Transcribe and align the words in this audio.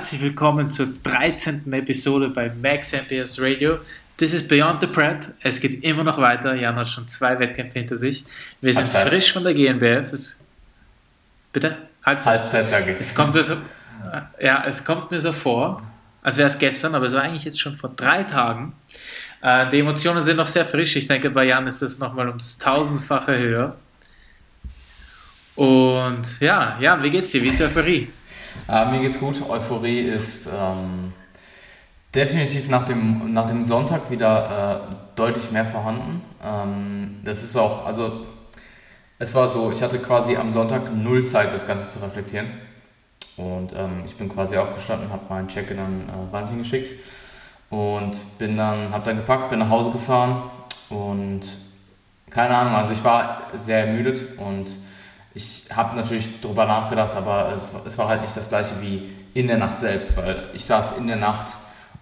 Herzlich 0.00 0.22
willkommen 0.22 0.70
zur 0.70 0.86
13. 1.02 1.70
Episode 1.74 2.30
bei 2.30 2.50
Max 2.62 2.94
MPS 2.94 3.38
Radio. 3.38 3.76
This 4.16 4.32
is 4.32 4.48
Beyond 4.48 4.80
the 4.80 4.86
Prep. 4.86 5.26
Es 5.42 5.60
geht 5.60 5.84
immer 5.84 6.02
noch 6.02 6.16
weiter. 6.16 6.54
Jan 6.54 6.74
hat 6.76 6.88
schon 6.88 7.06
zwei 7.06 7.38
Wettkämpfe 7.38 7.80
hinter 7.80 7.98
sich. 7.98 8.24
Wir 8.62 8.72
sind 8.72 8.84
Halbzeit. 8.84 9.08
frisch 9.08 9.30
von 9.30 9.44
der 9.44 9.52
GNBF. 9.52 10.10
Es, 10.14 10.40
bitte? 11.52 11.76
Halbzeit, 12.02 12.38
Halbzeit 12.38 12.68
sage 12.70 12.92
ich. 12.92 12.98
Es 12.98 13.14
kommt 13.14 13.34
mir 13.34 13.42
so, 13.42 13.56
ja, 14.40 14.64
es 14.66 14.82
kommt 14.86 15.10
mir 15.10 15.20
so 15.20 15.34
vor, 15.34 15.82
als 16.22 16.38
wäre 16.38 16.48
es 16.48 16.58
gestern, 16.58 16.94
aber 16.94 17.04
es 17.04 17.12
war 17.12 17.20
eigentlich 17.20 17.44
jetzt 17.44 17.60
schon 17.60 17.76
vor 17.76 17.90
drei 17.94 18.22
Tagen. 18.22 18.72
Äh, 19.42 19.68
die 19.68 19.80
Emotionen 19.80 20.24
sind 20.24 20.38
noch 20.38 20.46
sehr 20.46 20.64
frisch. 20.64 20.96
Ich 20.96 21.08
denke, 21.08 21.28
bei 21.28 21.44
Jan 21.44 21.66
ist 21.66 21.82
es 21.82 21.98
nochmal 21.98 22.26
ums 22.28 22.56
tausendfache 22.56 23.38
höher. 23.38 23.76
Und 25.56 26.40
ja, 26.40 26.78
Jan, 26.80 27.02
wie 27.02 27.10
geht's 27.10 27.32
dir? 27.32 27.42
Wie 27.42 27.48
ist 27.48 27.60
die 27.60 27.64
Euphorie? 27.64 28.08
Äh, 28.68 28.90
mir 28.90 29.00
geht's 29.00 29.18
gut. 29.18 29.42
Euphorie 29.48 30.00
ist 30.00 30.46
ähm, 30.46 31.12
definitiv 32.14 32.68
nach 32.68 32.84
dem, 32.84 33.32
nach 33.32 33.48
dem 33.48 33.62
Sonntag 33.62 34.10
wieder 34.10 34.84
äh, 34.90 34.94
deutlich 35.16 35.50
mehr 35.50 35.66
vorhanden. 35.66 36.22
Ähm, 36.44 37.20
das 37.24 37.42
ist 37.42 37.56
auch, 37.56 37.86
also 37.86 38.26
es 39.18 39.34
war 39.34 39.48
so, 39.48 39.70
ich 39.70 39.82
hatte 39.82 39.98
quasi 39.98 40.36
am 40.36 40.50
Sonntag 40.52 40.94
null 40.94 41.24
Zeit, 41.24 41.52
das 41.52 41.66
Ganze 41.66 41.90
zu 41.90 41.98
reflektieren. 42.04 42.46
Und 43.36 43.72
ähm, 43.72 44.02
ich 44.04 44.16
bin 44.16 44.28
quasi 44.28 44.56
aufgestanden, 44.56 45.10
habe 45.10 45.22
meinen 45.28 45.48
Check-in 45.48 45.78
an 45.78 46.08
äh, 46.08 46.32
Valentin 46.32 46.58
geschickt 46.58 46.92
und 47.70 48.38
bin 48.38 48.56
dann, 48.56 48.92
habe 48.92 49.04
dann 49.04 49.16
gepackt, 49.16 49.50
bin 49.50 49.60
nach 49.60 49.70
Hause 49.70 49.90
gefahren 49.90 50.50
und 50.90 51.40
keine 52.28 52.56
Ahnung, 52.56 52.74
also 52.74 52.92
ich 52.92 53.02
war 53.02 53.48
sehr 53.54 53.86
ermüdet 53.86 54.38
und 54.38 54.76
ich 55.34 55.68
habe 55.74 55.96
natürlich 55.96 56.40
darüber 56.40 56.66
nachgedacht, 56.66 57.14
aber 57.14 57.52
es, 57.54 57.72
es, 57.84 57.96
war 57.98 58.08
halt 58.08 58.22
nicht 58.22 58.36
das 58.36 58.48
gleiche 58.48 58.80
wie 58.80 59.08
in 59.34 59.46
der 59.46 59.58
Nacht 59.58 59.78
selbst, 59.78 60.16
weil 60.16 60.42
ich 60.54 60.64
saß 60.64 60.98
in 60.98 61.06
der 61.06 61.16
Nacht 61.16 61.56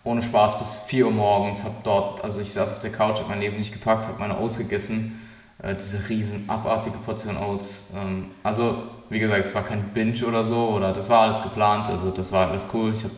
ohne 0.05 0.23
Spaß 0.23 0.59
bis 0.59 0.77
4 0.87 1.07
Uhr 1.07 1.13
morgens, 1.13 1.65
habe 1.65 1.75
dort, 1.85 2.25
also 2.25 2.41
ich 2.41 2.53
saß 2.53 2.75
auf 2.75 2.81
der 2.81 2.93
Couch, 2.93 3.19
habe 3.19 3.29
mein 3.29 3.41
Leben 3.41 3.59
nicht 3.59 3.73
gepackt, 3.73 4.09
habe 4.09 4.19
meine 4.19 4.39
Oats 4.39 4.57
gegessen, 4.57 5.21
äh, 5.63 5.75
diese 5.75 6.09
riesen 6.09 6.49
abartige 6.49 6.97
Portion 6.99 7.37
Oats. 7.37 7.93
Ähm, 7.95 8.31
also 8.43 8.85
wie 9.11 9.19
gesagt, 9.19 9.41
es 9.41 9.55
war 9.55 9.63
kein 9.63 9.83
Binge 9.93 10.25
oder 10.27 10.43
so, 10.43 10.69
oder 10.69 10.93
das 10.93 11.11
war 11.11 11.23
alles 11.23 11.43
geplant, 11.43 11.89
also 11.89 12.11
das 12.11 12.33
war 12.33 12.49
alles 12.49 12.67
cool. 12.73 12.93
Ich 12.93 13.05
habe 13.05 13.15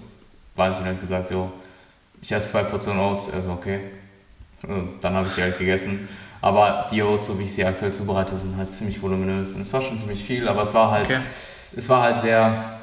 Valentin 0.57 0.87
halt 0.87 1.01
gesagt, 1.01 1.31
jo, 1.31 1.53
ich 2.21 2.33
esse 2.33 2.51
zwei 2.51 2.65
Portionen 2.65 3.01
Oats, 3.01 3.31
also 3.31 3.51
okay. 3.53 3.81
Und 4.63 5.01
dann 5.01 5.15
habe 5.15 5.27
ich 5.27 5.35
die 5.35 5.43
halt 5.43 5.59
gegessen. 5.59 6.09
Aber 6.41 6.87
die 6.91 7.03
Oats, 7.03 7.27
so 7.27 7.39
wie 7.39 7.45
ich 7.45 7.53
sie 7.53 7.65
aktuell 7.65 7.93
zubereite, 7.93 8.37
sind 8.37 8.57
halt 8.57 8.71
ziemlich 8.71 9.01
voluminös. 9.03 9.53
Und 9.53 9.61
es 9.61 9.73
war 9.73 9.83
schon 9.83 9.99
ziemlich 9.99 10.23
viel, 10.23 10.49
aber 10.49 10.63
es 10.63 10.73
war 10.73 10.91
halt, 10.91 11.07
okay. 11.07 11.21
es 11.77 11.89
war 11.89 12.03
halt 12.03 12.17
sehr, 12.19 12.81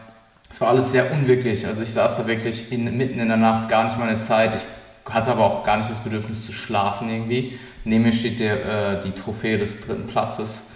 es 0.50 0.61
war 0.61 0.70
alles 0.70 0.92
sehr 0.92 1.11
unwirklich. 1.11 1.66
Also 1.66 1.81
ich 1.83 1.92
saß 1.92 2.17
da 2.17 2.28
wirklich 2.28 2.72
in, 2.72 2.95
mitten 2.98 3.20
in 3.20 3.28
der 3.28 3.38
Nacht, 3.38 3.70
gar 3.70 3.83
nicht 3.83 3.98
meine 3.98 4.17
Zeit. 4.20 4.55
Ich 4.55 5.14
hatte 5.14 5.31
aber 5.31 5.45
auch 5.45 5.64
gar 5.64 5.78
nicht 5.78 5.89
das 5.89 6.00
Bedürfnis 6.00 6.45
zu 6.45 6.52
schlafen 6.52 7.09
irgendwie. 7.09 7.58
Neben 7.83 8.03
mir 8.03 8.14
steht 8.14 8.39
der, 8.39 8.98
äh, 8.98 9.02
die 9.02 9.11
Trophäe 9.11 9.58
des 9.58 9.81
dritten 9.81 10.08
Platzes. 10.08 10.72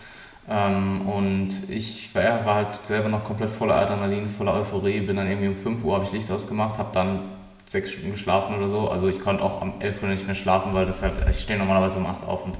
Ähm, 0.49 1.07
und 1.07 1.69
ich 1.69 2.13
war, 2.15 2.45
war, 2.45 2.55
halt 2.55 2.85
selber 2.85 3.09
noch 3.09 3.23
komplett 3.23 3.51
voller 3.51 3.75
Adrenalin, 3.75 4.27
voller 4.27 4.55
Euphorie. 4.55 5.01
Bin 5.01 5.17
dann 5.17 5.27
irgendwie 5.27 5.49
um 5.49 5.57
5 5.57 5.83
Uhr, 5.83 5.93
habe 5.93 6.05
ich 6.05 6.11
Licht 6.11 6.31
ausgemacht, 6.31 6.79
habe 6.79 6.89
dann 6.93 7.21
sechs 7.71 7.91
Stunden 7.91 8.11
geschlafen 8.11 8.55
oder 8.55 8.67
so. 8.67 8.89
Also 8.89 9.07
ich 9.07 9.21
konnte 9.21 9.43
auch 9.43 9.61
um 9.61 9.73
11 9.79 10.03
Uhr 10.03 10.09
nicht 10.09 10.25
mehr 10.25 10.35
schlafen, 10.35 10.73
weil 10.73 10.85
das 10.85 11.01
halt, 11.01 11.13
ich 11.29 11.39
stehe 11.39 11.57
normalerweise 11.57 11.99
um 11.99 12.05
8 12.05 12.27
auf 12.27 12.45
und 12.45 12.59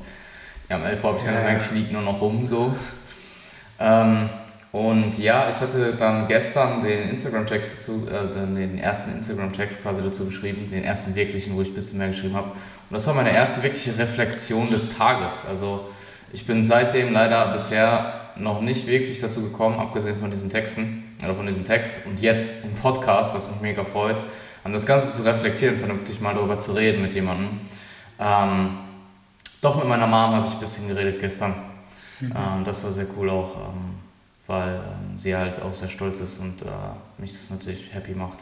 ja, 0.69 0.77
um 0.77 0.85
11 0.85 1.03
Uhr 1.03 1.09
habe 1.09 1.19
ich 1.19 1.25
dann 1.25 1.33
ja. 1.33 1.41
gemerkt, 1.41 1.65
ich 1.65 1.71
liege 1.71 1.93
nur 1.93 2.01
noch 2.01 2.21
rum 2.21 2.47
so. 2.47 2.73
Ähm, 3.77 4.29
und 4.71 5.17
ja, 5.17 5.49
ich 5.49 5.57
hatte 5.57 5.95
dann 5.95 6.27
gestern 6.27 6.81
den 6.81 7.09
Instagram-Text 7.09 7.79
dazu, 7.79 8.07
äh, 8.07 8.33
den 8.33 8.77
ersten 8.77 9.11
Instagram-Text 9.11 9.81
quasi 9.81 10.01
dazu 10.01 10.23
geschrieben, 10.23 10.69
den 10.71 10.85
ersten 10.85 11.13
wirklichen, 11.13 11.57
wo 11.57 11.61
ich 11.61 11.71
ein 11.71 11.75
bisschen 11.75 11.97
mehr 11.97 12.07
geschrieben 12.07 12.35
habe. 12.35 12.51
Und 12.51 12.93
das 12.93 13.05
war 13.05 13.13
meine 13.13 13.33
erste 13.33 13.63
wirkliche 13.63 13.97
Reflexion 13.97 14.69
des 14.69 14.95
Tages. 14.97 15.45
Also 15.49 15.89
ich 16.31 16.47
bin 16.47 16.63
seitdem 16.63 17.11
leider 17.11 17.51
bisher 17.51 18.13
noch 18.37 18.61
nicht 18.61 18.87
wirklich 18.87 19.19
dazu 19.19 19.41
gekommen, 19.41 19.77
abgesehen 19.77 20.17
von 20.21 20.31
diesen 20.31 20.49
Texten 20.49 21.03
oder 21.21 21.35
von 21.35 21.47
dem 21.47 21.65
Text 21.65 22.05
und 22.05 22.21
jetzt 22.21 22.63
im 22.63 22.73
Podcast, 22.75 23.35
was 23.35 23.51
mich 23.51 23.59
mega 23.59 23.83
freut, 23.83 24.23
an 24.63 24.73
das 24.73 24.85
Ganze 24.85 25.11
zu 25.11 25.23
reflektieren, 25.23 25.77
vernünftig 25.77 26.21
mal 26.21 26.33
darüber 26.33 26.57
zu 26.57 26.73
reden 26.73 27.01
mit 27.01 27.13
jemandem. 27.13 27.59
Ähm, 28.19 28.77
doch 29.61 29.75
mit 29.75 29.87
meiner 29.87 30.07
Mom 30.07 30.35
habe 30.35 30.47
ich 30.47 30.53
ein 30.53 30.59
bisschen 30.59 30.87
geredet 30.87 31.19
gestern. 31.19 31.53
Mhm. 32.19 32.31
Ähm, 32.31 32.63
das 32.65 32.83
war 32.83 32.91
sehr 32.91 33.07
cool 33.17 33.29
auch, 33.29 33.55
ähm, 33.55 33.95
weil 34.47 34.75
ähm, 34.75 35.17
sie 35.17 35.35
halt 35.35 35.61
auch 35.61 35.73
sehr 35.73 35.89
stolz 35.89 36.19
ist 36.19 36.39
und 36.39 36.61
äh, 36.61 36.65
mich 37.17 37.31
das 37.31 37.49
natürlich 37.49 37.93
happy 37.93 38.11
macht. 38.11 38.39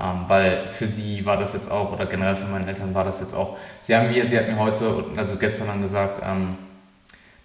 Ähm, 0.00 0.24
weil 0.28 0.68
für 0.70 0.86
sie 0.86 1.24
war 1.26 1.36
das 1.36 1.54
jetzt 1.54 1.70
auch, 1.70 1.92
oder 1.92 2.06
generell 2.06 2.36
für 2.36 2.46
meine 2.46 2.66
Eltern 2.66 2.94
war 2.94 3.04
das 3.04 3.20
jetzt 3.20 3.34
auch, 3.34 3.56
sie 3.80 3.96
haben 3.96 4.10
mir, 4.10 4.24
sie 4.24 4.38
hat 4.38 4.48
mir 4.48 4.56
heute, 4.56 5.04
also 5.16 5.36
gestern 5.36 5.68
dann 5.68 5.82
gesagt, 5.82 6.20
ähm, 6.24 6.56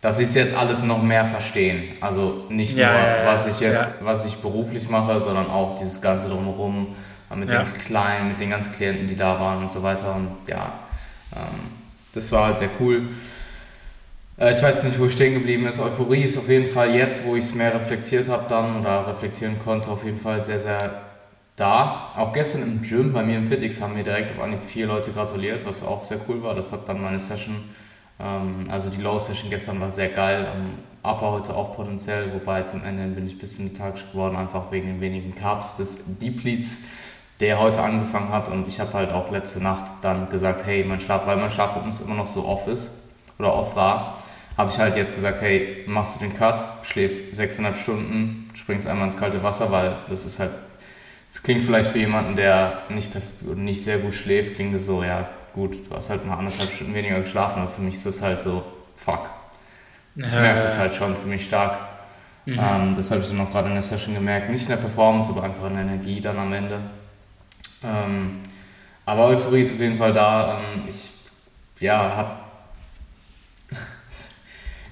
dass 0.01 0.17
sie 0.17 0.23
es 0.23 0.35
jetzt 0.35 0.53
alles 0.53 0.83
noch 0.83 1.01
mehr 1.01 1.25
verstehen. 1.25 1.97
Also 2.01 2.43
nicht 2.49 2.75
ja, 2.75 2.91
nur, 2.91 3.01
ja, 3.01 3.17
ja, 3.23 3.25
was 3.25 3.47
ich 3.47 3.61
jetzt, 3.61 4.03
was 4.03 4.25
ich 4.25 4.35
beruflich 4.35 4.89
mache, 4.89 5.19
sondern 5.21 5.49
auch 5.49 5.75
dieses 5.75 6.01
Ganze 6.01 6.27
drumherum, 6.27 6.93
mit 7.35 7.51
den 7.51 7.65
Kleinen, 7.65 8.29
mit 8.29 8.39
den 8.39 8.49
ganzen 8.49 8.73
Klienten, 8.73 9.07
die 9.07 9.15
da 9.15 9.39
waren 9.39 9.63
und 9.63 9.71
so 9.71 9.83
weiter. 9.83 10.15
Und 10.15 10.29
ja, 10.47 10.73
das 12.13 12.31
war 12.31 12.47
halt 12.47 12.57
sehr 12.57 12.69
cool. 12.79 13.09
Äh, 14.37 14.51
ich 14.51 14.61
weiß 14.61 14.83
nicht, 14.83 14.99
wo 14.99 15.05
ich 15.05 15.13
stehen 15.13 15.33
geblieben 15.33 15.65
ist. 15.65 15.79
Euphorie 15.79 16.23
ist 16.23 16.37
auf 16.37 16.49
jeden 16.49 16.67
Fall 16.67 16.95
jetzt, 16.95 17.25
wo 17.25 17.35
ich 17.35 17.45
es 17.45 17.55
mehr 17.55 17.73
reflektiert 17.73 18.29
habe 18.29 18.45
dann 18.47 18.79
oder 18.79 19.07
reflektieren 19.07 19.59
konnte, 19.59 19.91
auf 19.91 20.03
jeden 20.03 20.19
Fall 20.19 20.43
sehr, 20.43 20.59
sehr 20.59 21.01
da. 21.55 22.11
Auch 22.15 22.33
gestern 22.33 22.63
im 22.63 22.81
Gym, 22.81 23.13
bei 23.13 23.23
mir 23.23 23.37
im 23.37 23.47
Fitix, 23.47 23.81
haben 23.81 23.93
mir 23.93 24.03
direkt 24.03 24.31
auf 24.31 24.39
Anhieb 24.39 24.61
vier 24.61 24.87
Leute 24.87 25.11
gratuliert, 25.11 25.65
was 25.65 25.83
auch 25.83 26.03
sehr 26.03 26.17
cool 26.27 26.41
war. 26.41 26.55
Das 26.55 26.71
hat 26.71 26.87
dann 26.89 27.01
meine 27.01 27.19
Session, 27.19 27.55
ähm, 28.19 28.67
also 28.69 28.89
die 28.89 29.01
Low 29.01 29.19
Session 29.19 29.49
gestern 29.49 29.79
war 29.79 29.91
sehr 29.91 30.09
geil. 30.09 30.51
Upper 31.03 31.31
heute 31.33 31.53
auch 31.53 31.75
potenziell, 31.75 32.31
wobei 32.33 32.61
zum 32.63 32.83
Ende 32.85 33.05
bin 33.07 33.27
ich 33.27 33.33
ein 33.33 33.39
bisschen 33.39 33.67
lethargisch 33.67 34.05
geworden, 34.11 34.37
einfach 34.37 34.71
wegen 34.71 34.87
den 34.87 35.01
wenigen 35.01 35.35
Carbs 35.35 35.75
des 35.75 36.17
Depletes 36.19 36.83
der 37.43 37.59
heute 37.59 37.81
angefangen 37.81 38.29
hat 38.29 38.47
und 38.47 38.65
ich 38.69 38.79
habe 38.79 38.93
halt 38.93 39.11
auch 39.11 39.29
letzte 39.29 39.61
Nacht 39.61 39.91
dann 40.01 40.29
gesagt, 40.29 40.65
hey, 40.65 40.85
mein 40.85 41.01
Schlaf, 41.01 41.27
weil 41.27 41.35
mein 41.35 41.51
Schlafrhythmus 41.51 41.99
immer 41.99 42.15
noch 42.15 42.25
so 42.25 42.45
off 42.45 42.69
ist 42.69 42.91
oder 43.37 43.53
off 43.53 43.75
war, 43.75 44.17
habe 44.57 44.71
ich 44.71 44.79
halt 44.79 44.95
jetzt 44.95 45.13
gesagt, 45.13 45.41
hey, 45.41 45.83
machst 45.85 46.15
du 46.15 46.25
den 46.25 46.33
Cut, 46.33 46.63
schläfst 46.83 47.35
sechseinhalb 47.35 47.75
Stunden, 47.75 48.47
springst 48.53 48.87
einmal 48.87 49.07
ins 49.07 49.17
kalte 49.17 49.43
Wasser, 49.43 49.69
weil 49.73 49.97
das 50.07 50.25
ist 50.25 50.39
halt, 50.39 50.51
das 51.33 51.43
klingt 51.43 51.63
vielleicht 51.63 51.89
für 51.89 51.99
jemanden, 51.99 52.37
der 52.37 52.83
nicht, 52.87 53.09
nicht 53.55 53.83
sehr 53.83 53.97
gut 53.97 54.13
schläft, 54.13 54.55
klingt 54.55 54.73
das 54.73 54.85
so, 54.85 55.03
ja 55.03 55.27
gut, 55.51 55.89
du 55.89 55.93
hast 55.93 56.09
halt 56.09 56.25
mal 56.25 56.37
anderthalb 56.37 56.71
Stunden 56.71 56.93
weniger 56.93 57.19
geschlafen, 57.19 57.61
aber 57.63 57.71
für 57.71 57.81
mich 57.81 57.95
ist 57.95 58.05
das 58.05 58.21
halt 58.21 58.41
so, 58.41 58.63
fuck. 58.95 59.29
Ich 60.15 60.31
merke 60.31 60.61
das 60.61 60.77
halt 60.77 60.93
schon 60.93 61.13
ziemlich 61.17 61.43
stark. 61.43 61.77
Mhm. 62.45 62.59
Ähm, 62.59 62.93
das 62.95 63.11
habe 63.11 63.19
ich 63.19 63.27
dann 63.27 63.41
auch 63.41 63.49
gerade 63.49 63.67
in 63.67 63.73
der 63.73 63.81
Session 63.81 64.13
gemerkt. 64.13 64.49
Nicht 64.49 64.63
in 64.63 64.69
der 64.69 64.77
Performance, 64.77 65.31
aber 65.31 65.43
einfach 65.43 65.67
in 65.67 65.73
der 65.73 65.83
Energie 65.83 66.21
dann 66.21 66.37
am 66.37 66.53
Ende. 66.53 66.79
Ähm, 67.83 68.41
aber 69.05 69.25
Euphorie 69.27 69.61
ist 69.61 69.73
auf 69.73 69.79
jeden 69.79 69.97
Fall 69.97 70.13
da. 70.13 70.59
Ähm, 70.59 70.83
ich 70.87 71.11
ja, 71.79 72.15
hab. 72.15 72.67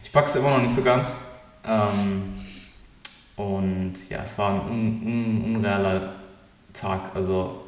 ich 0.04 0.12
pack's 0.12 0.36
immer 0.36 0.52
noch 0.52 0.62
nicht 0.62 0.74
so 0.74 0.82
ganz. 0.82 1.16
Ähm, 1.66 2.42
und 3.36 4.10
ja, 4.10 4.24
es 4.24 4.38
war 4.38 4.52
ein 4.52 4.62
un, 4.62 5.02
un, 5.06 5.56
unrealer 5.56 6.16
Tag. 6.74 7.16
Also, 7.16 7.66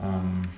ähm, 0.00 0.48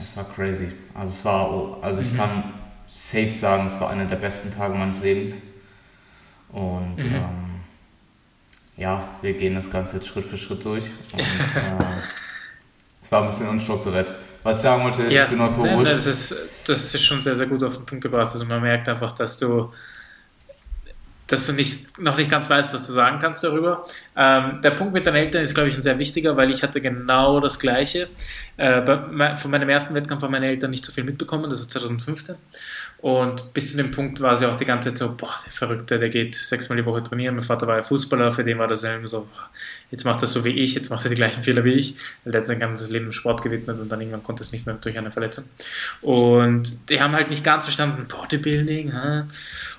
es 0.00 0.16
war 0.16 0.24
crazy. 0.24 0.68
Also, 0.94 1.10
es 1.10 1.24
war, 1.24 1.78
also 1.82 2.00
ich 2.00 2.12
mhm. 2.12 2.16
kann 2.16 2.54
safe 2.92 3.32
sagen, 3.32 3.66
es 3.66 3.80
war 3.80 3.90
einer 3.90 4.04
der 4.04 4.16
besten 4.16 4.50
Tage 4.50 4.74
meines 4.74 5.00
Lebens. 5.00 5.34
Und 6.50 6.98
mhm. 6.98 7.14
ähm, 7.14 7.41
ja, 8.76 9.08
wir 9.20 9.34
gehen 9.34 9.54
das 9.54 9.70
Ganze 9.70 9.96
jetzt 9.96 10.08
Schritt 10.08 10.24
für 10.24 10.36
Schritt 10.36 10.64
durch. 10.64 10.90
Und, 11.12 11.20
äh, 11.20 11.24
es 13.00 13.12
war 13.12 13.20
ein 13.20 13.26
bisschen 13.26 13.48
unstrukturiert. 13.48 14.14
Was 14.42 14.58
ich 14.58 14.62
sagen 14.62 14.82
wollte, 14.84 15.12
ja, 15.12 15.22
ich 15.22 15.28
bin 15.28 15.40
euphorisch. 15.40 15.88
Das 15.88 16.06
ist, 16.06 16.68
das 16.68 16.94
ist 16.94 17.02
schon 17.02 17.22
sehr, 17.22 17.36
sehr 17.36 17.46
gut 17.46 17.62
auf 17.62 17.76
den 17.76 17.86
Punkt 17.86 18.02
gebracht. 18.02 18.32
Also 18.32 18.44
man 18.44 18.60
merkt 18.60 18.88
einfach, 18.88 19.12
dass 19.12 19.36
du 19.36 19.72
dass 21.32 21.46
du 21.46 21.54
nicht, 21.54 21.98
noch 21.98 22.18
nicht 22.18 22.30
ganz 22.30 22.50
weißt, 22.50 22.74
was 22.74 22.86
du 22.86 22.92
sagen 22.92 23.18
kannst 23.18 23.42
darüber. 23.42 23.86
Ähm, 24.14 24.60
der 24.62 24.72
Punkt 24.72 24.92
mit 24.92 25.06
deinen 25.06 25.16
Eltern 25.16 25.42
ist, 25.42 25.54
glaube 25.54 25.70
ich, 25.70 25.76
ein 25.76 25.82
sehr 25.82 25.98
wichtiger, 25.98 26.36
weil 26.36 26.50
ich 26.50 26.62
hatte 26.62 26.82
genau 26.82 27.40
das 27.40 27.58
Gleiche. 27.58 28.08
Äh, 28.58 28.82
bei, 28.82 29.34
von 29.36 29.50
meinem 29.50 29.70
ersten 29.70 29.94
Wettkampf 29.94 30.22
haben 30.22 30.32
meine 30.32 30.48
Eltern 30.48 30.70
nicht 30.70 30.84
so 30.84 30.92
viel 30.92 31.04
mitbekommen, 31.04 31.48
das 31.48 31.60
war 31.60 31.68
2015. 31.70 32.36
Und 33.02 33.52
bis 33.52 33.72
zu 33.72 33.76
dem 33.76 33.90
Punkt 33.90 34.20
war 34.20 34.36
sie 34.36 34.46
auch 34.46 34.56
die 34.56 34.64
ganze 34.64 34.90
Zeit 34.90 34.98
so, 34.98 35.12
boah, 35.16 35.34
der 35.44 35.50
Verrückte, 35.50 35.98
der 35.98 36.08
geht 36.08 36.36
sechsmal 36.36 36.76
die 36.76 36.86
Woche 36.86 37.02
trainieren. 37.02 37.34
Mein 37.34 37.42
Vater 37.42 37.66
war 37.66 37.74
ja 37.74 37.82
Fußballer, 37.82 38.30
für 38.30 38.44
den 38.44 38.58
war 38.58 38.68
das 38.68 38.84
immer 38.84 39.08
so, 39.08 39.26
jetzt 39.90 40.04
macht 40.04 40.22
er 40.22 40.28
so 40.28 40.44
wie 40.44 40.50
ich, 40.50 40.74
jetzt 40.74 40.88
macht 40.88 41.04
er 41.04 41.08
die 41.08 41.16
gleichen 41.16 41.42
Fehler 41.42 41.64
wie 41.64 41.72
ich, 41.72 41.96
weil 42.22 42.32
er 42.32 42.38
hat 42.38 42.46
sein 42.46 42.60
ganzes 42.60 42.90
Leben 42.90 43.06
im 43.06 43.12
Sport 43.12 43.42
gewidmet 43.42 43.80
und 43.80 43.88
dann 43.90 44.00
irgendwann 44.00 44.22
konnte 44.22 44.44
es 44.44 44.52
nicht 44.52 44.66
mehr 44.66 44.76
durch 44.76 44.96
eine 44.96 45.10
Verletzung. 45.10 45.46
Und 46.00 46.90
die 46.90 47.00
haben 47.00 47.12
halt 47.12 47.28
nicht 47.28 47.42
ganz 47.42 47.64
verstanden, 47.64 48.06
Bodybuilding, 48.06 48.92
hä? 48.92 49.22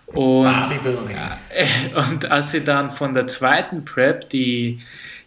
Und, 0.08 0.44
Bodybuilding. 0.44 1.16
und 1.96 2.30
als 2.30 2.52
sie 2.52 2.66
dann 2.66 2.90
von 2.90 3.14
der 3.14 3.28
zweiten 3.28 3.86
Prep 3.86 4.30
die 4.32 4.82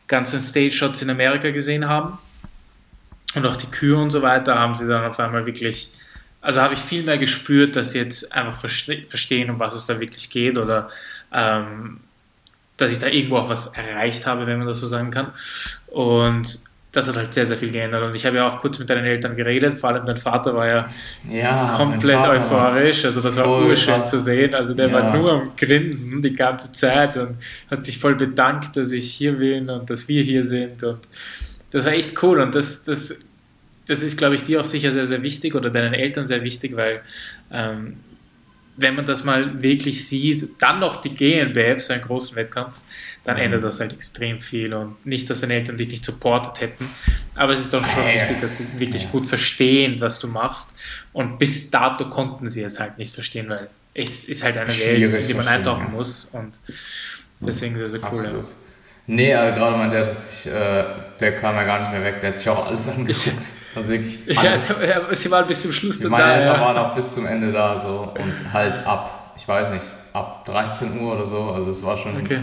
ganzen 0.07 0.39
Stage-Shots 0.39 1.01
in 1.01 1.09
Amerika 1.09 1.51
gesehen 1.51 1.89
haben 1.89 2.19
und 3.35 3.47
auch 3.47 3.57
die 3.57 3.69
Kühe 3.69 3.97
und 3.97 4.11
so 4.11 4.21
weiter, 4.21 4.59
haben 4.59 4.75
sie 4.75 4.87
dann 4.87 5.07
auf 5.07 5.19
einmal 5.19 5.47
wirklich, 5.47 5.96
also 6.41 6.61
habe 6.61 6.75
ich 6.75 6.81
viel 6.81 7.03
mehr 7.03 7.19
gespürt, 7.19 7.77
dass 7.77 7.91
sie 7.91 7.99
jetzt 7.99 8.33
einfach 8.33 8.59
verstehen, 8.59 9.51
um 9.51 9.59
was 9.59 9.75
es 9.75 9.87
da 9.87 9.99
wirklich 10.01 10.31
geht 10.31 10.59
oder 10.59 10.91
ähm, 11.33 12.01
dass 12.77 12.93
ich 12.93 12.99
da 12.99 13.07
irgendwo 13.07 13.37
auch 13.39 13.49
was 13.49 13.69
erreicht 13.69 14.27
habe, 14.27 14.47
wenn 14.47 14.59
man 14.59 14.67
das 14.67 14.81
so 14.81 14.87
sagen 14.87 15.11
kann. 15.11 15.33
Und 15.87 16.67
das 16.97 17.09
hat 17.09 17.17
halt 17.17 17.35
sehr, 17.35 17.45
sehr 17.45 17.59
viel 17.59 17.71
geändert. 17.71 18.03
Und 18.03 18.15
ich 18.15 18.25
habe 18.25 18.37
ja 18.37 18.49
auch 18.49 18.61
kurz 18.61 18.79
mit 18.79 18.89
deinen 18.89 19.05
Eltern 19.05 19.37
geredet, 19.37 19.75
vor 19.75 19.91
allem 19.91 20.07
dein 20.07 20.17
Vater 20.17 20.55
war 20.55 20.67
ja, 20.67 20.89
ja 21.29 21.75
komplett 21.77 22.17
euphorisch. 22.17 23.05
Also 23.05 23.21
das 23.21 23.37
war 23.37 23.49
urschön 23.49 24.01
zu 24.01 24.19
sehen. 24.19 24.55
Also 24.55 24.73
der 24.73 24.89
ja. 24.89 24.95
war 24.95 25.17
nur 25.17 25.33
am 25.33 25.51
Grinsen 25.57 26.23
die 26.23 26.33
ganze 26.33 26.73
Zeit 26.73 27.17
und 27.17 27.37
hat 27.71 27.85
sich 27.85 27.99
voll 27.99 28.15
bedankt, 28.15 28.77
dass 28.77 28.93
ich 28.93 29.13
hier 29.13 29.33
bin 29.33 29.69
und 29.69 29.91
dass 29.91 30.09
wir 30.09 30.23
hier 30.23 30.45
sind. 30.45 30.83
Und 30.83 31.01
das 31.71 31.85
war 31.85 31.93
echt 31.93 32.23
cool. 32.23 32.41
Und 32.41 32.55
das, 32.55 32.85
das, 32.85 33.19
das 33.87 34.03
ist, 34.03 34.17
glaube 34.17 34.35
ich, 34.35 34.45
dir 34.45 34.61
auch 34.61 34.65
sicher 34.65 34.93
sehr, 34.93 35.07
sehr 35.07 35.23
wichtig 35.23 35.55
oder 35.55 35.71
deinen 35.71 35.95
Eltern 35.95 36.27
sehr 36.27 36.43
wichtig, 36.43 36.77
weil 36.77 37.03
ähm, 37.51 37.97
wenn 38.77 38.95
man 38.95 39.07
das 39.07 39.25
mal 39.25 39.63
wirklich 39.63 40.07
sieht, 40.07 40.51
dann 40.61 40.81
noch 40.81 41.01
die 41.01 41.15
GNBF, 41.15 41.83
so 41.83 41.93
einen 41.93 42.03
großen 42.03 42.37
Wettkampf, 42.37 42.83
dann 43.25 43.37
mhm. 43.37 43.43
ändert 43.43 43.65
das 43.65 43.81
halt 43.81 43.93
extrem 43.93 44.41
viel 44.41 44.75
und 44.75 45.05
nicht, 45.07 45.31
dass 45.31 45.41
deine 45.41 45.55
Eltern 45.55 45.77
dich 45.79 45.89
nicht 45.89 46.05
supportet 46.05 46.61
hätten, 46.61 46.89
aber 47.35 47.55
es 47.55 47.61
ist 47.61 47.73
doch 47.73 47.85
schon 47.87 48.07
ja. 48.07 48.15
wichtig, 48.15 48.41
dass 48.41 48.59
sie 48.59 48.67
wirklich 48.79 49.05
ja. 49.05 49.09
gut 49.11 49.27
verstehen, 49.27 50.01
was 50.01 50.19
du 50.19 50.29
machst 50.29 50.77
und 51.13 51.39
bis 51.39 51.71
dato 51.71 52.11
konnten 52.11 52.47
sie 52.47 52.63
es 52.63 52.79
halt 52.79 52.99
nicht 52.99 53.15
verstehen, 53.15 53.49
weil 53.49 53.69
es 53.95 54.25
ist 54.25 54.45
halt 54.45 54.59
eine 54.59 54.69
Welt, 54.69 55.15
in 55.15 55.27
die 55.27 55.35
man 55.35 55.49
eintauchen 55.49 55.87
ja. 55.87 55.93
muss 55.93 56.27
und 56.33 56.53
deswegen 57.41 57.77
ist 57.77 57.83
es 57.83 57.93
sehr 57.93 58.13
cool. 58.13 58.21
Absolut. 58.21 58.47
Nee, 59.09 59.35
also 59.35 59.57
gerade 59.57 59.77
mein 59.77 59.91
Dad 59.91 60.09
hat 60.09 60.23
sich, 60.23 60.53
äh, 60.53 60.85
der 61.21 61.37
kam 61.37 61.55
ja 61.55 61.65
gar 61.65 61.79
nicht 61.79 61.93
mehr 61.93 62.03
weg, 62.03 62.21
der 62.21 62.31
hat 62.31 62.37
sich 62.37 62.49
auch 62.49 62.67
alles 62.67 62.89
angeguckt. 62.89 63.53
Also 63.75 63.89
wirklich 63.89 64.39
alles. 64.39 64.81
Ja, 64.81 65.15
sie 65.15 65.31
waren 65.31 65.47
bis 65.47 65.63
zum 65.63 65.73
Schluss 65.73 66.03
Meine 66.03 66.25
da, 66.25 66.37
Eltern 66.37 66.55
ja. 66.55 66.61
waren 66.61 66.77
auch 66.79 66.95
bis 66.95 67.15
zum 67.15 67.27
Ende 67.27 67.53
da 67.53 67.79
so 67.79 68.13
und 68.19 68.53
halt 68.53 68.85
ab, 68.85 69.35
ich 69.37 69.47
weiß 69.47 69.71
nicht, 69.71 69.87
ab 70.13 70.45
13 70.47 71.01
Uhr 71.01 71.15
oder 71.15 71.25
so, 71.25 71.51
also 71.51 71.71
es 71.71 71.85
war 71.85 71.97
schon 71.97 72.21
okay. 72.21 72.43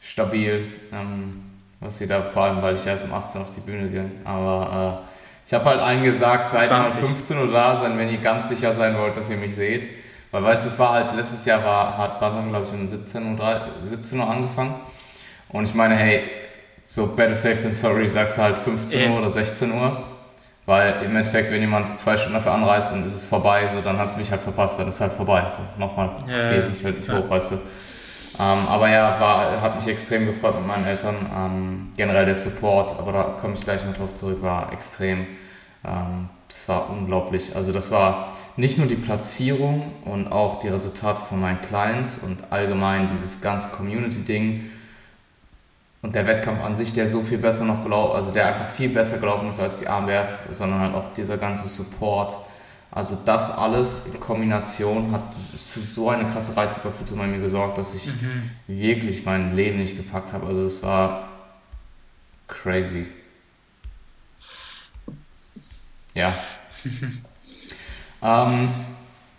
stabil, 0.00 0.64
ähm, 0.92 1.42
was 1.80 1.98
sie 1.98 2.06
da, 2.06 2.22
vor 2.22 2.44
allem, 2.44 2.62
weil 2.62 2.76
ich 2.76 2.86
erst 2.86 3.04
um 3.04 3.12
18 3.12 3.40
Uhr 3.40 3.46
auf 3.46 3.54
die 3.54 3.60
Bühne 3.60 3.88
ging, 3.88 4.10
aber 4.24 5.02
äh, 5.04 5.14
ich 5.46 5.52
habe 5.52 5.64
halt 5.66 5.80
allen 5.80 6.02
gesagt, 6.02 6.48
seid 6.48 6.70
mal 6.70 6.88
15 6.88 7.38
Uhr 7.38 7.52
da 7.52 7.76
sein, 7.76 7.98
wenn 7.98 8.08
ihr 8.08 8.18
ganz 8.18 8.48
sicher 8.48 8.72
sein 8.72 8.96
wollt, 8.96 9.16
dass 9.16 9.28
ihr 9.28 9.36
mich 9.36 9.54
seht. 9.54 9.88
Weil 10.30 10.42
weißt 10.42 10.64
du, 10.64 10.68
es 10.68 10.78
war 10.78 10.94
halt, 10.94 11.14
letztes 11.14 11.44
Jahr 11.44 11.62
war, 11.62 11.98
hat 11.98 12.18
Batman, 12.18 12.48
glaube 12.48 12.66
ich, 12.66 12.72
um 12.72 12.88
17 12.88 13.38
Uhr, 13.38 13.68
17 13.84 14.18
Uhr 14.18 14.28
angefangen. 14.28 14.74
Und 15.54 15.68
ich 15.68 15.74
meine, 15.74 15.94
hey, 15.94 16.24
so 16.88 17.06
better 17.06 17.36
safe 17.36 17.62
than 17.62 17.72
sorry, 17.72 18.08
sagst 18.08 18.38
du 18.38 18.42
halt 18.42 18.58
15 18.58 19.00
yeah. 19.00 19.10
Uhr 19.10 19.18
oder 19.20 19.30
16 19.30 19.70
Uhr. 19.70 20.02
Weil 20.66 21.04
im 21.04 21.14
Endeffekt, 21.14 21.52
wenn 21.52 21.60
jemand 21.60 21.96
zwei 21.96 22.16
Stunden 22.16 22.34
dafür 22.34 22.54
anreist 22.54 22.92
und 22.92 23.06
es 23.06 23.14
ist 23.14 23.28
vorbei, 23.28 23.64
so, 23.68 23.80
dann 23.80 23.96
hast 23.96 24.16
du 24.16 24.18
mich 24.18 24.32
halt 24.32 24.40
verpasst, 24.40 24.80
dann 24.80 24.88
ist 24.88 25.00
halt 25.00 25.12
vorbei. 25.12 25.46
So, 25.48 25.60
nochmal 25.78 26.10
gehe 26.26 26.58
ich 26.58 26.68
nicht, 26.68 26.84
halt 26.84 26.96
nicht 26.96 27.08
ja. 27.08 27.18
hoch, 27.18 27.30
weißt 27.30 27.52
du. 27.52 27.54
Ähm, 27.54 28.66
aber 28.66 28.88
ja, 28.88 29.20
war, 29.20 29.60
hat 29.60 29.76
mich 29.76 29.86
extrem 29.86 30.26
gefreut 30.26 30.56
mit 30.56 30.66
meinen 30.66 30.86
Eltern. 30.86 31.14
Ähm, 31.32 31.92
generell 31.96 32.24
der 32.24 32.34
Support, 32.34 32.98
aber 32.98 33.12
da 33.12 33.22
komme 33.22 33.54
ich 33.54 33.62
gleich 33.62 33.84
noch 33.84 33.94
drauf 33.94 34.12
zurück, 34.12 34.42
war 34.42 34.72
extrem. 34.72 35.24
Ähm, 35.86 36.30
das 36.48 36.68
war 36.68 36.90
unglaublich. 36.90 37.54
Also 37.54 37.72
das 37.72 37.92
war 37.92 38.32
nicht 38.56 38.78
nur 38.78 38.88
die 38.88 38.96
Platzierung 38.96 39.84
und 40.04 40.32
auch 40.32 40.58
die 40.58 40.68
Resultate 40.68 41.22
von 41.22 41.40
meinen 41.40 41.60
Clients 41.60 42.18
und 42.18 42.38
allgemein 42.50 43.06
dieses 43.06 43.40
ganze 43.40 43.68
Community-Ding, 43.68 44.68
und 46.04 46.14
der 46.14 46.26
Wettkampf 46.26 46.62
an 46.62 46.76
sich, 46.76 46.92
der 46.92 47.08
so 47.08 47.22
viel 47.22 47.38
besser 47.38 47.64
noch 47.64 47.82
gelaufen, 47.82 48.14
also 48.14 48.30
der 48.30 48.46
einfach 48.46 48.68
viel 48.68 48.90
besser 48.90 49.16
gelaufen 49.16 49.48
ist 49.48 49.58
als 49.58 49.78
die 49.78 49.88
AMWF, 49.88 50.40
sondern 50.52 50.78
halt 50.80 50.94
auch 50.94 51.10
dieser 51.14 51.38
ganze 51.38 51.66
Support. 51.66 52.36
Also 52.90 53.16
das 53.24 53.50
alles 53.50 54.08
in 54.12 54.20
Kombination 54.20 55.12
hat 55.12 55.34
für 55.34 55.80
so 55.80 56.10
eine 56.10 56.26
krasse 56.26 56.54
Reizüberflutung 56.54 57.16
bei 57.16 57.26
mir 57.26 57.38
gesorgt, 57.38 57.78
dass 57.78 57.94
ich 57.94 58.12
mhm. 58.20 58.50
wirklich 58.66 59.24
mein 59.24 59.56
Leben 59.56 59.78
nicht 59.78 59.96
gepackt 59.96 60.34
habe. 60.34 60.46
Also 60.46 60.66
es 60.66 60.82
war 60.82 61.26
crazy. 62.48 63.06
Ja. 66.12 66.34
ähm, 68.22 68.68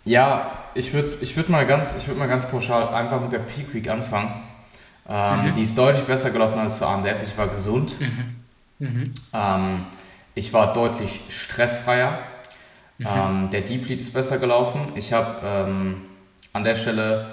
ja, 0.04 0.64
ich 0.74 0.92
würde 0.92 1.16
ich 1.20 1.36
würd 1.36 1.48
mal, 1.48 1.68
würd 1.68 2.18
mal 2.18 2.26
ganz 2.26 2.48
pauschal 2.50 2.88
einfach 2.88 3.20
mit 3.20 3.32
der 3.32 3.38
Peak 3.38 3.72
Week 3.72 3.88
anfangen. 3.88 4.42
Ähm, 5.08 5.46
mhm. 5.46 5.52
Die 5.52 5.62
ist 5.62 5.76
deutlich 5.78 6.04
besser 6.04 6.30
gelaufen 6.30 6.58
als 6.58 6.78
zur 6.78 6.88
AMDF. 6.88 7.22
Ich 7.22 7.36
war 7.38 7.48
gesund. 7.48 8.00
Mhm. 8.00 8.36
Mhm. 8.78 9.14
Ähm, 9.32 9.84
ich 10.34 10.52
war 10.52 10.72
deutlich 10.72 11.20
stressfreier. 11.28 12.18
Mhm. 12.98 13.06
Ähm, 13.06 13.50
der 13.50 13.60
Deep 13.62 13.88
Lead 13.88 14.00
ist 14.00 14.12
besser 14.12 14.38
gelaufen. 14.38 14.92
Ich 14.94 15.12
habe 15.12 15.36
ähm, 15.44 16.02
an 16.52 16.64
der 16.64 16.74
Stelle, 16.74 17.30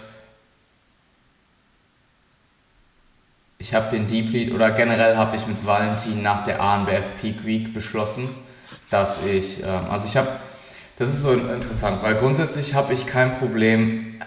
ich 3.58 3.74
habe 3.74 3.90
den 3.90 4.08
Deep 4.08 4.32
Lead 4.32 4.54
oder 4.54 4.72
generell 4.72 5.18
habe 5.18 5.36
ich 5.36 5.48
mit 5.48 5.66
Valentin 5.66 6.22
nach 6.22 6.44
der 6.44 6.62
ANBF 6.62 7.10
Peak 7.22 7.46
Week 7.46 7.74
beschlossen, 7.74 8.30
dass 8.90 9.26
ich, 9.26 9.64
ähm, 9.64 9.90
also 9.90 10.08
ich 10.08 10.18
habe, 10.18 10.28
das 10.98 11.10
ist 11.10 11.24
so 11.24 11.34
interessant, 11.34 12.04
weil 12.04 12.16
grundsätzlich 12.16 12.76
habe 12.76 12.94
ich 12.94 13.08
kein 13.08 13.38
Problem 13.40 14.22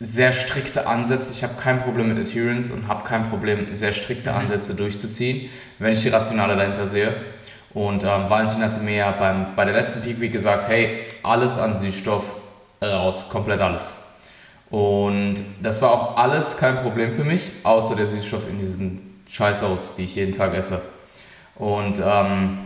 sehr 0.00 0.32
strikte 0.32 0.86
Ansätze. 0.86 1.32
Ich 1.32 1.42
habe 1.42 1.54
kein 1.60 1.82
Problem 1.82 2.08
mit 2.08 2.18
Adherence 2.18 2.70
und 2.70 2.88
habe 2.88 3.04
kein 3.04 3.28
Problem, 3.28 3.74
sehr 3.74 3.92
strikte 3.92 4.30
mhm. 4.30 4.38
Ansätze 4.38 4.74
durchzuziehen, 4.74 5.50
wenn 5.78 5.92
ich 5.92 6.02
die 6.02 6.08
Rationale 6.08 6.56
dahinter 6.56 6.86
sehe. 6.86 7.14
Und 7.74 8.04
ähm, 8.04 8.28
Valentin 8.28 8.62
hatte 8.62 8.80
mir 8.80 8.96
ja 8.96 9.10
beim, 9.10 9.54
bei 9.54 9.64
der 9.64 9.74
letzten 9.74 10.02
Peak 10.02 10.20
Week 10.20 10.32
gesagt, 10.32 10.68
hey, 10.68 11.00
alles 11.22 11.58
an 11.58 11.74
Süßstoff 11.74 12.34
raus, 12.82 13.26
komplett 13.28 13.60
alles. 13.60 13.94
Und 14.70 15.36
das 15.62 15.82
war 15.82 15.92
auch 15.92 16.16
alles 16.16 16.56
kein 16.56 16.76
Problem 16.76 17.12
für 17.12 17.24
mich, 17.24 17.50
außer 17.62 17.96
der 17.96 18.06
Süßstoff 18.06 18.48
in 18.48 18.58
diesen 18.58 19.22
Scheiß 19.28 19.62
Oats, 19.62 19.94
die 19.94 20.04
ich 20.04 20.14
jeden 20.14 20.32
Tag 20.32 20.54
esse. 20.54 20.80
Und 21.56 22.00
ähm, 22.04 22.58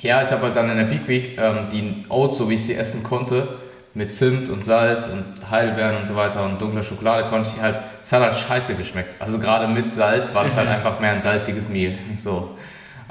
ja, 0.00 0.22
ich 0.22 0.30
habe 0.30 0.42
halt 0.42 0.56
dann 0.56 0.70
in 0.70 0.76
der 0.76 0.84
Peak 0.84 1.08
Week 1.08 1.38
ähm, 1.38 1.68
die 1.70 2.04
Oats, 2.08 2.36
so 2.38 2.48
wie 2.50 2.54
ich 2.54 2.64
sie 2.64 2.74
essen 2.74 3.02
konnte, 3.02 3.48
mit 3.96 4.12
Zimt 4.12 4.50
und 4.50 4.62
Salz 4.62 5.08
und 5.08 5.50
Heidelbeeren 5.50 5.96
und 5.96 6.06
so 6.06 6.14
weiter 6.16 6.44
und 6.44 6.60
dunkler 6.60 6.82
Schokolade 6.82 7.30
konnte 7.30 7.48
ich 7.48 7.62
halt, 7.62 7.80
es 8.02 8.12
hat 8.12 8.22
halt 8.22 8.34
scheiße 8.34 8.74
geschmeckt. 8.74 9.20
Also 9.22 9.38
gerade 9.38 9.66
mit 9.66 9.90
Salz 9.90 10.34
war 10.34 10.44
es 10.44 10.54
halt 10.58 10.68
einfach 10.68 11.00
mehr 11.00 11.12
ein 11.12 11.22
salziges 11.22 11.70
Mehl. 11.70 11.98
So. 12.14 12.58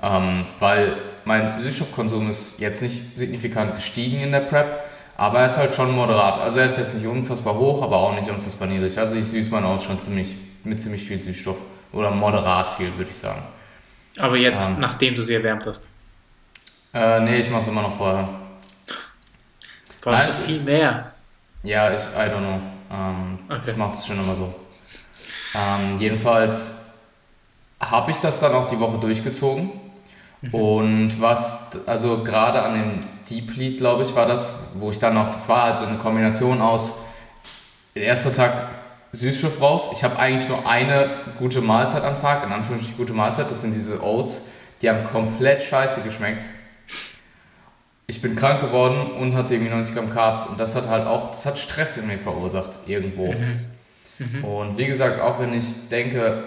Ähm, 0.03 0.45
weil 0.59 0.95
mein 1.25 1.59
Süßstoffkonsum 1.59 2.29
ist 2.29 2.59
jetzt 2.59 2.83
nicht 2.83 3.17
signifikant 3.17 3.73
gestiegen 3.73 4.19
in 4.19 4.31
der 4.31 4.41
Prep, 4.41 4.79
aber 5.17 5.39
er 5.39 5.47
ist 5.47 5.57
halt 5.57 5.73
schon 5.73 5.91
moderat. 5.91 6.37
Also 6.37 6.59
er 6.59 6.67
ist 6.67 6.77
jetzt 6.77 6.93
nicht 6.93 7.07
unfassbar 7.07 7.55
hoch, 7.57 7.81
aber 7.81 7.97
auch 7.97 8.13
nicht 8.13 8.29
unfassbar 8.29 8.67
niedrig. 8.67 8.99
Also 8.99 9.17
ich 9.17 9.25
süße 9.25 9.49
mein 9.49 9.63
Aus 9.63 9.83
schon 9.83 9.97
ziemlich, 9.97 10.35
mit 10.63 10.79
ziemlich 10.79 11.03
viel 11.03 11.19
Süßstoff. 11.19 11.57
Oder 11.93 12.11
moderat 12.11 12.67
viel, 12.67 12.95
würde 12.95 13.09
ich 13.09 13.17
sagen. 13.17 13.41
Aber 14.19 14.37
jetzt, 14.37 14.69
ähm, 14.69 14.75
nachdem 14.81 15.15
du 15.15 15.23
sie 15.23 15.33
erwärmt 15.33 15.65
hast? 15.65 15.89
Äh, 16.93 17.21
nee, 17.21 17.37
ich 17.37 17.49
mache 17.49 17.61
es 17.61 17.67
immer 17.69 17.81
noch 17.81 17.97
vorher. 17.97 18.29
Brauchst 20.05 20.39
du 20.39 20.43
viel 20.43 20.61
mehr? 20.61 21.11
Ja, 21.63 21.91
ich, 21.91 21.99
I 21.99 22.29
don't 22.29 22.37
know. 22.37 22.61
Ähm, 22.91 23.39
okay. 23.49 23.71
Ich 23.71 23.75
mache 23.75 23.89
das 23.89 24.05
schon 24.05 24.19
immer 24.19 24.35
so. 24.35 24.53
Ähm, 25.55 25.97
jedenfalls 25.99 26.73
habe 27.79 28.11
ich 28.11 28.17
das 28.17 28.39
dann 28.39 28.53
auch 28.53 28.67
die 28.67 28.79
Woche 28.79 28.99
durchgezogen. 28.99 29.71
Mhm. 30.41 30.53
Und 30.53 31.21
was, 31.21 31.71
also 31.87 32.23
gerade 32.23 32.61
an 32.61 32.75
dem 32.75 33.05
Deep 33.27 33.57
Lead, 33.57 33.77
glaube 33.77 34.03
ich, 34.03 34.15
war 34.15 34.27
das, 34.27 34.53
wo 34.75 34.91
ich 34.91 34.99
dann 34.99 35.15
noch, 35.15 35.29
das 35.29 35.49
war 35.49 35.63
halt 35.63 35.79
so 35.79 35.85
eine 35.85 35.97
Kombination 35.97 36.61
aus, 36.61 36.99
erster 37.95 38.31
Tag 38.31 38.67
Süßstoff 39.11 39.59
raus. 39.59 39.89
Ich 39.91 40.03
habe 40.03 40.19
eigentlich 40.19 40.47
nur 40.47 40.67
eine 40.67 41.09
gute 41.39 41.61
Mahlzeit 41.61 42.03
am 42.03 42.15
Tag, 42.15 42.45
in 42.45 42.51
Anführungsstrichen 42.51 42.97
gute 42.97 43.13
Mahlzeit, 43.13 43.49
das 43.49 43.61
sind 43.61 43.73
diese 43.73 44.03
Oats, 44.03 44.49
die 44.83 44.89
haben 44.89 45.03
komplett 45.03 45.63
scheiße 45.63 46.01
geschmeckt 46.01 46.47
ich 48.07 48.21
bin 48.21 48.35
krank 48.35 48.61
geworden 48.61 49.11
und 49.11 49.35
hatte 49.35 49.55
irgendwie 49.55 49.71
90 49.71 49.95
Gramm 49.95 50.09
Carbs 50.09 50.45
und 50.45 50.59
das 50.59 50.75
hat 50.75 50.87
halt 50.87 51.07
auch, 51.07 51.29
das 51.29 51.45
hat 51.45 51.57
Stress 51.57 51.97
in 51.97 52.07
mir 52.07 52.17
verursacht 52.17 52.79
irgendwo. 52.85 53.33
Mhm. 53.33 53.59
Mhm. 54.19 54.43
Und 54.45 54.77
wie 54.77 54.85
gesagt, 54.85 55.19
auch 55.19 55.39
wenn 55.39 55.53
ich 55.53 55.89
denke, 55.89 56.43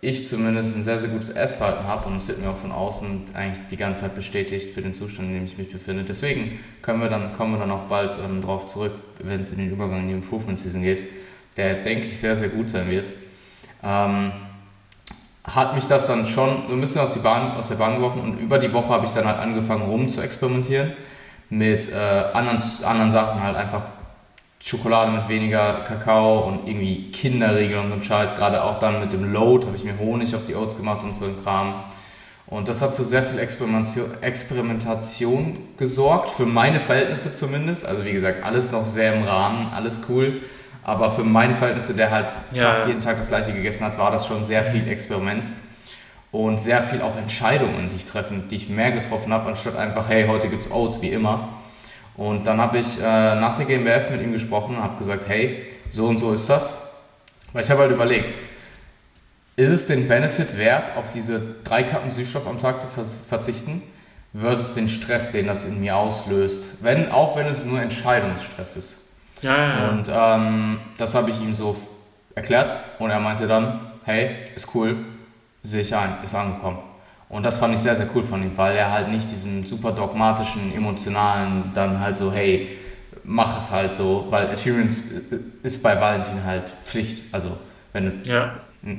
ich 0.00 0.26
zumindest 0.26 0.76
ein 0.76 0.82
sehr, 0.82 0.98
sehr 0.98 1.10
gutes 1.10 1.30
Essverhalten 1.30 1.86
habe 1.86 2.08
und 2.08 2.16
es 2.16 2.26
wird 2.26 2.40
mir 2.40 2.48
auch 2.48 2.56
von 2.56 2.72
außen 2.72 3.26
eigentlich 3.34 3.64
die 3.68 3.76
ganze 3.76 4.02
Zeit 4.02 4.16
bestätigt 4.16 4.70
für 4.70 4.82
den 4.82 4.92
Zustand, 4.92 5.28
in 5.28 5.34
dem 5.34 5.44
ich 5.44 5.56
mich 5.56 5.70
befinde. 5.70 6.02
Deswegen 6.02 6.58
können 6.80 7.00
wir 7.00 7.08
dann, 7.08 7.32
kommen 7.34 7.52
wir 7.52 7.60
dann 7.60 7.70
auch 7.70 7.86
bald 7.86 8.18
ähm, 8.18 8.40
darauf 8.40 8.66
zurück, 8.66 8.94
wenn 9.22 9.38
es 9.38 9.52
in 9.52 9.58
den 9.58 9.70
Übergang 9.70 10.00
in 10.00 10.08
die 10.08 10.14
Improvement 10.14 10.58
Season 10.58 10.82
geht, 10.82 11.04
der, 11.56 11.74
denke 11.74 12.06
ich, 12.06 12.18
sehr, 12.18 12.34
sehr 12.34 12.48
gut 12.48 12.70
sein 12.70 12.90
wird. 12.90 13.12
Ähm, 13.84 14.32
hat 15.44 15.74
mich 15.74 15.86
das 15.88 16.06
dann 16.06 16.26
schon 16.26 16.48
so 16.68 16.74
ein 16.74 16.80
bisschen 16.80 17.00
aus, 17.00 17.14
die 17.14 17.18
Bahn, 17.18 17.52
aus 17.52 17.68
der 17.68 17.74
Bahn 17.74 17.96
geworfen 17.96 18.20
und 18.20 18.38
über 18.38 18.58
die 18.58 18.72
Woche 18.72 18.88
habe 18.88 19.06
ich 19.06 19.12
dann 19.12 19.26
halt 19.26 19.38
angefangen 19.38 19.82
rum 19.82 20.08
zu 20.08 20.20
experimentieren 20.20 20.92
mit 21.50 21.90
äh, 21.92 21.96
anderen, 22.32 22.58
anderen 22.84 23.10
Sachen 23.10 23.42
halt 23.42 23.56
einfach 23.56 23.82
Schokolade 24.62 25.10
mit 25.10 25.28
weniger 25.28 25.82
Kakao 25.84 26.46
und 26.46 26.68
irgendwie 26.68 27.10
Kinderriegel 27.10 27.78
und 27.78 27.88
so 27.88 27.96
ein 27.96 28.02
Scheiß. 28.02 28.36
Gerade 28.36 28.62
auch 28.62 28.78
dann 28.78 29.00
mit 29.00 29.12
dem 29.12 29.32
Load 29.32 29.66
habe 29.66 29.76
ich 29.76 29.82
mir 29.82 29.98
Honig 29.98 30.34
auf 30.36 30.44
die 30.44 30.54
Oats 30.54 30.76
gemacht 30.76 31.02
und 31.02 31.16
so 31.16 31.24
ein 31.24 31.34
Kram. 31.42 31.82
Und 32.46 32.68
das 32.68 32.80
hat 32.80 32.94
zu 32.94 33.02
sehr 33.02 33.24
viel 33.24 33.40
Experimentation, 33.40 34.22
Experimentation 34.22 35.56
gesorgt, 35.76 36.30
für 36.30 36.46
meine 36.46 36.78
Verhältnisse 36.78 37.34
zumindest. 37.34 37.84
Also 37.84 38.04
wie 38.04 38.12
gesagt, 38.12 38.44
alles 38.44 38.70
noch 38.70 38.86
sehr 38.86 39.14
im 39.14 39.24
Rahmen, 39.24 39.72
alles 39.72 40.02
cool. 40.08 40.40
Aber 40.82 41.12
für 41.12 41.24
meine 41.24 41.54
Verhältnisse, 41.54 41.94
der 41.94 42.10
halt 42.10 42.26
ja, 42.50 42.72
fast 42.72 42.86
jeden 42.88 43.00
Tag 43.00 43.16
das 43.16 43.28
gleiche 43.28 43.52
gegessen 43.52 43.84
hat, 43.84 43.98
war 43.98 44.10
das 44.10 44.26
schon 44.26 44.42
sehr 44.42 44.64
viel 44.64 44.88
Experiment. 44.88 45.50
Und 46.32 46.58
sehr 46.58 46.82
viel 46.82 47.02
auch 47.02 47.16
Entscheidungen, 47.16 47.90
die 47.90 47.96
ich 47.96 48.06
treffen, 48.06 48.48
die 48.48 48.56
ich 48.56 48.68
mehr 48.70 48.90
getroffen 48.90 49.32
habe, 49.32 49.48
anstatt 49.48 49.76
einfach, 49.76 50.08
hey, 50.08 50.26
heute 50.26 50.48
gibt's 50.48 50.70
Oats, 50.70 51.02
wie 51.02 51.10
immer. 51.10 51.50
Und 52.16 52.46
dann 52.46 52.58
habe 52.58 52.78
ich 52.78 52.98
äh, 52.98 53.02
nach 53.02 53.54
der 53.54 53.66
GmbF 53.66 54.10
mit 54.10 54.22
ihm 54.22 54.32
gesprochen 54.32 54.76
und 54.76 54.82
habe 54.82 54.96
gesagt, 54.96 55.28
hey, 55.28 55.66
so 55.90 56.06
und 56.06 56.18
so 56.18 56.32
ist 56.32 56.48
das. 56.48 56.78
Weil 57.52 57.62
ich 57.62 57.70
habe 57.70 57.82
halt 57.82 57.90
überlegt, 57.90 58.34
ist 59.56 59.68
es 59.68 59.86
den 59.86 60.08
Benefit 60.08 60.56
wert, 60.56 60.96
auf 60.96 61.10
diese 61.10 61.40
drei 61.64 61.82
Kappen 61.82 62.10
Süßstoff 62.10 62.46
am 62.46 62.58
Tag 62.58 62.80
zu 62.80 62.86
verzichten, 62.86 63.82
versus 64.34 64.72
den 64.72 64.88
Stress, 64.88 65.32
den 65.32 65.46
das 65.46 65.66
in 65.66 65.80
mir 65.80 65.96
auslöst, 65.96 66.82
wenn, 66.82 67.12
auch 67.12 67.36
wenn 67.36 67.46
es 67.46 67.64
nur 67.64 67.80
Entscheidungsstress 67.80 68.76
ist. 68.76 69.01
Ja, 69.42 69.56
ja, 69.56 69.78
ja. 69.78 69.88
Und 69.90 70.10
ähm, 70.12 70.80
das 70.96 71.14
habe 71.14 71.30
ich 71.30 71.40
ihm 71.40 71.54
so 71.54 71.76
erklärt 72.34 72.74
und 72.98 73.10
er 73.10 73.20
meinte 73.20 73.46
dann, 73.46 73.80
hey, 74.04 74.36
ist 74.54 74.74
cool, 74.74 74.96
sehe 75.62 75.82
ich 75.82 75.94
ein, 75.94 76.14
ist 76.22 76.34
angekommen. 76.34 76.78
Und 77.28 77.44
das 77.44 77.58
fand 77.58 77.72
ich 77.74 77.80
sehr, 77.80 77.96
sehr 77.96 78.08
cool 78.14 78.22
von 78.22 78.42
ihm, 78.42 78.56
weil 78.56 78.76
er 78.76 78.92
halt 78.92 79.08
nicht 79.08 79.30
diesen 79.30 79.64
super 79.64 79.92
dogmatischen, 79.92 80.74
emotionalen, 80.74 81.72
dann 81.74 81.98
halt 81.98 82.16
so, 82.16 82.30
hey, 82.30 82.68
mach 83.24 83.56
es 83.56 83.70
halt 83.70 83.94
so, 83.94 84.26
weil 84.30 84.48
Adherence 84.48 85.00
ist 85.62 85.82
bei 85.82 85.98
Valentin 85.98 86.44
halt 86.44 86.74
Pflicht. 86.84 87.24
Also, 87.32 87.56
wenn 87.92 88.22
du. 88.22 88.30
Ja. 88.30 88.52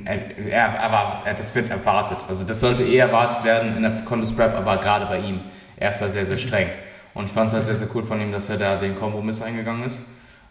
Er, 0.06 0.38
er 0.38 0.66
erwartet, 0.76 1.38
das 1.38 1.54
wird 1.54 1.70
erwartet. 1.70 2.16
Also, 2.26 2.46
das 2.46 2.58
sollte 2.58 2.84
eh 2.84 2.96
erwartet 2.96 3.44
werden 3.44 3.76
in 3.76 3.82
der 3.82 3.92
Contest 4.04 4.34
Prep, 4.34 4.56
aber 4.56 4.78
gerade 4.78 5.06
bei 5.06 5.18
ihm. 5.18 5.40
Er 5.76 5.90
ist 5.90 6.00
da 6.00 6.08
sehr, 6.08 6.24
sehr 6.24 6.38
streng. 6.38 6.68
Und 7.12 7.26
ich 7.26 7.30
fand 7.30 7.50
es 7.50 7.54
halt 7.54 7.66
sehr, 7.66 7.74
sehr 7.74 7.88
cool 7.94 8.02
von 8.02 8.20
ihm, 8.20 8.32
dass 8.32 8.48
er 8.48 8.56
da 8.56 8.76
den 8.76 8.94
Kompromiss 8.94 9.42
eingegangen 9.42 9.84
ist. 9.84 10.02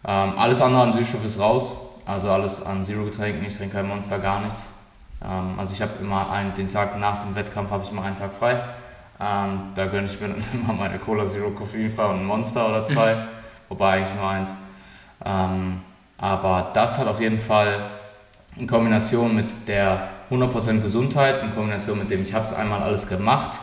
Ähm, 0.06 0.38
alles 0.38 0.60
andere 0.60 0.82
an 0.82 0.92
Süßstoff 0.92 1.24
ist 1.24 1.38
raus. 1.38 1.76
Also 2.06 2.30
alles 2.30 2.64
an 2.64 2.84
Zero-Getränken. 2.84 3.44
Ich 3.44 3.56
trinke 3.56 3.76
kein 3.76 3.88
Monster, 3.88 4.18
gar 4.18 4.40
nichts. 4.40 4.70
Ähm, 5.22 5.54
also 5.58 5.72
ich 5.72 5.80
habe 5.80 5.92
immer 6.00 6.30
einen, 6.30 6.54
den 6.54 6.68
Tag 6.68 6.98
nach 6.98 7.18
dem 7.22 7.34
Wettkampf 7.34 7.70
habe 7.70 7.82
ich 7.82 7.90
immer 7.90 8.02
einen 8.02 8.14
Tag 8.14 8.32
frei. 8.32 8.60
Ähm, 9.20 9.70
da 9.74 9.86
gönne 9.86 10.06
ich 10.06 10.20
mir 10.20 10.28
dann 10.28 10.44
immer 10.52 10.74
meine 10.74 10.98
Cola 10.98 11.24
Zero 11.24 11.50
koffeinfrei 11.50 12.06
und 12.06 12.18
ein 12.20 12.26
Monster 12.26 12.68
oder 12.68 12.82
zwei, 12.82 13.14
wobei 13.68 13.92
eigentlich 13.94 14.14
nur 14.14 14.28
eins. 14.28 14.56
Ähm, 15.24 15.80
aber 16.18 16.70
das 16.74 16.98
hat 16.98 17.06
auf 17.06 17.20
jeden 17.20 17.38
Fall 17.38 17.90
in 18.56 18.66
Kombination 18.66 19.34
mit 19.34 19.66
der 19.66 20.08
100% 20.30 20.80
Gesundheit, 20.80 21.42
in 21.42 21.52
Kombination 21.52 21.98
mit 21.98 22.10
dem, 22.10 22.22
ich 22.22 22.34
habe 22.34 22.44
es 22.44 22.52
einmal 22.52 22.82
alles 22.82 23.08
gemacht 23.08 23.58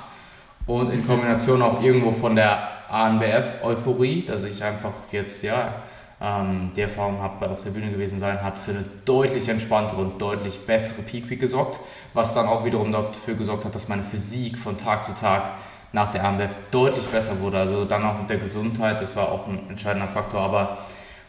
und 0.65 0.91
in 0.91 1.05
Kombination 1.05 1.61
auch 1.61 1.81
irgendwo 1.81 2.11
von 2.11 2.35
der 2.35 2.67
ANBF-Euphorie, 2.89 4.23
dass 4.25 4.43
ich 4.43 4.63
einfach 4.63 4.91
jetzt, 5.11 5.43
ja, 5.43 5.73
ähm, 6.21 6.71
die 6.75 6.81
Erfahrung 6.81 7.19
habe, 7.19 7.49
auf 7.49 7.63
der 7.63 7.71
Bühne 7.71 7.91
gewesen 7.91 8.19
sein, 8.19 8.43
hat 8.43 8.59
für 8.59 8.71
eine 8.71 8.83
deutlich 9.05 9.49
entspanntere 9.49 10.01
und 10.01 10.21
deutlich 10.21 10.59
bessere 10.65 11.01
Peak 11.01 11.29
Week 11.29 11.39
gesorgt, 11.39 11.79
was 12.13 12.33
dann 12.33 12.45
auch 12.45 12.63
wiederum 12.63 12.91
dafür 12.91 13.33
gesorgt 13.33 13.65
hat, 13.65 13.73
dass 13.73 13.87
meine 13.87 14.03
Physik 14.03 14.57
von 14.57 14.77
Tag 14.77 15.03
zu 15.03 15.15
Tag 15.15 15.51
nach 15.93 16.11
der 16.11 16.23
AMBF 16.23 16.55
deutlich 16.69 17.05
besser 17.07 17.39
wurde. 17.41 17.57
Also 17.57 17.85
dann 17.85 18.05
auch 18.05 18.19
mit 18.19 18.29
der 18.29 18.37
Gesundheit, 18.37 19.01
das 19.01 19.15
war 19.15 19.31
auch 19.31 19.47
ein 19.47 19.69
entscheidender 19.69 20.07
Faktor. 20.07 20.41
Aber 20.41 20.77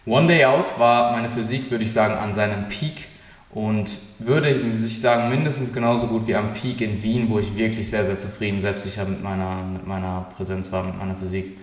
One 0.05 0.27
Day 0.27 0.45
Out 0.45 0.79
war 0.79 1.13
meine 1.13 1.31
Physik, 1.31 1.71
würde 1.71 1.85
ich 1.85 1.93
sagen, 1.93 2.15
an 2.15 2.33
seinem 2.33 2.69
Peak 2.69 3.09
und 3.51 3.99
würde 4.19 4.75
sich 4.75 5.01
sagen, 5.01 5.31
mindestens 5.31 5.73
genauso 5.73 6.07
gut 6.07 6.27
wie 6.27 6.35
am 6.35 6.53
Peak 6.53 6.81
in 6.81 7.03
Wien, 7.03 7.31
wo 7.31 7.39
ich 7.39 7.57
wirklich 7.57 7.89
sehr, 7.89 8.05
sehr 8.05 8.19
zufrieden, 8.19 8.61
selbstsicher 8.61 9.05
mit 9.05 9.23
meiner, 9.23 9.63
mit 9.63 9.87
meiner 9.87 10.27
Präsenz 10.37 10.71
war, 10.71 10.85
mit 10.85 10.99
meiner 10.99 11.15
Physik. 11.15 11.57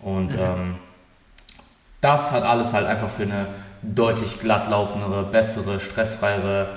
Und 0.00 0.34
mhm. 0.34 0.40
ähm, 0.40 0.78
das 2.02 2.32
hat 2.32 2.42
alles 2.42 2.74
halt 2.74 2.86
einfach 2.86 3.08
für 3.08 3.22
eine 3.22 3.46
deutlich 3.80 4.40
glatt 4.40 4.68
laufendere, 4.68 5.22
bessere, 5.22 5.80
stressfreiere 5.80 6.68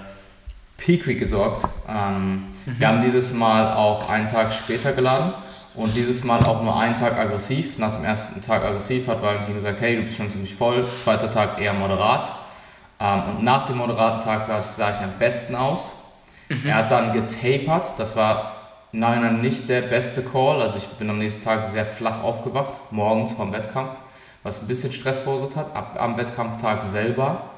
Peak 0.78 1.08
Week 1.08 1.20
gesorgt. 1.20 1.66
Ähm, 1.90 2.44
mhm. 2.66 2.80
Wir 2.80 2.88
haben 2.88 3.02
dieses 3.02 3.34
Mal 3.34 3.74
auch 3.74 4.08
einen 4.10 4.28
Tag 4.28 4.54
später 4.54 4.94
geladen 4.94 5.34
und 5.74 5.96
dieses 5.98 6.24
Mal 6.24 6.40
auch 6.46 6.62
nur 6.62 6.80
einen 6.80 6.96
Tag 6.96 7.18
aggressiv. 7.18 7.80
Nach 7.80 7.92
dem 7.92 8.06
ersten 8.06 8.42
Tag 8.42 8.64
aggressiv 8.64 9.08
hat 9.08 9.22
Valentin 9.22 9.56
gesagt, 9.56 9.82
hey, 9.82 9.96
du 9.96 10.04
bist 10.04 10.16
schon 10.16 10.30
ziemlich 10.30 10.54
voll. 10.54 10.88
Zweiter 10.98 11.30
Tag 11.30 11.60
eher 11.60 11.74
moderat. 11.74 12.32
Ähm, 13.00 13.24
und 13.30 13.44
nach 13.44 13.66
dem 13.66 13.78
moderaten 13.78 14.22
Tag 14.22 14.46
sah 14.46 14.60
ich, 14.60 14.66
sah 14.66 14.92
ich 14.92 15.00
am 15.00 15.12
besten 15.18 15.56
aus. 15.56 15.94
Mhm. 16.50 16.68
Er 16.68 16.76
hat 16.76 16.92
dann 16.92 17.12
getapert. 17.12 17.94
Das 17.98 18.16
war 18.16 18.52
nein, 18.92 19.42
nicht 19.42 19.70
der 19.70 19.82
beste 19.82 20.24
Call. 20.24 20.62
Also 20.62 20.78
ich 20.78 20.88
bin 20.88 21.10
am 21.10 21.18
nächsten 21.18 21.44
Tag 21.44 21.66
sehr 21.66 21.86
flach 21.86 22.22
aufgewacht, 22.22 22.80
morgens 22.92 23.34
vom 23.34 23.52
Wettkampf 23.52 23.92
was 24.46 24.62
ein 24.62 24.68
bisschen 24.68 24.92
Stress 24.92 25.22
verursacht 25.22 25.56
hat, 25.56 25.76
ab, 25.76 25.98
am 26.00 26.18
Wettkampftag 26.18 26.84
selber. 26.84 27.50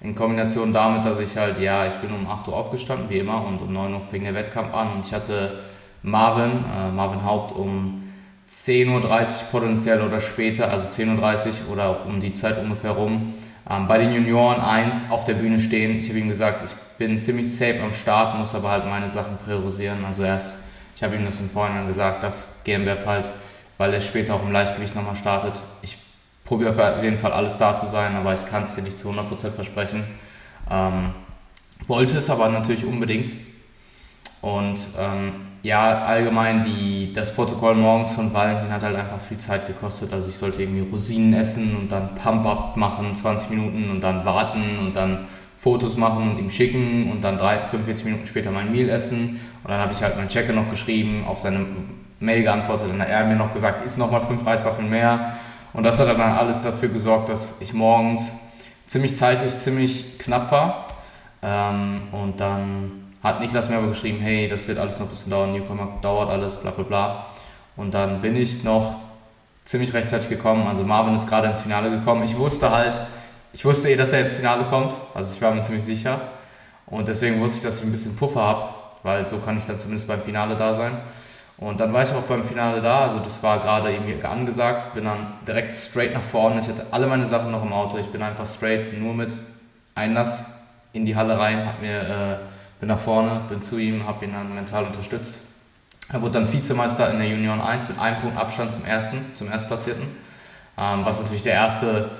In 0.00 0.14
Kombination 0.14 0.72
damit, 0.72 1.04
dass 1.04 1.18
ich 1.18 1.36
halt, 1.36 1.58
ja, 1.58 1.86
ich 1.86 1.96
bin 1.96 2.12
um 2.12 2.28
8 2.30 2.46
Uhr 2.46 2.54
aufgestanden, 2.54 3.10
wie 3.10 3.18
immer, 3.18 3.44
und 3.44 3.60
um 3.60 3.72
9 3.72 3.94
Uhr 3.94 4.00
fing 4.00 4.22
der 4.22 4.34
Wettkampf 4.34 4.72
an 4.72 4.92
und 4.92 5.04
ich 5.04 5.12
hatte 5.12 5.58
Marvin, 6.02 6.52
äh, 6.52 6.92
Marvin 6.92 7.24
Haupt 7.24 7.50
um 7.50 8.00
10.30 8.48 8.92
Uhr 8.92 9.48
potenziell 9.50 10.00
oder 10.02 10.20
später, 10.20 10.70
also 10.70 10.88
10.30 10.88 11.66
Uhr 11.66 11.72
oder 11.72 12.06
um 12.06 12.20
die 12.20 12.32
Zeit 12.32 12.62
ungefähr 12.62 12.92
rum, 12.92 13.34
ähm, 13.68 13.88
bei 13.88 13.98
den 13.98 14.12
Junioren 14.12 14.60
1 14.60 15.10
auf 15.10 15.24
der 15.24 15.34
Bühne 15.34 15.58
stehen. 15.58 15.98
Ich 15.98 16.08
habe 16.10 16.20
ihm 16.20 16.28
gesagt, 16.28 16.62
ich 16.64 16.76
bin 16.96 17.18
ziemlich 17.18 17.52
safe 17.52 17.82
am 17.82 17.92
Start, 17.92 18.38
muss 18.38 18.54
aber 18.54 18.70
halt 18.70 18.86
meine 18.86 19.08
Sachen 19.08 19.36
priorisieren. 19.38 20.04
Also 20.04 20.22
erst, 20.22 20.58
ich 20.94 21.02
habe 21.02 21.16
ihm 21.16 21.24
das 21.24 21.40
im 21.40 21.50
Vorhinein 21.50 21.88
gesagt, 21.88 22.22
dass 22.22 22.60
GmbF 22.62 23.04
halt, 23.04 23.32
weil 23.78 23.92
er 23.92 24.00
später 24.00 24.34
auch 24.34 24.44
im 24.44 24.52
Leichtgewicht 24.52 24.94
nochmal 24.94 25.16
startet, 25.16 25.60
ich 25.82 26.05
probiere 26.46 26.70
auf 26.70 27.02
jeden 27.02 27.18
Fall 27.18 27.32
alles 27.32 27.58
da 27.58 27.74
zu 27.74 27.86
sein, 27.86 28.16
aber 28.16 28.32
ich 28.32 28.46
kann 28.46 28.62
es 28.62 28.74
dir 28.74 28.82
nicht 28.82 28.98
zu 28.98 29.10
100% 29.10 29.50
versprechen. 29.50 30.04
Ähm, 30.70 31.12
wollte 31.86 32.16
es 32.16 32.30
aber 32.30 32.48
natürlich 32.48 32.86
unbedingt. 32.86 33.34
Und 34.40 34.88
ähm, 34.98 35.32
ja, 35.62 36.04
allgemein 36.04 36.64
die, 36.64 37.12
das 37.12 37.34
Protokoll 37.34 37.74
morgens 37.74 38.12
von 38.12 38.32
Valentin 38.32 38.70
hat 38.70 38.84
halt 38.84 38.96
einfach 38.96 39.20
viel 39.20 39.38
Zeit 39.38 39.66
gekostet. 39.66 40.12
Also 40.12 40.28
ich 40.28 40.36
sollte 40.36 40.62
irgendwie 40.62 40.88
Rosinen 40.88 41.34
essen 41.34 41.76
und 41.76 41.90
dann 41.90 42.14
Pump-Up 42.14 42.76
machen, 42.76 43.14
20 43.14 43.50
Minuten 43.50 43.90
und 43.90 44.00
dann 44.00 44.24
warten 44.24 44.78
und 44.78 44.94
dann 44.94 45.26
Fotos 45.56 45.96
machen 45.96 46.30
und 46.30 46.38
ihm 46.38 46.50
schicken 46.50 47.10
und 47.10 47.24
dann 47.24 47.38
3, 47.38 47.64
45 47.68 48.04
Minuten 48.04 48.26
später 48.26 48.52
mein 48.52 48.70
Meal 48.70 48.88
essen. 48.88 49.40
Und 49.64 49.70
dann 49.70 49.80
habe 49.80 49.92
ich 49.92 50.02
halt 50.02 50.16
meinen 50.16 50.28
Checker 50.28 50.52
noch 50.52 50.68
geschrieben, 50.68 51.24
auf 51.26 51.38
seine 51.38 51.66
Mail 52.20 52.42
geantwortet 52.42 52.86
und 52.90 52.98
dann 52.98 53.08
hat 53.08 53.08
er 53.08 53.24
mir 53.24 53.36
noch 53.36 53.50
gesagt, 53.50 53.84
ist 53.84 53.98
nochmal 53.98 54.20
fünf 54.20 54.46
Reiswaffeln 54.46 54.88
mehr. 54.88 55.34
Und 55.76 55.82
das 55.82 56.00
hat 56.00 56.08
dann 56.08 56.18
alles 56.20 56.62
dafür 56.62 56.88
gesorgt, 56.88 57.28
dass 57.28 57.60
ich 57.60 57.74
morgens 57.74 58.32
ziemlich 58.86 59.14
zeitig, 59.14 59.56
ziemlich 59.58 60.18
knapp 60.18 60.50
war. 60.50 60.86
Ähm, 61.42 62.00
und 62.12 62.40
dann 62.40 63.12
hat 63.22 63.40
Niklas 63.40 63.68
mir 63.68 63.76
aber 63.76 63.88
geschrieben, 63.88 64.18
hey, 64.20 64.48
das 64.48 64.66
wird 64.68 64.78
alles 64.78 64.98
noch 64.98 65.06
ein 65.06 65.10
bisschen 65.10 65.32
dauern, 65.32 65.52
Newcomer 65.52 65.98
dauert 66.00 66.30
alles, 66.30 66.56
bla 66.56 66.70
bla 66.70 66.84
bla. 66.84 67.26
Und 67.76 67.92
dann 67.92 68.22
bin 68.22 68.36
ich 68.36 68.64
noch 68.64 68.96
ziemlich 69.64 69.92
rechtzeitig 69.92 70.30
gekommen. 70.30 70.66
Also 70.66 70.82
Marvin 70.82 71.14
ist 71.14 71.28
gerade 71.28 71.48
ins 71.48 71.60
Finale 71.60 71.90
gekommen. 71.90 72.22
Ich 72.22 72.38
wusste 72.38 72.70
halt, 72.70 72.98
ich 73.52 73.62
wusste 73.66 73.90
eh, 73.90 73.96
dass 73.96 74.12
er 74.12 74.20
ins 74.20 74.32
Finale 74.32 74.64
kommt. 74.64 74.96
Also 75.12 75.36
ich 75.36 75.42
war 75.42 75.50
mir 75.50 75.60
ziemlich 75.60 75.84
sicher. 75.84 76.20
Und 76.86 77.06
deswegen 77.06 77.38
wusste 77.38 77.58
ich, 77.58 77.64
dass 77.64 77.80
ich 77.80 77.86
ein 77.86 77.92
bisschen 77.92 78.16
Puffer 78.16 78.40
habe, 78.40 78.68
weil 79.02 79.26
so 79.28 79.36
kann 79.40 79.58
ich 79.58 79.66
dann 79.66 79.78
zumindest 79.78 80.08
beim 80.08 80.22
Finale 80.22 80.56
da 80.56 80.72
sein. 80.72 80.96
Und 81.58 81.80
dann 81.80 81.92
war 81.92 82.02
ich 82.02 82.12
auch 82.12 82.22
beim 82.22 82.44
Finale 82.44 82.82
da, 82.82 83.00
also 83.00 83.18
das 83.18 83.42
war 83.42 83.58
gerade 83.60 83.90
irgendwie 83.90 84.22
angesagt, 84.22 84.92
bin 84.94 85.04
dann 85.04 85.34
direkt 85.46 85.74
straight 85.74 86.12
nach 86.12 86.22
vorne. 86.22 86.60
Ich 86.60 86.68
hatte 86.68 86.86
alle 86.90 87.06
meine 87.06 87.24
Sachen 87.24 87.50
noch 87.50 87.62
im 87.62 87.72
Auto, 87.72 87.96
ich 87.96 88.08
bin 88.08 88.22
einfach 88.22 88.46
straight 88.46 88.98
nur 88.98 89.14
mit 89.14 89.30
Einlass 89.94 90.66
in 90.92 91.06
die 91.06 91.16
Halle 91.16 91.38
rein, 91.38 91.66
hab 91.66 91.80
mir, 91.80 92.00
äh, 92.00 92.38
bin 92.78 92.90
nach 92.90 92.98
vorne, 92.98 93.40
bin 93.48 93.62
zu 93.62 93.78
ihm, 93.78 94.06
habe 94.06 94.26
ihn 94.26 94.32
dann 94.32 94.54
mental 94.54 94.84
unterstützt. 94.84 95.40
Er 96.12 96.20
wurde 96.20 96.32
dann 96.32 96.52
Vizemeister 96.52 97.10
in 97.10 97.18
der 97.18 97.28
Union 97.28 97.60
1 97.60 97.88
mit 97.88 97.98
einem 97.98 98.20
Punkt 98.20 98.36
Abstand 98.36 98.72
zum 98.72 98.84
ersten, 98.84 99.34
zum 99.34 99.50
Erstplatzierten. 99.50 100.04
Ähm, 100.78 101.04
was 101.04 101.20
natürlich 101.20 101.42
der 101.42 101.54
erste 101.54 102.10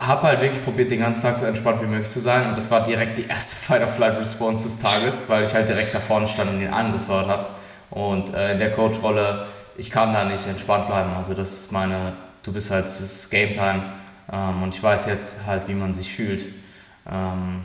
habe 0.00 0.22
halt 0.22 0.40
wirklich 0.40 0.62
probiert, 0.64 0.90
den 0.90 1.00
ganzen 1.00 1.22
Tag 1.22 1.38
so 1.38 1.46
entspannt 1.46 1.80
wie 1.82 1.86
möglich 1.86 2.08
zu 2.08 2.20
sein. 2.20 2.48
Und 2.48 2.56
das 2.56 2.70
war 2.70 2.82
direkt 2.82 3.18
die 3.18 3.26
erste 3.26 3.56
Fight-of-Flight-Response 3.66 4.64
des 4.64 4.78
Tages, 4.78 5.24
weil 5.28 5.44
ich 5.44 5.54
halt 5.54 5.68
direkt 5.68 5.94
da 5.94 6.00
vorne 6.00 6.28
stand 6.28 6.50
und 6.50 6.60
ihn 6.60 6.72
angefeuert 6.72 7.28
habe. 7.28 7.48
Und 7.90 8.34
äh, 8.34 8.52
in 8.52 8.58
der 8.58 8.72
Coach-Rolle, 8.72 9.46
ich 9.76 9.90
kann 9.90 10.12
da 10.12 10.24
nicht 10.24 10.46
entspannt 10.46 10.86
bleiben. 10.86 11.10
Also 11.16 11.34
das 11.34 11.52
ist 11.52 11.72
meine, 11.72 12.14
du 12.42 12.52
bist 12.52 12.70
halt, 12.70 12.86
es 12.86 13.00
ist 13.00 13.30
Game 13.30 13.50
Time. 13.50 13.82
Ähm, 14.32 14.62
und 14.62 14.74
ich 14.74 14.82
weiß 14.82 15.06
jetzt 15.06 15.46
halt, 15.46 15.68
wie 15.68 15.74
man 15.74 15.92
sich 15.92 16.12
fühlt. 16.12 16.46
Ähm, 17.10 17.64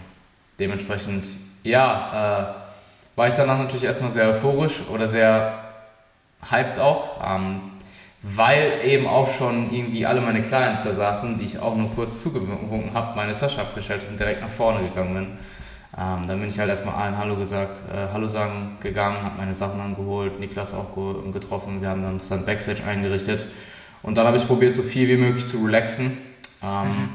dementsprechend, 0.59 1.27
ja, 1.63 2.55
äh, 2.55 3.17
war 3.17 3.27
ich 3.27 3.33
danach 3.33 3.57
natürlich 3.57 3.83
erstmal 3.83 4.11
sehr 4.11 4.29
euphorisch 4.29 4.83
oder 4.89 5.07
sehr 5.07 5.63
hyped 6.49 6.79
auch. 6.79 7.19
Ähm, 7.23 7.70
weil 8.21 8.79
eben 8.85 9.07
auch 9.07 9.27
schon 9.27 9.73
irgendwie 9.73 10.05
alle 10.05 10.21
meine 10.21 10.41
Clients 10.41 10.83
da 10.83 10.93
saßen, 10.93 11.37
die 11.37 11.45
ich 11.45 11.59
auch 11.59 11.75
nur 11.75 11.89
kurz 11.95 12.21
zugewunken 12.21 12.93
habe, 12.93 13.15
meine 13.15 13.35
Tasche 13.35 13.61
abgestellt 13.61 14.05
und 14.09 14.19
direkt 14.19 14.41
nach 14.41 14.49
vorne 14.49 14.87
gegangen 14.87 15.13
bin. 15.13 15.27
Ähm, 15.97 16.27
dann 16.27 16.39
bin 16.39 16.47
ich 16.47 16.57
halt 16.57 16.69
erstmal 16.69 16.95
allen 16.95 17.17
Hallo 17.17 17.35
gesagt, 17.35 17.83
äh, 17.91 18.13
Hallo 18.13 18.27
sagen 18.27 18.77
gegangen, 18.79 19.23
habe 19.23 19.37
meine 19.37 19.53
Sachen 19.53 19.81
angeholt, 19.81 20.39
Niklas 20.39 20.73
auch 20.73 20.95
getroffen, 21.31 21.81
wir 21.81 21.89
haben 21.89 22.05
uns 22.05 22.29
dann 22.29 22.45
Backstage 22.45 22.83
eingerichtet 22.85 23.45
und 24.01 24.17
dann 24.17 24.25
habe 24.25 24.37
ich 24.37 24.47
probiert, 24.47 24.73
so 24.73 24.83
viel 24.83 25.09
wie 25.09 25.17
möglich 25.17 25.47
zu 25.47 25.57
relaxen. 25.65 26.17
Ähm, 26.63 26.87
mhm. 26.87 27.09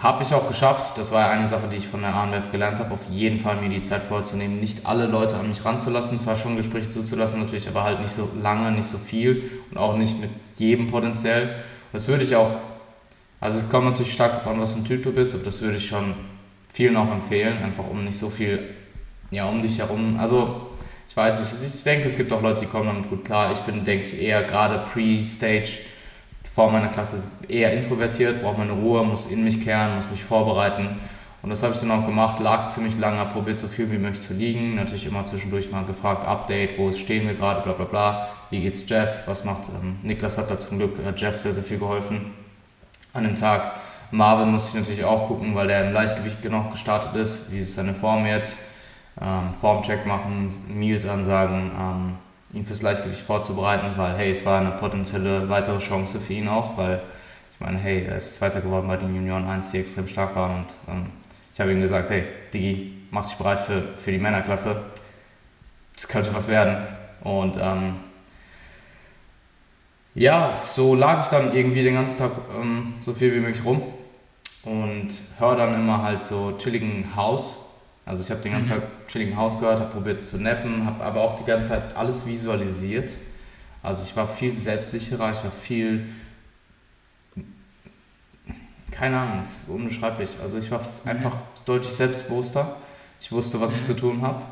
Habe 0.00 0.22
ich 0.22 0.32
auch 0.32 0.46
geschafft. 0.46 0.96
Das 0.96 1.10
war 1.10 1.28
eine 1.28 1.46
Sache, 1.46 1.66
die 1.66 1.76
ich 1.76 1.88
von 1.88 2.02
der 2.02 2.14
ANWF 2.14 2.50
gelernt 2.50 2.78
habe, 2.78 2.94
auf 2.94 3.04
jeden 3.10 3.40
Fall 3.40 3.56
mir 3.56 3.68
die 3.68 3.82
Zeit 3.82 4.02
vorzunehmen, 4.02 4.60
nicht 4.60 4.86
alle 4.86 5.06
Leute 5.06 5.36
an 5.36 5.48
mich 5.48 5.64
ranzulassen, 5.64 6.20
zwar 6.20 6.36
schon 6.36 6.56
Gespräche 6.56 6.88
zuzulassen 6.88 7.40
natürlich, 7.40 7.66
aber 7.66 7.82
halt 7.82 7.98
nicht 7.98 8.12
so 8.12 8.28
lange, 8.40 8.70
nicht 8.70 8.86
so 8.86 8.96
viel 8.96 9.50
und 9.70 9.76
auch 9.76 9.96
nicht 9.96 10.20
mit 10.20 10.30
jedem 10.56 10.88
potenziell. 10.88 11.56
Das 11.92 12.06
würde 12.06 12.22
ich 12.22 12.36
auch, 12.36 12.58
also 13.40 13.58
es 13.58 13.68
kommt 13.68 13.86
natürlich 13.86 14.12
stark 14.12 14.34
darauf 14.34 14.46
an, 14.52 14.60
was 14.60 14.76
ein 14.76 14.84
Typ 14.84 15.02
du 15.02 15.12
bist, 15.12 15.34
aber 15.34 15.42
das 15.44 15.60
würde 15.62 15.78
ich 15.78 15.86
schon 15.88 16.14
vielen 16.72 16.96
auch 16.96 17.10
empfehlen, 17.10 17.58
einfach 17.58 17.84
um 17.88 18.04
nicht 18.04 18.18
so 18.18 18.30
viel 18.30 18.60
ja, 19.32 19.46
um 19.46 19.60
dich 19.60 19.78
herum. 19.78 20.16
Also 20.20 20.68
ich 21.08 21.16
weiß 21.16 21.40
nicht, 21.40 21.74
ich 21.74 21.82
denke, 21.82 22.06
es 22.06 22.16
gibt 22.16 22.32
auch 22.32 22.42
Leute, 22.42 22.60
die 22.60 22.66
kommen 22.66 22.86
damit 22.86 23.08
gut 23.08 23.24
klar. 23.24 23.50
Ich 23.50 23.58
bin, 23.60 23.84
denke 23.84 24.04
ich, 24.04 24.20
eher 24.20 24.42
gerade 24.44 24.84
pre-Stage 24.84 25.80
vor 26.58 26.72
meiner 26.72 26.88
Klasse 26.88 27.46
eher 27.46 27.72
introvertiert, 27.72 28.42
brauche 28.42 28.58
meine 28.58 28.72
Ruhe, 28.72 29.04
muss 29.04 29.26
in 29.26 29.44
mich 29.44 29.60
kehren, 29.60 29.94
muss 29.94 30.10
mich 30.10 30.24
vorbereiten. 30.24 30.96
Und 31.40 31.50
das 31.50 31.62
habe 31.62 31.72
ich 31.72 31.78
dann 31.78 31.92
auch 31.92 32.04
gemacht, 32.04 32.40
lag 32.40 32.66
ziemlich 32.66 32.98
lange, 32.98 33.24
probiert 33.26 33.60
so 33.60 33.68
viel 33.68 33.88
wie 33.92 33.98
möglich 33.98 34.20
zu 34.20 34.34
liegen. 34.34 34.74
Natürlich 34.74 35.06
immer 35.06 35.24
zwischendurch 35.24 35.70
mal 35.70 35.84
gefragt, 35.84 36.26
Update, 36.26 36.76
wo 36.76 36.90
stehen 36.90 37.28
wir 37.28 37.34
gerade, 37.34 37.60
bla 37.60 37.74
bla 37.74 37.84
bla. 37.84 38.28
Wie 38.50 38.58
geht's 38.58 38.88
Jeff? 38.88 39.22
Was 39.26 39.44
macht 39.44 39.68
ähm, 39.68 39.98
Niklas 40.02 40.36
hat 40.36 40.50
da 40.50 40.58
zum 40.58 40.78
Glück 40.78 40.98
äh, 40.98 41.12
Jeff 41.16 41.36
sehr, 41.36 41.52
sehr 41.52 41.62
viel 41.62 41.78
geholfen 41.78 42.32
an 43.12 43.22
dem 43.22 43.36
Tag. 43.36 43.76
Marvin 44.10 44.50
musste 44.50 44.70
ich 44.70 44.82
natürlich 44.82 45.04
auch 45.04 45.28
gucken, 45.28 45.54
weil 45.54 45.68
der 45.68 45.86
im 45.86 45.92
Leichtgewicht 45.92 46.44
noch 46.50 46.72
gestartet 46.72 47.14
ist. 47.14 47.52
Wie 47.52 47.58
ist 47.58 47.74
seine 47.74 47.94
Form 47.94 48.26
jetzt? 48.26 48.58
Ähm, 49.22 49.54
Formcheck 49.54 50.06
machen, 50.06 50.52
Meals 50.74 51.06
ansagen. 51.06 51.70
Ähm, 51.78 52.16
ihn 52.52 52.64
fürs 52.64 52.82
Leichtgewicht 52.82 53.20
vorzubereiten, 53.20 53.92
weil 53.96 54.16
hey, 54.16 54.30
es 54.30 54.44
war 54.44 54.60
eine 54.60 54.70
potenzielle 54.70 55.48
weitere 55.48 55.78
Chance 55.78 56.20
für 56.20 56.32
ihn 56.32 56.48
auch, 56.48 56.76
weil 56.76 57.02
ich 57.52 57.60
meine, 57.60 57.78
hey, 57.78 58.04
er 58.04 58.16
ist 58.16 58.36
Zweiter 58.36 58.60
geworden 58.60 58.88
bei 58.88 58.96
den 58.96 59.14
Junioren 59.14 59.46
1, 59.46 59.72
die 59.72 59.78
extrem 59.78 60.06
stark 60.06 60.34
waren 60.36 60.56
und 60.56 60.76
ähm, 60.88 61.06
ich 61.52 61.60
habe 61.60 61.72
ihm 61.72 61.80
gesagt, 61.80 62.10
hey, 62.10 62.24
Digi, 62.54 62.98
mach 63.10 63.26
dich 63.26 63.36
bereit 63.36 63.58
für, 63.58 63.82
für 63.96 64.12
die 64.12 64.18
Männerklasse, 64.18 64.80
das 65.92 66.06
könnte 66.06 66.32
was 66.32 66.46
werden. 66.46 66.86
Und 67.24 67.56
ähm, 67.60 67.96
ja, 70.14 70.54
so 70.72 70.94
lag 70.94 71.24
ich 71.24 71.28
dann 71.28 71.52
irgendwie 71.54 71.82
den 71.82 71.94
ganzen 71.94 72.18
Tag 72.18 72.30
ähm, 72.54 72.94
so 73.00 73.12
viel 73.12 73.34
wie 73.34 73.40
möglich 73.40 73.64
rum 73.64 73.82
und 74.62 75.08
höre 75.38 75.56
dann 75.56 75.74
immer 75.74 76.02
halt 76.02 76.22
so 76.22 76.56
chilligen 76.58 77.16
House 77.16 77.58
also 78.08 78.22
ich 78.22 78.30
habe 78.30 78.40
den 78.40 78.52
ganzen 78.52 78.76
mhm. 78.76 78.80
Tag 78.80 79.08
chilligen 79.08 79.36
Haus 79.36 79.58
gehört, 79.58 79.80
habe 79.80 79.92
probiert 79.92 80.24
zu 80.24 80.38
nappen, 80.38 80.86
habe 80.86 81.04
aber 81.04 81.20
auch 81.20 81.38
die 81.38 81.44
ganze 81.44 81.68
Zeit 81.68 81.94
alles 81.94 82.26
visualisiert. 82.26 83.10
Also 83.82 84.02
ich 84.02 84.16
war 84.16 84.26
viel 84.26 84.56
selbstsicherer, 84.56 85.30
ich 85.30 85.44
war 85.44 85.50
viel, 85.50 86.08
keine 88.90 89.18
Ahnung, 89.18 89.40
ist 89.40 89.68
unbeschreiblich. 89.68 90.38
Also 90.40 90.56
ich 90.56 90.70
war 90.70 90.80
mhm. 90.80 91.10
einfach 91.10 91.42
deutlich 91.66 91.92
selbstbewusster. 91.92 92.76
Ich 93.20 93.30
wusste, 93.30 93.60
was 93.60 93.76
ich 93.76 93.84
zu 93.84 93.94
tun 93.94 94.22
habe 94.22 94.42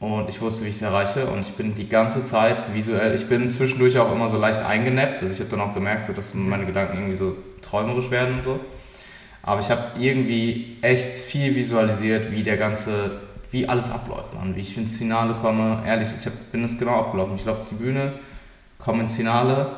und 0.00 0.28
ich 0.28 0.40
wusste, 0.40 0.64
wie 0.64 0.70
ich 0.70 0.74
es 0.74 0.82
erreiche 0.82 1.26
und 1.28 1.42
ich 1.42 1.52
bin 1.52 1.76
die 1.76 1.88
ganze 1.88 2.24
Zeit 2.24 2.74
visuell, 2.74 3.14
ich 3.14 3.28
bin 3.28 3.52
zwischendurch 3.52 3.96
auch 3.98 4.10
immer 4.10 4.28
so 4.28 4.36
leicht 4.36 4.60
eingenappt, 4.60 5.22
also 5.22 5.32
ich 5.32 5.38
habe 5.38 5.50
dann 5.50 5.60
auch 5.60 5.74
gemerkt, 5.74 6.06
so, 6.06 6.12
dass 6.12 6.34
meine 6.34 6.66
Gedanken 6.66 6.96
irgendwie 6.96 7.14
so 7.14 7.36
träumerisch 7.62 8.10
werden 8.10 8.34
und 8.34 8.42
so. 8.42 8.58
Aber 9.46 9.60
ich 9.60 9.70
habe 9.70 9.82
irgendwie 9.98 10.78
echt 10.80 11.08
viel 11.08 11.54
visualisiert, 11.54 12.30
wie 12.30 12.42
der 12.42 12.56
ganze, 12.56 13.20
wie 13.50 13.68
alles 13.68 13.90
abläuft, 13.90 14.32
Mann. 14.34 14.56
Wie 14.56 14.60
ich 14.60 14.76
ins 14.78 14.96
Finale 14.96 15.34
komme. 15.34 15.82
Ehrlich, 15.86 16.08
ich 16.18 16.24
hab, 16.26 16.32
bin 16.50 16.62
das 16.62 16.78
genau 16.78 17.00
abgelaufen. 17.00 17.36
Ich 17.36 17.44
laufe 17.44 17.62
auf 17.62 17.68
die 17.68 17.74
Bühne, 17.74 18.14
komme 18.78 19.02
ins 19.02 19.14
Finale 19.14 19.76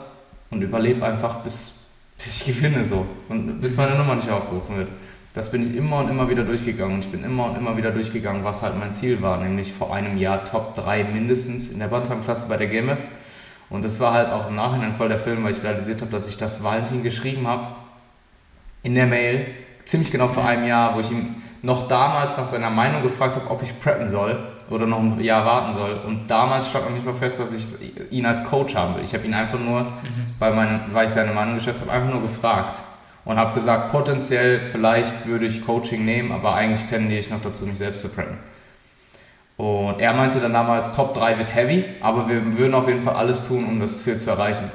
und 0.50 0.62
überlebe 0.62 1.04
einfach, 1.04 1.36
bis, 1.40 1.88
bis 2.16 2.42
ich 2.42 2.46
gewinne 2.56 2.84
so. 2.84 3.06
Und 3.28 3.60
bis 3.60 3.76
meine 3.76 3.96
Nummer 3.96 4.14
nicht 4.14 4.30
aufgerufen 4.30 4.76
wird. 4.76 4.88
Das 5.34 5.50
bin 5.50 5.62
ich 5.62 5.76
immer 5.76 5.98
und 5.98 6.10
immer 6.10 6.30
wieder 6.30 6.44
durchgegangen. 6.44 6.94
Und 6.94 7.04
ich 7.04 7.10
bin 7.10 7.24
immer 7.24 7.46
und 7.46 7.58
immer 7.58 7.76
wieder 7.76 7.90
durchgegangen, 7.90 8.44
was 8.44 8.62
halt 8.62 8.78
mein 8.78 8.94
Ziel 8.94 9.20
war. 9.20 9.38
Nämlich 9.38 9.72
vor 9.72 9.92
einem 9.92 10.16
Jahr 10.16 10.44
Top 10.44 10.76
3 10.76 11.04
mindestens 11.04 11.70
in 11.70 11.80
der 11.80 11.88
Bantam-Klasse 11.88 12.48
bei 12.48 12.56
der 12.56 12.68
GMF. 12.68 13.00
Und 13.68 13.84
das 13.84 13.98
war 13.98 14.14
halt 14.14 14.30
auch 14.30 14.48
im 14.48 14.54
Nachhinein 14.54 14.94
voll 14.94 15.08
der 15.08 15.18
Film, 15.18 15.42
weil 15.42 15.50
ich 15.50 15.64
realisiert 15.64 16.02
habe, 16.02 16.12
dass 16.12 16.28
ich 16.28 16.36
das 16.36 16.62
Valentin 16.62 17.02
geschrieben 17.02 17.48
habe 17.48 17.66
in 18.86 18.94
der 18.94 19.06
Mail, 19.06 19.46
ziemlich 19.84 20.12
genau 20.12 20.28
vor 20.28 20.46
einem 20.46 20.64
Jahr, 20.64 20.94
wo 20.94 21.00
ich 21.00 21.10
ihm 21.10 21.34
noch 21.62 21.88
damals 21.88 22.36
nach 22.36 22.46
seiner 22.46 22.70
Meinung 22.70 23.02
gefragt 23.02 23.34
habe, 23.34 23.50
ob 23.50 23.60
ich 23.60 23.78
preppen 23.80 24.06
soll 24.06 24.38
oder 24.70 24.86
noch 24.86 25.00
ein 25.00 25.20
Jahr 25.20 25.44
warten 25.44 25.72
soll. 25.72 26.00
Und 26.06 26.30
damals 26.30 26.70
stand 26.70 26.84
noch 26.86 26.92
nicht 26.92 27.04
mal 27.04 27.14
fest, 27.14 27.40
dass 27.40 27.52
ich 27.52 28.12
ihn 28.12 28.24
als 28.24 28.44
Coach 28.44 28.76
haben 28.76 28.94
will. 28.94 29.02
Ich 29.02 29.12
habe 29.12 29.26
ihn 29.26 29.34
einfach 29.34 29.58
nur, 29.58 29.82
mhm. 29.82 29.90
bei 30.38 30.52
meinem, 30.52 30.80
weil 30.92 31.06
ich 31.06 31.10
seine 31.10 31.32
Meinung 31.32 31.56
geschätzt 31.56 31.82
habe, 31.82 31.92
einfach 31.92 32.10
nur 32.10 32.22
gefragt 32.22 32.80
und 33.24 33.36
habe 33.36 33.54
gesagt, 33.54 33.90
potenziell 33.90 34.60
vielleicht 34.68 35.26
würde 35.26 35.46
ich 35.46 35.66
Coaching 35.66 36.04
nehmen, 36.04 36.30
aber 36.30 36.54
eigentlich 36.54 36.86
tendiere 36.86 37.18
ich 37.18 37.28
noch 37.28 37.40
dazu, 37.40 37.66
mich 37.66 37.78
selbst 37.78 38.02
zu 38.02 38.08
preppen. 38.08 38.38
Und 39.56 39.98
er 39.98 40.12
meinte 40.12 40.38
dann 40.38 40.52
damals, 40.52 40.92
Top 40.92 41.12
3 41.14 41.38
wird 41.38 41.52
heavy, 41.52 41.84
aber 42.00 42.28
wir 42.28 42.56
würden 42.56 42.74
auf 42.74 42.86
jeden 42.86 43.00
Fall 43.00 43.14
alles 43.14 43.48
tun, 43.48 43.64
um 43.64 43.80
das 43.80 44.04
Ziel 44.04 44.18
zu 44.18 44.30
erreichen. 44.30 44.70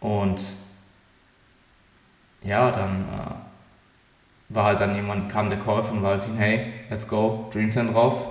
Und 0.00 0.42
ja, 2.42 2.70
dann 2.70 3.02
äh, 3.02 4.54
war 4.54 4.64
halt 4.64 4.80
dann 4.80 4.94
jemand, 4.94 5.28
kam 5.28 5.48
der 5.48 5.58
Call 5.58 5.82
von 5.82 6.02
Valentin, 6.02 6.36
hey, 6.36 6.72
let's 6.88 7.06
go, 7.06 7.48
Dream 7.52 7.70
10 7.70 7.92
drauf. 7.92 8.26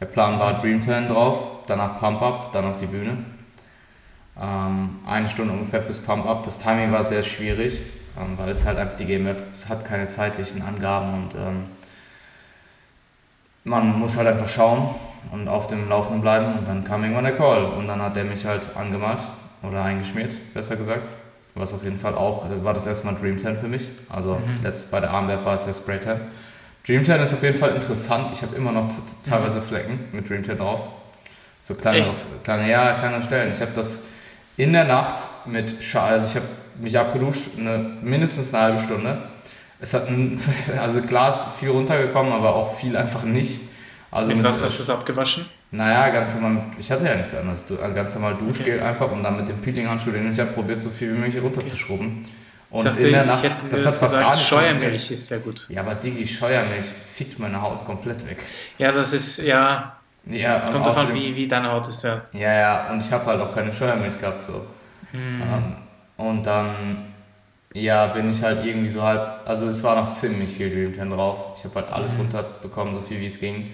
Der 0.00 0.06
Plan 0.06 0.38
war 0.38 0.58
Dream 0.58 0.80
10 0.80 1.08
drauf, 1.08 1.64
danach 1.66 1.98
Pump 1.98 2.20
Up, 2.20 2.52
dann 2.52 2.66
auf 2.66 2.76
die 2.76 2.86
Bühne. 2.86 3.16
Ähm, 4.38 5.00
eine 5.06 5.28
Stunde 5.28 5.54
ungefähr 5.54 5.82
fürs 5.82 6.00
Pump 6.00 6.26
Up. 6.26 6.42
Das 6.42 6.58
Timing 6.58 6.92
war 6.92 7.02
sehr 7.02 7.22
schwierig, 7.22 7.80
ähm, 8.18 8.36
weil 8.36 8.50
es 8.50 8.66
halt 8.66 8.76
einfach 8.78 8.96
die 8.96 9.06
GMF 9.06 9.42
es 9.54 9.68
hat 9.68 9.84
keine 9.84 10.08
zeitlichen 10.08 10.60
Angaben 10.62 11.14
und 11.14 11.34
ähm, 11.34 11.64
man 13.64 13.98
muss 13.98 14.16
halt 14.18 14.28
einfach 14.28 14.48
schauen 14.48 14.94
und 15.32 15.48
auf 15.48 15.66
dem 15.66 15.88
Laufenden 15.88 16.20
bleiben 16.20 16.58
und 16.58 16.68
dann 16.68 16.84
kam 16.84 17.02
irgendwann 17.02 17.24
der 17.24 17.34
Call 17.34 17.64
und 17.64 17.86
dann 17.86 18.02
hat 18.02 18.14
der 18.14 18.24
mich 18.24 18.44
halt 18.44 18.76
angemalt 18.76 19.22
oder 19.62 19.82
eingeschmiert, 19.82 20.36
besser 20.52 20.76
gesagt 20.76 21.10
was 21.56 21.72
auf 21.72 21.82
jeden 21.82 21.98
Fall 21.98 22.14
auch, 22.14 22.46
war 22.62 22.74
das 22.74 22.86
erste 22.86 23.06
Mal 23.06 23.16
Dream 23.16 23.38
10 23.38 23.56
für 23.58 23.68
mich. 23.68 23.88
Also 24.08 24.34
mhm. 24.34 24.62
letzt, 24.62 24.90
bei 24.90 25.00
der 25.00 25.10
Armwerf 25.10 25.44
war 25.44 25.54
es 25.54 25.66
ja 25.66 25.72
Spray 25.72 26.00
10. 26.00 26.20
Dream 26.86 27.04
10 27.04 27.20
ist 27.20 27.32
auf 27.32 27.42
jeden 27.42 27.58
Fall 27.58 27.74
interessant. 27.74 28.30
Ich 28.32 28.42
habe 28.42 28.54
immer 28.54 28.72
noch 28.72 28.88
teilweise 29.24 29.60
Flecken 29.60 30.00
mit 30.12 30.28
Dream 30.28 30.44
10 30.44 30.58
drauf. 30.58 30.80
So 31.62 31.74
kleine, 31.74 32.06
kleine, 32.44 32.70
ja, 32.70 32.92
kleine 32.92 33.22
Stellen. 33.22 33.50
Ich 33.50 33.60
habe 33.60 33.72
das 33.74 34.04
in 34.56 34.72
der 34.72 34.84
Nacht 34.84 35.18
mit 35.46 35.82
Schal, 35.82 36.12
also 36.12 36.26
ich 36.26 36.36
habe 36.36 36.46
mich 36.80 36.98
abgeduscht, 36.98 37.50
eine, 37.58 37.78
mindestens 38.02 38.54
eine 38.54 38.62
halbe 38.62 38.78
Stunde. 38.78 39.18
Es 39.80 39.94
hat 39.94 40.08
ein, 40.08 40.40
also 40.80 41.00
ist 41.00 41.44
viel 41.58 41.70
runtergekommen, 41.70 42.32
aber 42.32 42.54
auch 42.54 42.74
viel 42.74 42.96
einfach 42.96 43.24
nicht. 43.24 43.60
Also 44.10 44.34
Mit 44.34 44.46
hast 44.46 44.60
du 44.60 44.66
es 44.66 44.88
abgewaschen? 44.88 45.46
Naja, 45.70 46.10
ganz 46.10 46.34
normal, 46.36 46.64
ich 46.78 46.90
hatte 46.90 47.04
ja 47.04 47.16
nichts 47.16 47.34
anderes. 47.34 47.66
Äh, 47.70 47.92
ganz 47.92 48.14
normal 48.14 48.36
Duschgel 48.36 48.76
okay. 48.76 48.86
einfach 48.86 49.10
und 49.10 49.22
dann 49.22 49.36
mit 49.36 49.48
dem 49.48 49.60
Peeling-Handschuh, 49.60 50.10
den 50.10 50.30
ich 50.30 50.38
habe, 50.38 50.52
probiert, 50.52 50.80
so 50.80 50.90
viel 50.90 51.14
wie 51.14 51.18
möglich 51.18 51.42
runterzuschrubben. 51.42 52.22
Und 52.70 52.84
dachte, 52.84 53.06
in 53.06 53.12
der 53.12 53.24
Nacht, 53.24 53.44
das 53.70 53.86
hat 53.86 53.94
fast 53.94 54.14
gar 54.18 54.34
nicht 54.34 54.46
Scheuermilch 54.46 55.10
ist 55.10 55.26
sehr 55.28 55.38
gut. 55.38 55.66
Ja, 55.68 55.82
aber 55.82 55.94
Digi, 55.94 56.26
Scheuermilch 56.26 56.84
fickt 56.84 57.38
meine 57.38 57.60
Haut 57.60 57.84
komplett 57.84 58.28
weg. 58.28 58.38
Ja, 58.78 58.92
das 58.92 59.12
ist, 59.12 59.38
ja. 59.38 59.96
Ja, 60.28 60.70
kommt 60.72 60.86
davon, 60.86 61.14
wie, 61.14 61.36
wie 61.36 61.46
deine 61.46 61.70
Haut 61.70 61.86
ist, 61.88 62.02
ja. 62.02 62.22
Ja, 62.32 62.52
ja, 62.52 62.90
und 62.90 63.04
ich 63.04 63.12
habe 63.12 63.24
halt 63.26 63.40
auch 63.40 63.52
keine 63.52 63.72
Scheuermilch 63.72 64.18
gehabt, 64.18 64.44
so. 64.44 64.66
Hm. 65.12 65.40
Ähm, 65.40 65.76
und 66.16 66.46
dann, 66.46 67.12
ja, 67.72 68.08
bin 68.08 68.30
ich 68.30 68.42
halt 68.42 68.64
irgendwie 68.64 68.88
so 68.88 69.02
halb, 69.02 69.42
also 69.44 69.68
es 69.68 69.82
war 69.84 69.94
noch 69.94 70.10
ziemlich 70.10 70.50
viel 70.50 70.92
10 70.92 71.10
drauf. 71.10 71.56
Ich 71.56 71.64
habe 71.64 71.76
halt 71.76 71.92
alles 71.92 72.14
hm. 72.14 72.22
runterbekommen, 72.22 72.94
so 72.94 73.00
viel 73.00 73.20
wie 73.20 73.26
es 73.26 73.38
ging. 73.38 73.70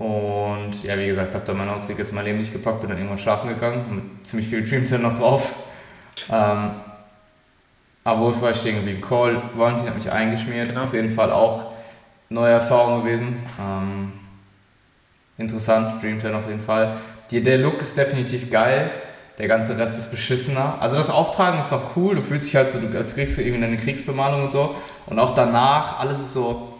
Und 0.00 0.82
ja, 0.82 0.96
wie 0.96 1.06
gesagt, 1.06 1.34
habe 1.34 1.44
dann 1.44 1.58
mein 1.58 1.68
Outfit 1.68 1.98
ist 1.98 2.12
mein 2.12 2.24
Leben 2.24 2.38
nicht 2.38 2.54
gepackt, 2.54 2.80
bin 2.80 2.88
dann 2.88 2.96
irgendwann 2.96 3.18
schlafen 3.18 3.50
gegangen, 3.50 3.84
mit 4.16 4.26
ziemlich 4.26 4.48
viel 4.48 4.66
Dreamtime 4.66 5.00
noch 5.00 5.12
drauf. 5.12 5.52
Ähm, 6.30 6.70
aber 8.02 8.20
wo 8.20 8.40
war 8.40 8.48
ich 8.48 8.56
stehen 8.56 8.76
geblieben? 8.76 9.02
Call, 9.02 9.42
Valentin 9.54 9.88
hat 9.88 9.96
mich 9.96 10.10
eingeschmiert, 10.10 10.70
genau. 10.70 10.84
auf 10.84 10.94
jeden 10.94 11.10
Fall 11.10 11.30
auch 11.30 11.66
neue 12.30 12.52
Erfahrung 12.52 13.02
gewesen. 13.02 13.36
Ähm, 13.60 14.12
interessant, 15.36 16.02
Dreamtime 16.02 16.34
auf 16.34 16.48
jeden 16.48 16.62
Fall. 16.62 16.96
Die, 17.30 17.42
der 17.42 17.58
Look 17.58 17.82
ist 17.82 17.98
definitiv 17.98 18.50
geil, 18.50 18.90
der 19.36 19.48
ganze 19.48 19.76
Rest 19.76 19.98
ist 19.98 20.10
beschissener. 20.10 20.76
Also 20.80 20.96
das 20.96 21.10
Auftragen 21.10 21.60
ist 21.60 21.72
noch 21.72 21.94
cool, 21.94 22.14
du 22.14 22.22
fühlst 22.22 22.48
dich 22.48 22.56
halt 22.56 22.70
so, 22.70 22.78
als 22.96 23.14
kriegst 23.14 23.36
du 23.36 23.42
irgendwie 23.42 23.66
eine 23.66 23.76
Kriegsbemalung 23.76 24.44
und 24.44 24.50
so. 24.50 24.74
Und 25.04 25.18
auch 25.18 25.34
danach, 25.34 26.00
alles 26.00 26.20
ist 26.20 26.32
so 26.32 26.79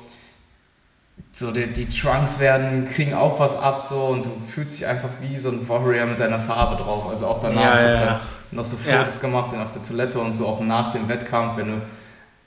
so 1.41 1.51
die, 1.51 1.67
die 1.67 1.89
Trunks 1.89 2.39
werden, 2.39 2.85
kriegen 2.85 3.15
auch 3.15 3.41
was 3.41 3.59
ab 3.59 3.83
so 3.83 4.05
und 4.05 4.27
du 4.27 4.31
fühlst 4.47 4.79
dich 4.79 4.87
einfach 4.87 5.09
wie 5.21 5.37
so 5.39 5.49
ein 5.49 5.67
Warrior 5.67 6.07
mit 6.07 6.21
deiner 6.21 6.39
Farbe 6.39 6.77
drauf. 6.83 7.09
Also 7.09 7.27
auch 7.27 7.41
danach, 7.41 7.63
ja, 7.63 7.75
ich 7.77 7.83
habe 7.83 7.93
ja. 7.93 8.05
dann 8.05 8.21
noch 8.51 8.65
so 8.65 8.77
Fotos 8.77 9.17
ja. 9.17 9.23
gemacht 9.23 9.55
auf 9.57 9.71
der 9.71 9.83
Toilette 9.83 10.19
und 10.19 10.35
so 10.35 10.47
auch 10.47 10.61
nach 10.61 10.91
dem 10.91 11.09
Wettkampf, 11.09 11.57
wenn 11.57 11.69
du 11.69 11.83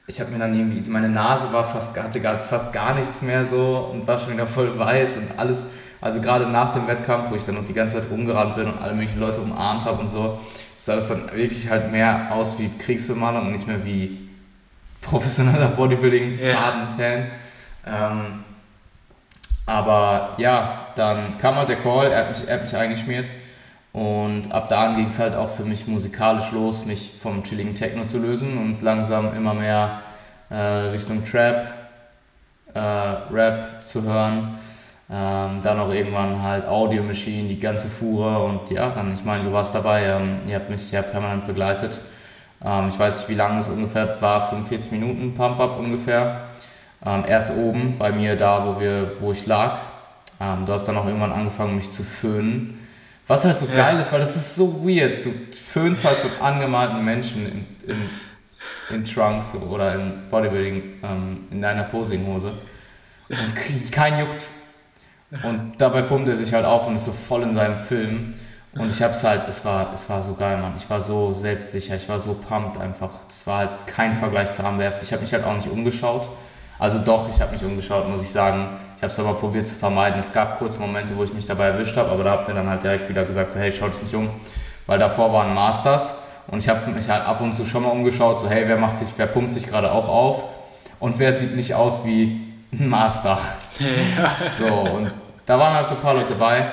ich 0.05 0.19
habe 0.19 0.31
mir 0.31 0.39
dann 0.39 0.53
irgendwie, 0.53 0.89
meine 0.89 1.07
Nase 1.07 1.51
war 1.53 1.63
fast, 1.63 1.97
hatte 1.97 2.19
gar, 2.19 2.37
fast 2.37 2.73
gar 2.73 2.93
nichts 2.93 3.21
mehr 3.21 3.45
so 3.45 3.89
und 3.91 4.05
war 4.05 4.19
schon 4.19 4.33
wieder 4.33 4.47
voll 4.47 4.77
weiß 4.77 5.15
und 5.15 5.39
alles. 5.39 5.65
Also 6.01 6.19
gerade 6.19 6.45
nach 6.45 6.73
dem 6.73 6.87
Wettkampf, 6.87 7.31
wo 7.31 7.35
ich 7.35 7.45
dann 7.45 7.55
noch 7.55 7.63
die 7.63 7.73
ganze 7.73 8.01
Zeit 8.01 8.11
rumgerannt 8.11 8.55
bin 8.55 8.65
und 8.65 8.81
alle 8.81 8.93
möglichen 8.93 9.21
Leute 9.21 9.39
umarmt 9.39 9.85
habe 9.85 10.01
und 10.01 10.11
so, 10.11 10.37
sah 10.75 10.95
das 10.95 11.07
dann 11.07 11.31
wirklich 11.33 11.69
halt 11.69 11.89
mehr 11.89 12.27
aus 12.33 12.59
wie 12.59 12.69
Kriegsbemalung 12.77 13.45
und 13.45 13.53
nicht 13.53 13.65
mehr 13.65 13.85
wie 13.85 14.29
professioneller 15.01 15.69
Bodybuilding. 15.69 16.37
Farben, 16.37 16.89
Ähm, 17.87 18.43
aber 19.65 20.33
ja, 20.37 20.87
dann 20.95 21.37
kam 21.37 21.55
halt 21.55 21.69
der 21.69 21.77
Call, 21.77 22.11
er 22.11 22.19
hat 22.19 22.29
mich, 22.29 22.47
er 22.47 22.55
hat 22.55 22.63
mich 22.63 22.75
eingeschmiert 22.75 23.29
und 23.93 24.51
ab 24.51 24.69
da 24.69 24.93
ging 24.93 25.05
es 25.05 25.19
halt 25.19 25.35
auch 25.35 25.49
für 25.49 25.63
mich 25.63 25.87
musikalisch 25.87 26.51
los, 26.51 26.85
mich 26.85 27.13
vom 27.19 27.43
chilligen 27.43 27.75
Techno 27.75 28.05
zu 28.05 28.17
lösen 28.17 28.57
und 28.57 28.81
langsam 28.81 29.35
immer 29.35 29.53
mehr 29.53 30.01
äh, 30.49 30.55
Richtung 30.55 31.23
Trap, 31.23 31.67
äh, 32.73 32.79
Rap 32.79 33.83
zu 33.83 34.03
hören. 34.03 34.57
Ähm, 35.11 35.61
dann 35.61 35.79
auch 35.79 35.93
irgendwann 35.93 36.41
halt 36.41 36.65
Audio 36.65 37.03
Machine, 37.03 37.47
die 37.47 37.59
ganze 37.59 37.89
Fuhre 37.89 38.41
und 38.41 38.71
ja, 38.71 38.89
dann, 38.89 39.13
ich 39.13 39.23
meine, 39.23 39.43
du 39.43 39.51
warst 39.51 39.75
dabei, 39.75 40.05
ähm, 40.05 40.39
ihr 40.47 40.55
habt 40.55 40.69
mich 40.69 40.91
ja 40.91 41.01
permanent 41.01 41.45
begleitet. 41.45 42.01
Ähm, 42.63 42.87
ich 42.89 42.97
weiß 42.97 43.19
nicht, 43.19 43.29
wie 43.29 43.35
lange 43.35 43.59
es 43.59 43.69
ungefähr 43.69 44.19
war, 44.21 44.47
45 44.47 44.93
Minuten 44.93 45.33
Pump-Up 45.35 45.77
ungefähr. 45.77 46.47
Ähm, 47.05 47.23
erst 47.27 47.55
oben 47.55 47.97
bei 47.97 48.11
mir 48.11 48.35
da, 48.35 48.65
wo, 48.65 48.79
wir, 48.79 49.13
wo 49.19 49.31
ich 49.31 49.45
lag. 49.45 49.79
Ähm, 50.39 50.65
du 50.65 50.73
hast 50.73 50.87
dann 50.87 50.97
auch 50.97 51.05
irgendwann 51.05 51.31
angefangen, 51.31 51.75
mich 51.75 51.91
zu 51.91 52.03
föhnen 52.03 52.79
was 53.27 53.45
halt 53.45 53.57
so 53.57 53.67
ja. 53.67 53.75
geil 53.75 53.99
ist, 53.99 54.11
weil 54.11 54.19
das 54.19 54.35
ist 54.35 54.55
so 54.55 54.85
weird. 54.85 55.25
Du 55.25 55.31
föhnst 55.53 56.03
halt 56.03 56.19
so 56.19 56.27
angemalten 56.41 57.03
Menschen 57.03 57.45
in, 57.45 57.65
in, 57.87 58.09
in 58.89 59.03
Trunks 59.05 59.55
oder 59.55 59.95
in 59.95 60.29
Bodybuilding, 60.29 60.99
ähm, 61.03 61.45
in 61.49 61.61
deiner 61.61 61.83
Posinghose. 61.83 62.53
Und 63.29 63.91
kein 63.91 64.19
juckt. 64.19 64.49
Und 65.43 65.73
dabei 65.79 66.03
pumpt 66.03 66.27
er 66.27 66.35
sich 66.35 66.53
halt 66.53 66.65
auf 66.65 66.85
und 66.87 66.95
ist 66.95 67.05
so 67.05 67.11
voll 67.11 67.43
in 67.43 67.53
seinem 67.53 67.77
Film. 67.77 68.35
Und 68.73 68.89
ich 68.89 69.01
hab's 69.01 69.23
halt, 69.23 69.47
es 69.47 69.63
war, 69.63 69.93
es 69.93 70.09
war 70.09 70.21
so 70.21 70.33
geil, 70.33 70.57
Mann. 70.57 70.73
Ich 70.75 70.89
war 70.89 70.99
so 70.99 71.31
selbstsicher, 71.31 71.95
ich 71.95 72.09
war 72.09 72.19
so 72.19 72.33
pumped 72.33 72.79
einfach. 72.79 73.23
Das 73.25 73.47
war 73.47 73.59
halt 73.59 73.69
kein 73.87 74.15
Vergleich 74.15 74.51
zu 74.51 74.63
Amwerf. 74.63 75.01
Ich 75.01 75.11
habe 75.13 75.21
mich 75.21 75.31
halt 75.31 75.45
auch 75.45 75.55
nicht 75.55 75.69
umgeschaut. 75.69 76.29
Also 76.83 76.99
doch, 76.99 77.29
ich 77.29 77.39
habe 77.39 77.53
mich 77.53 77.63
umgeschaut, 77.63 78.09
muss 78.09 78.21
ich 78.21 78.29
sagen. 78.29 78.67
Ich 78.97 79.01
habe 79.01 79.13
es 79.13 79.17
aber 79.17 79.35
probiert 79.35 79.65
zu 79.65 79.75
vermeiden. 79.75 80.19
Es 80.19 80.33
gab 80.33 80.59
kurze 80.59 80.79
Momente, 80.79 81.15
wo 81.15 81.23
ich 81.23 81.33
mich 81.33 81.45
dabei 81.45 81.67
erwischt 81.67 81.95
habe, 81.95 82.11
aber 82.11 82.25
da 82.25 82.31
hat 82.31 82.47
mir 82.49 82.55
dann 82.55 82.67
halt 82.67 82.83
direkt 82.83 83.07
wieder 83.07 83.23
gesagt, 83.23 83.53
so, 83.53 83.59
hey, 83.59 83.71
schau 83.71 83.87
dich 83.87 84.01
nicht 84.01 84.13
um, 84.13 84.29
weil 84.85 84.99
davor 84.99 85.31
waren 85.31 85.53
Masters 85.53 86.15
und 86.47 86.61
ich 86.61 86.67
habe 86.67 86.91
mich 86.91 87.07
halt 87.07 87.25
ab 87.25 87.39
und 87.39 87.53
zu 87.53 87.65
schon 87.65 87.83
mal 87.83 87.89
umgeschaut, 87.89 88.37
so 88.37 88.49
hey, 88.49 88.67
wer 88.67 88.75
macht 88.75 88.97
sich, 88.97 89.07
wer 89.15 89.27
pumpt 89.27 89.53
sich 89.53 89.65
gerade 89.65 89.93
auch 89.93 90.09
auf 90.09 90.43
und 90.99 91.17
wer 91.19 91.31
sieht 91.31 91.55
nicht 91.55 91.73
aus 91.73 92.03
wie 92.03 92.53
ein 92.73 92.89
Master. 92.89 93.37
so 94.49 94.65
und 94.65 95.13
da 95.45 95.57
waren 95.57 95.75
halt 95.75 95.87
so 95.87 95.95
ein 95.95 96.01
paar 96.01 96.15
Leute 96.15 96.35
bei, 96.35 96.69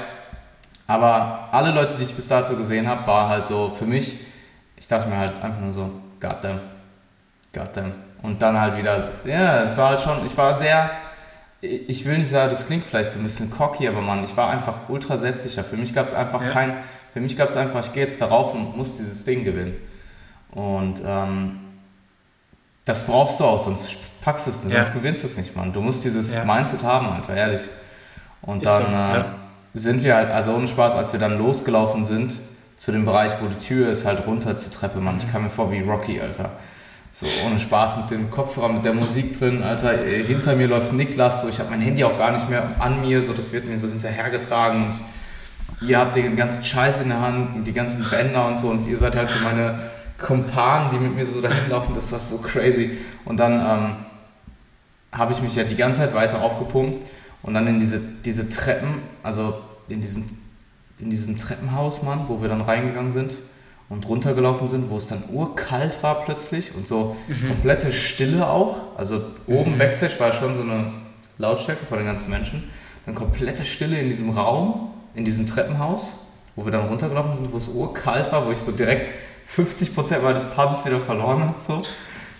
aber 0.88 1.51
alle 1.53 1.70
Leute, 1.70 1.96
die 1.96 2.03
ich 2.03 2.16
bis 2.16 2.27
dato 2.27 2.57
gesehen 2.57 2.88
habe, 2.88 3.07
war 3.07 3.29
halt 3.29 3.44
so 3.44 3.70
für 3.70 3.87
mich, 3.87 4.18
ich 4.77 4.88
dachte 4.88 5.09
mir 5.09 5.18
halt 5.18 5.40
einfach 5.40 5.61
nur 5.61 5.70
so, 5.70 5.92
goddamn, 6.18 6.59
goddamn. 7.53 8.10
Und 8.22 8.42
dann 8.42 8.61
halt 8.61 8.76
wieder, 8.76 9.09
ja, 9.24 9.62
es 9.64 9.76
war 9.76 9.90
halt 9.90 10.00
schon, 10.00 10.24
ich 10.26 10.37
war 10.37 10.54
sehr 10.54 10.90
ich 11.62 12.06
will 12.06 12.18
nicht 12.18 12.28
sagen, 12.28 12.50
das 12.50 12.66
klingt 12.66 12.85
vielleicht 12.85 13.11
so 13.11 13.18
ein 13.18 13.22
bisschen 13.22 13.50
cocky, 13.50 13.87
aber 13.87 14.00
Mann, 14.00 14.24
ich 14.24 14.37
war 14.37 14.50
einfach 14.50 14.88
ultra 14.88 15.16
selbstsicher. 15.16 15.62
Für 15.62 15.76
mich 15.76 15.92
gab 15.92 16.06
es 16.06 16.14
einfach 16.14 16.42
ja. 16.42 16.48
kein, 16.48 16.74
für 17.12 17.20
mich 17.20 17.37
gab 17.37 17.48
es 17.48 17.56
einfach, 17.56 17.85
ich 17.85 17.92
gehe 17.92 18.02
jetzt 18.02 18.20
darauf 18.20 18.54
und 18.54 18.76
muss 18.76 18.96
dieses 18.96 19.24
Ding 19.24 19.44
gewinnen. 19.44 19.76
Und 20.52 21.02
ähm, 21.04 21.61
das 22.87 23.06
brauchst 23.06 23.40
du 23.40 23.44
auch, 23.44 23.61
sonst 23.61 23.98
packst 24.22 24.46
du 24.46 24.50
es 24.50 24.64
nicht, 24.64 24.72
ja. 24.72 24.85
sonst 24.85 24.94
gewinnst 24.94 25.22
du 25.22 25.26
es 25.26 25.37
nicht, 25.37 25.54
Mann. 25.54 25.72
Du 25.72 25.83
musst 25.83 26.04
dieses 26.04 26.30
ja. 26.30 26.44
Mindset 26.44 26.83
haben, 26.83 27.09
Alter, 27.09 27.37
ehrlich. 27.37 27.68
Und 28.40 28.64
dann 28.64 28.87
so, 28.87 29.20
äh, 29.20 29.24
sind 29.74 30.02
wir 30.02 30.16
halt, 30.16 30.30
also 30.30 30.54
ohne 30.54 30.66
Spaß, 30.66 30.96
als 30.96 31.12
wir 31.12 31.20
dann 31.20 31.37
losgelaufen 31.37 32.06
sind, 32.06 32.38
zu 32.76 32.90
dem 32.90 33.04
Bereich, 33.04 33.33
wo 33.42 33.46
die 33.46 33.59
Tür 33.59 33.90
ist, 33.90 34.06
halt 34.06 34.26
runter 34.26 34.56
zur 34.56 34.72
Treppe, 34.72 34.98
Mann. 34.98 35.18
Ich 35.18 35.30
kam 35.30 35.42
mir 35.42 35.50
vor 35.50 35.70
wie 35.70 35.83
Rocky, 35.83 36.18
Alter. 36.22 36.52
So 37.12 37.27
ohne 37.44 37.59
Spaß 37.59 37.96
mit 37.96 38.11
dem 38.12 38.31
Kopfhörer, 38.31 38.68
mit 38.68 38.85
der 38.85 38.94
Musik 38.94 39.37
drin, 39.37 39.64
Alter. 39.64 40.07
Äh, 40.07 40.23
hinter 40.23 40.55
mir 40.55 40.68
läuft 40.68 40.92
Niklas, 40.92 41.40
so 41.40 41.49
ich 41.49 41.59
habe 41.59 41.70
mein 41.70 41.81
Handy 41.81 42.05
auch 42.05 42.16
gar 42.16 42.31
nicht 42.31 42.49
mehr 42.49 42.62
an 42.79 43.01
mir, 43.01 43.20
so 43.20 43.33
das 43.33 43.53
wird 43.53 43.66
mir 43.66 43.79
so 43.79 43.88
hinterhergetragen. 43.88 44.85
Und 44.85 45.01
ihr 45.81 45.99
habt 45.99 46.14
den 46.14 46.37
ganzen 46.37 46.64
Scheiß 46.64 47.01
in 47.01 47.09
der 47.09 47.20
Hand 47.20 47.57
und 47.57 47.66
die 47.66 47.73
ganzen 47.73 48.09
Bänder 48.09 48.46
und 48.46 48.57
so. 48.57 48.68
Und 48.68 48.87
ihr 48.87 48.96
seid 48.96 49.16
halt 49.16 49.29
so 49.29 49.40
meine 49.40 49.90
Kumpanen, 50.18 50.90
die 50.90 50.99
mit 50.99 51.16
mir 51.16 51.27
so 51.27 51.40
dahin 51.40 51.68
laufen, 51.68 51.94
das 51.96 52.12
war 52.12 52.20
so 52.20 52.38
crazy. 52.38 52.99
Und 53.25 53.40
dann 53.40 53.55
ähm, 53.55 53.96
habe 55.11 55.33
ich 55.33 55.42
mich 55.42 55.57
ja 55.57 55.64
die 55.64 55.77
ganze 55.77 56.01
Zeit 56.01 56.14
weiter 56.14 56.40
aufgepumpt. 56.42 57.01
Und 57.42 57.55
dann 57.55 57.66
in 57.66 57.81
diese, 57.81 58.01
diese 58.25 58.49
Treppen, 58.49 59.03
also 59.25 59.59
in 59.88 60.01
diesen, 60.01 60.27
in 61.01 61.11
diesem 61.11 61.37
Treppenhaus, 61.37 62.03
Mann, 62.05 62.27
wo 62.29 62.40
wir 62.40 62.49
dann 62.49 62.61
reingegangen 62.61 63.11
sind 63.11 63.38
und 63.90 64.09
runtergelaufen 64.09 64.68
sind, 64.68 64.88
wo 64.88 64.96
es 64.96 65.09
dann 65.09 65.24
urkalt 65.31 66.03
war 66.03 66.24
plötzlich 66.24 66.74
und 66.74 66.87
so 66.87 67.16
mhm. 67.26 67.48
komplette 67.48 67.92
Stille 67.92 68.48
auch. 68.48 68.96
Also 68.96 69.20
oben 69.46 69.74
mhm. 69.74 69.79
Backstage 69.79 70.18
war 70.18 70.33
schon 70.33 70.57
so 70.57 70.62
eine 70.62 70.92
Lautstärke 71.38 71.85
von 71.85 71.98
den 71.98 72.07
ganzen 72.07 72.31
Menschen. 72.31 72.70
Dann 73.05 73.16
komplette 73.16 73.64
Stille 73.64 73.98
in 73.98 74.07
diesem 74.07 74.31
Raum, 74.31 74.92
in 75.14 75.24
diesem 75.24 75.46
Treppenhaus, 75.46 76.26
wo 76.55 76.64
wir 76.64 76.70
dann 76.70 76.87
runtergelaufen 76.87 77.35
sind, 77.35 77.53
wo 77.53 77.57
es 77.57 77.68
urkalt 77.68 78.31
war, 78.31 78.46
wo 78.46 78.53
ich 78.53 78.59
so 78.59 78.70
direkt 78.70 79.11
50% 79.53 80.20
meines 80.20 80.46
Pubs 80.46 80.87
wieder 80.87 81.00
verloren 81.00 81.42
habe, 81.42 81.59
so 81.59 81.83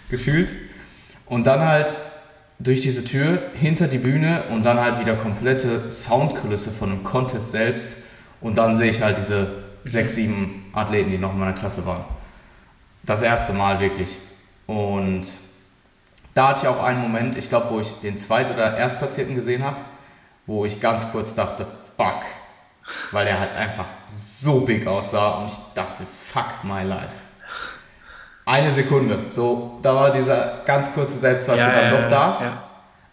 gefühlt. 0.08 0.54
Und 1.26 1.48
dann 1.48 1.66
halt 1.66 1.96
durch 2.60 2.82
diese 2.82 3.04
Tür 3.04 3.42
hinter 3.54 3.88
die 3.88 3.98
Bühne 3.98 4.44
und 4.50 4.64
dann 4.64 4.78
halt 4.78 5.00
wieder 5.00 5.16
komplette 5.16 5.90
Soundkulisse 5.90 6.70
von 6.70 6.90
dem 6.90 7.02
Contest 7.02 7.50
selbst. 7.50 7.96
Und 8.40 8.56
dann 8.56 8.76
sehe 8.76 8.90
ich 8.90 9.02
halt 9.02 9.16
diese 9.16 9.48
sechs, 9.84 10.14
sieben 10.14 10.70
Athleten, 10.72 11.10
die 11.10 11.18
noch 11.18 11.32
in 11.32 11.38
meiner 11.38 11.52
Klasse 11.52 11.84
waren. 11.86 12.04
Das 13.02 13.22
erste 13.22 13.52
Mal 13.52 13.80
wirklich. 13.80 14.18
Und 14.66 15.22
da 16.34 16.48
hatte 16.48 16.62
ich 16.62 16.68
auch 16.68 16.82
einen 16.82 17.00
Moment, 17.00 17.36
ich 17.36 17.48
glaube, 17.48 17.70
wo 17.70 17.80
ich 17.80 17.90
den 18.00 18.16
Zweit- 18.16 18.52
oder 18.52 18.76
Erstplatzierten 18.76 19.34
gesehen 19.34 19.64
habe, 19.64 19.76
wo 20.46 20.64
ich 20.64 20.80
ganz 20.80 21.10
kurz 21.10 21.34
dachte, 21.34 21.66
fuck. 21.96 22.22
Weil 23.12 23.26
der 23.26 23.38
halt 23.38 23.54
einfach 23.54 23.84
so 24.06 24.60
big 24.60 24.86
aussah 24.86 25.38
und 25.38 25.48
ich 25.48 25.58
dachte, 25.74 26.04
fuck 26.04 26.64
my 26.64 26.82
life. 26.82 27.14
Eine 28.46 28.70
Sekunde. 28.70 29.24
So, 29.28 29.78
da 29.82 29.94
war 29.94 30.12
dieser 30.12 30.62
ganz 30.64 30.92
kurze 30.92 31.18
Selbstzweifel 31.18 31.60
ja, 31.60 31.72
dann 31.72 31.94
ja, 31.94 32.00
doch 32.00 32.08
da. 32.08 32.38
Ja. 32.40 32.62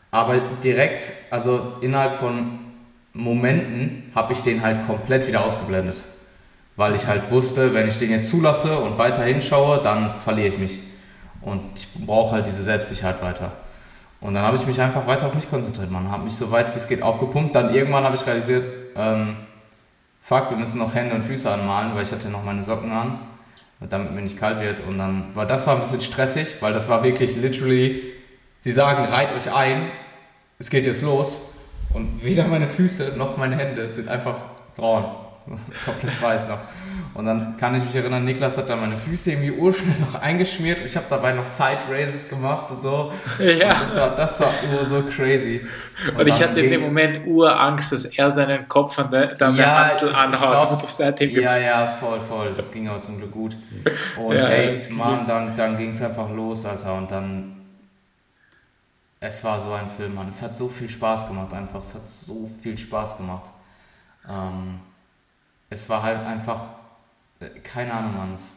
Aber 0.09 0.37
direkt, 0.63 1.11
also 1.29 1.73
innerhalb 1.81 2.15
von 2.15 2.59
Momenten, 3.13 4.11
habe 4.15 4.33
ich 4.33 4.41
den 4.41 4.61
halt 4.61 4.85
komplett 4.87 5.27
wieder 5.27 5.43
ausgeblendet 5.43 6.03
weil 6.77 6.95
ich 6.95 7.07
halt 7.07 7.29
wusste, 7.31 7.73
wenn 7.73 7.87
ich 7.87 7.97
den 7.97 8.11
jetzt 8.11 8.29
zulasse 8.29 8.77
und 8.77 8.97
weiter 8.97 9.23
hinschaue, 9.23 9.81
dann 9.81 10.13
verliere 10.13 10.47
ich 10.47 10.57
mich. 10.57 10.79
Und 11.41 11.63
ich 11.75 12.05
brauche 12.05 12.35
halt 12.35 12.45
diese 12.45 12.61
Selbstsicherheit 12.63 13.21
weiter. 13.21 13.51
Und 14.21 14.33
dann 14.33 14.43
habe 14.43 14.55
ich 14.55 14.65
mich 14.65 14.79
einfach 14.79 15.05
weiter 15.07 15.27
auf 15.27 15.33
mich 15.33 15.49
konzentriert, 15.49 15.91
man. 15.91 16.11
Habe 16.11 16.23
mich 16.23 16.35
so 16.35 16.51
weit 16.51 16.73
wie 16.73 16.77
es 16.77 16.87
geht 16.87 17.01
aufgepumpt. 17.01 17.55
Dann 17.55 17.73
irgendwann 17.73 18.03
habe 18.03 18.15
ich 18.15 18.25
realisiert, 18.25 18.67
ähm, 18.95 19.37
fuck, 20.21 20.49
wir 20.49 20.57
müssen 20.57 20.79
noch 20.79 20.93
Hände 20.93 21.15
und 21.15 21.23
Füße 21.23 21.51
anmalen, 21.51 21.95
weil 21.95 22.03
ich 22.03 22.11
hatte 22.11 22.29
noch 22.29 22.43
meine 22.43 22.61
Socken 22.61 22.91
an, 22.91 23.19
damit 23.79 24.11
mir 24.11 24.21
nicht 24.21 24.37
kalt 24.37 24.61
wird. 24.61 24.81
Und 24.87 24.99
dann 24.99 25.35
war 25.35 25.45
das 25.45 25.65
war 25.67 25.75
ein 25.75 25.81
bisschen 25.81 26.01
stressig, 26.01 26.57
weil 26.61 26.73
das 26.73 26.89
war 26.89 27.03
wirklich 27.03 27.35
literally, 27.35 28.03
sie 28.59 28.71
sagen, 28.71 29.05
reit 29.11 29.29
euch 29.35 29.53
ein, 29.53 29.89
es 30.59 30.69
geht 30.69 30.85
jetzt 30.85 31.01
los. 31.01 31.49
Und 31.93 32.23
weder 32.23 32.45
meine 32.47 32.67
Füße 32.67 33.13
noch 33.17 33.37
meine 33.37 33.55
Hände 33.55 33.89
sind 33.89 34.09
einfach 34.09 34.35
braun. 34.75 35.26
komplett 35.85 36.21
weiß 36.21 36.47
noch. 36.49 36.59
Und 37.13 37.25
dann 37.25 37.57
kann 37.57 37.73
ich 37.75 37.83
mich 37.83 37.95
erinnern, 37.95 38.23
Niklas 38.25 38.57
hat 38.57 38.69
da 38.69 38.75
meine 38.75 38.95
Füße 38.95 39.31
irgendwie 39.31 39.51
urschnell 39.51 39.95
noch 39.99 40.21
eingeschmiert. 40.21 40.85
Ich 40.85 40.95
habe 40.95 41.07
dabei 41.09 41.31
noch 41.31 41.45
Side 41.45 41.79
Raises 41.89 42.29
gemacht 42.29 42.69
und 42.69 42.81
so. 42.81 43.11
Ja. 43.39 43.73
Und 43.73 43.81
das 43.81 43.95
war, 43.95 44.15
das 44.15 44.39
war 44.39 44.51
ur 44.71 44.85
so 44.85 45.01
crazy. 45.03 45.65
Und, 46.09 46.19
und 46.19 46.27
ich 46.27 46.41
hatte 46.41 46.59
in 46.59 46.69
dem 46.69 46.81
Moment 46.81 47.25
Urangst, 47.25 47.91
dass 47.91 48.05
er 48.05 48.29
seinen 48.29 48.67
Kopf 48.67 48.99
an 48.99 49.09
der, 49.09 49.41
an 49.41 49.55
ja, 49.55 49.89
Handel 49.89 50.13
anhaut. 50.13 50.79
Glaub, 50.79 51.19
ja, 51.19 51.57
ja, 51.57 51.87
voll, 51.87 52.19
voll. 52.19 52.53
Das 52.53 52.71
ging 52.71 52.87
aber 52.87 52.99
zum 52.99 53.17
Glück 53.17 53.31
gut. 53.31 53.57
Und 54.17 54.35
ja, 54.35 54.47
hey, 54.47 54.79
Mann, 54.91 55.25
dann, 55.25 55.55
dann 55.55 55.75
ging 55.77 55.89
es 55.89 56.01
einfach 56.01 56.29
los, 56.29 56.65
Alter. 56.65 56.93
Und 56.93 57.09
dann 57.09 57.57
es 59.19 59.43
war 59.43 59.59
so 59.59 59.71
ein 59.73 59.89
Film, 59.89 60.13
Mann. 60.13 60.27
Es 60.27 60.41
hat 60.41 60.55
so 60.55 60.67
viel 60.67 60.89
Spaß 60.89 61.27
gemacht, 61.27 61.51
einfach. 61.53 61.79
Es 61.79 61.95
hat 61.95 62.07
so 62.07 62.47
viel 62.61 62.77
Spaß 62.77 63.17
gemacht. 63.17 63.51
Ähm, 64.29 64.79
es 65.69 65.89
war 65.89 66.03
halt 66.03 66.25
einfach, 66.25 66.71
äh, 67.39 67.47
keine 67.59 67.93
Ahnung, 67.93 68.17
Mann. 68.17 68.33
Es, 68.33 68.53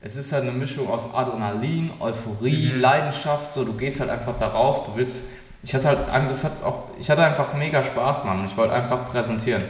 es 0.00 0.16
ist 0.16 0.32
halt 0.32 0.42
eine 0.42 0.52
Mischung 0.52 0.88
aus 0.88 1.12
Adrenalin, 1.14 1.90
Euphorie, 2.00 2.72
mhm. 2.72 2.80
Leidenschaft, 2.80 3.52
so 3.52 3.64
du 3.64 3.74
gehst 3.74 4.00
halt 4.00 4.10
einfach 4.10 4.38
darauf, 4.38 4.84
du 4.84 4.96
willst. 4.96 5.24
Ich 5.62 5.74
hatte 5.74 5.88
halt 5.88 5.98
das 6.28 6.44
hat 6.44 6.62
auch, 6.64 6.84
ich 6.98 7.10
hatte 7.10 7.22
einfach 7.22 7.52
mega 7.54 7.82
Spaß, 7.82 8.24
Mann. 8.24 8.44
Ich 8.46 8.56
wollte 8.56 8.72
einfach 8.72 9.04
präsentieren. 9.04 9.62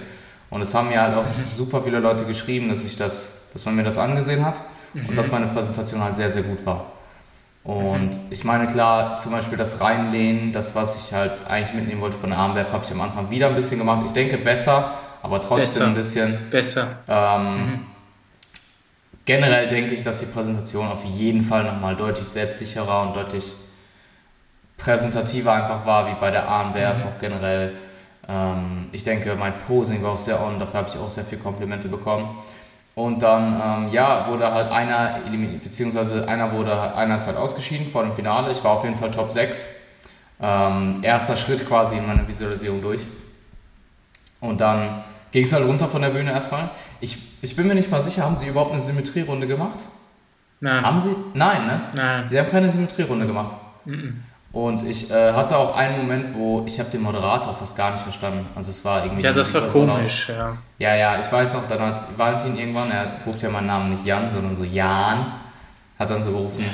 Und 0.49 0.63
es 0.63 0.75
haben 0.75 0.89
mir 0.89 1.01
halt 1.01 1.17
auch 1.17 1.25
mhm. 1.25 1.43
super 1.43 1.83
viele 1.83 1.99
Leute 1.99 2.25
geschrieben, 2.25 2.69
dass 2.69 2.85
ich 2.85 2.97
das, 2.97 3.49
dass 3.53 3.65
man 3.65 3.75
mir 3.75 3.83
das 3.83 3.99
angesehen 3.99 4.45
hat. 4.45 4.63
mhm. 4.95 5.09
und 5.09 5.17
dass 5.17 5.31
meine 5.31 5.47
Präsentation 5.47 6.03
halt 6.03 6.17
sehr, 6.17 6.31
sehr 6.31 6.43
gut 6.43 6.65
war. 6.65 6.87
Und 7.63 8.17
mhm. 8.17 8.27
ich 8.31 8.45
meine, 8.45 8.67
klar, 8.67 9.17
zum 9.17 9.33
Beispiel 9.33 9.59
das 9.59 9.81
Reinlehnen, 9.81 10.53
das, 10.53 10.75
was 10.75 11.05
ich 11.05 11.13
halt 11.13 11.33
eigentlich 11.47 11.75
mitnehmen 11.75 12.01
wollte 12.01 12.17
von 12.17 12.31
der 12.31 12.39
Armwerf, 12.39 12.73
habe 12.73 12.85
ich 12.85 12.93
am 12.93 13.01
Anfang 13.01 13.31
wieder 13.31 13.49
ein 13.49 13.55
bisschen 13.55 13.79
gemacht. 13.79 14.03
Ich 14.07 14.13
denke 14.13 14.39
besser, 14.39 14.95
aber 15.23 15.41
trotzdem 15.41 15.63
besser. 15.63 15.87
ein 15.87 15.95
bisschen. 15.95 16.51
Besser. 16.51 16.87
Ähm, 17.09 17.57
mhm. 17.57 17.87
Generell 19.25 19.69
denke 19.69 19.95
ich, 19.95 20.03
dass 20.03 20.21
die 20.21 20.27
Präsentation 20.27 20.89
auf 20.89 21.05
jeden 21.05 21.45
Fall 21.45 21.65
nochmal 21.65 21.95
deutlich 21.95 22.25
selbstsicherer 22.25 23.03
und 23.03 23.15
deutlich 23.15 23.53
präsentativer 24.77 25.53
einfach 25.53 25.85
war, 25.85 26.09
wie 26.09 26.19
bei 26.19 26.31
der 26.31 26.49
Armwerf, 26.49 26.99
mhm. 26.99 27.05
auch 27.05 27.19
generell. 27.19 27.77
Ähm, 28.29 28.87
ich 28.93 29.05
denke, 29.05 29.35
mein 29.37 29.57
Posing 29.59 30.03
war 30.03 30.13
auch 30.13 30.19
sehr 30.19 30.41
on, 30.41 30.59
dafür 30.59 30.81
habe 30.81 30.89
ich 30.89 30.97
auch 30.97 31.11
sehr 31.11 31.25
viele 31.25 31.41
Komplimente 31.41 31.89
bekommen. 31.89 32.37
Und 32.95 33.23
dann, 33.23 33.61
ähm, 33.65 33.93
ja, 33.93 34.27
wurde 34.29 34.53
halt 34.53 34.71
einer 34.71 35.21
beziehungsweise 35.63 36.27
einer 36.29 36.53
wurde, 36.53 36.95
einer 36.95 37.15
ist 37.15 37.27
halt 37.27 37.37
ausgeschieden 37.37 37.87
vor 37.87 38.03
dem 38.03 38.13
Finale. 38.13 38.51
Ich 38.51 38.63
war 38.65 38.73
auf 38.73 38.85
jeden 38.85 38.97
Fall 38.97 39.11
Top 39.11 39.31
6. 39.31 39.69
Ähm, 40.43 40.99
erster 41.03 41.37
Schritt 41.37 41.67
quasi 41.67 41.99
in 41.99 42.07
meiner 42.07 42.27
Visualisierung 42.27 42.83
durch. 42.83 43.03
Und 44.41 44.61
dann 44.61 45.05
ging 45.31 45.45
es 45.45 45.53
halt 45.53 45.67
runter 45.67 45.89
von 45.89 46.03
der 46.03 46.11
Bühne 46.11 46.33
erstmal. 46.33 46.71
Ich, 47.01 47.19
ich 47.43 47.57
bin 47.57 47.67
mir 47.67 47.75
nicht 47.75 47.91
mal 47.91 48.01
sicher, 48.01 48.25
haben 48.25 48.37
sie 48.37 48.49
überhaupt 48.49 48.73
eine 48.73 48.81
Symmetrierunde 48.81 49.47
gemacht? 49.47 49.81
Nein. 50.61 50.85
Haben 50.85 51.01
sie? 51.01 51.17
Nein, 51.35 51.67
ne? 51.67 51.81
Nein. 51.95 52.29
Sie 52.29 52.39
haben 52.39 52.51
keine 52.51 52.69
Symmetrierunde 52.69 53.27
gemacht. 53.27 53.57
Mhm. 53.85 54.23
Und 54.53 54.83
ich 54.83 55.11
äh, 55.11 55.33
hatte 55.33 55.57
auch 55.57 55.77
einen 55.77 55.97
Moment, 55.99 56.35
wo 56.35 56.65
ich 56.67 56.81
habe 56.81 56.91
den 56.91 57.03
Moderator 57.03 57.55
fast 57.55 57.77
gar 57.77 57.93
nicht 57.93 58.03
verstanden. 58.03 58.45
Also 58.57 58.71
es 58.71 58.85
war 58.85 59.05
irgendwie... 59.05 59.23
Ja, 59.23 59.33
das 59.33 59.55
war 59.55 59.69
komisch, 59.69 60.27
so 60.27 60.33
ja. 60.33 60.57
Ja, 60.79 60.95
ja, 60.97 61.21
ich 61.21 61.31
weiß 61.31 61.55
noch, 61.55 61.69
dann 61.69 61.81
hat 61.81 62.05
Valentin 62.17 62.57
irgendwann, 62.57 62.91
er 62.91 63.21
ruft 63.25 63.43
ja 63.43 63.49
meinen 63.49 63.69
Namen 63.69 63.91
nicht 63.91 64.05
Jan, 64.05 64.29
sondern 64.31 64.57
so 64.57 64.65
Jan, 64.65 65.25
hat 66.01 66.09
dann 66.09 66.23
so 66.23 66.33
gerufen, 66.33 66.65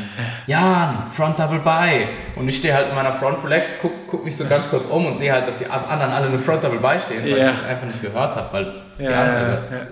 Jan, 0.46 1.10
Front 1.10 1.38
Double 1.38 1.58
By. 1.58 2.06
Und 2.36 2.48
ich 2.48 2.58
stehe 2.58 2.72
halt 2.72 2.88
in 2.90 2.94
meiner 2.94 3.12
Front 3.12 3.44
Relax, 3.44 3.70
guck, 3.82 3.92
guck 4.06 4.24
mich 4.24 4.36
so 4.36 4.46
ganz 4.46 4.70
kurz 4.70 4.86
um 4.86 5.04
und 5.04 5.18
sehe 5.18 5.32
halt, 5.32 5.46
dass 5.48 5.58
die 5.58 5.66
anderen 5.66 6.12
alle 6.12 6.28
eine 6.28 6.38
Front 6.38 6.62
Double 6.62 6.78
By 6.78 7.00
stehen, 7.04 7.24
weil 7.24 7.30
ja. 7.30 7.38
ich 7.38 7.58
das 7.58 7.64
einfach 7.64 7.86
nicht 7.86 8.00
gehört 8.00 8.36
habe, 8.36 8.52
weil 8.52 8.72
die 9.00 9.04
ja, 9.04 9.24
Ansage... 9.24 9.46
Ja, 9.46 9.76
ja. 9.76 9.82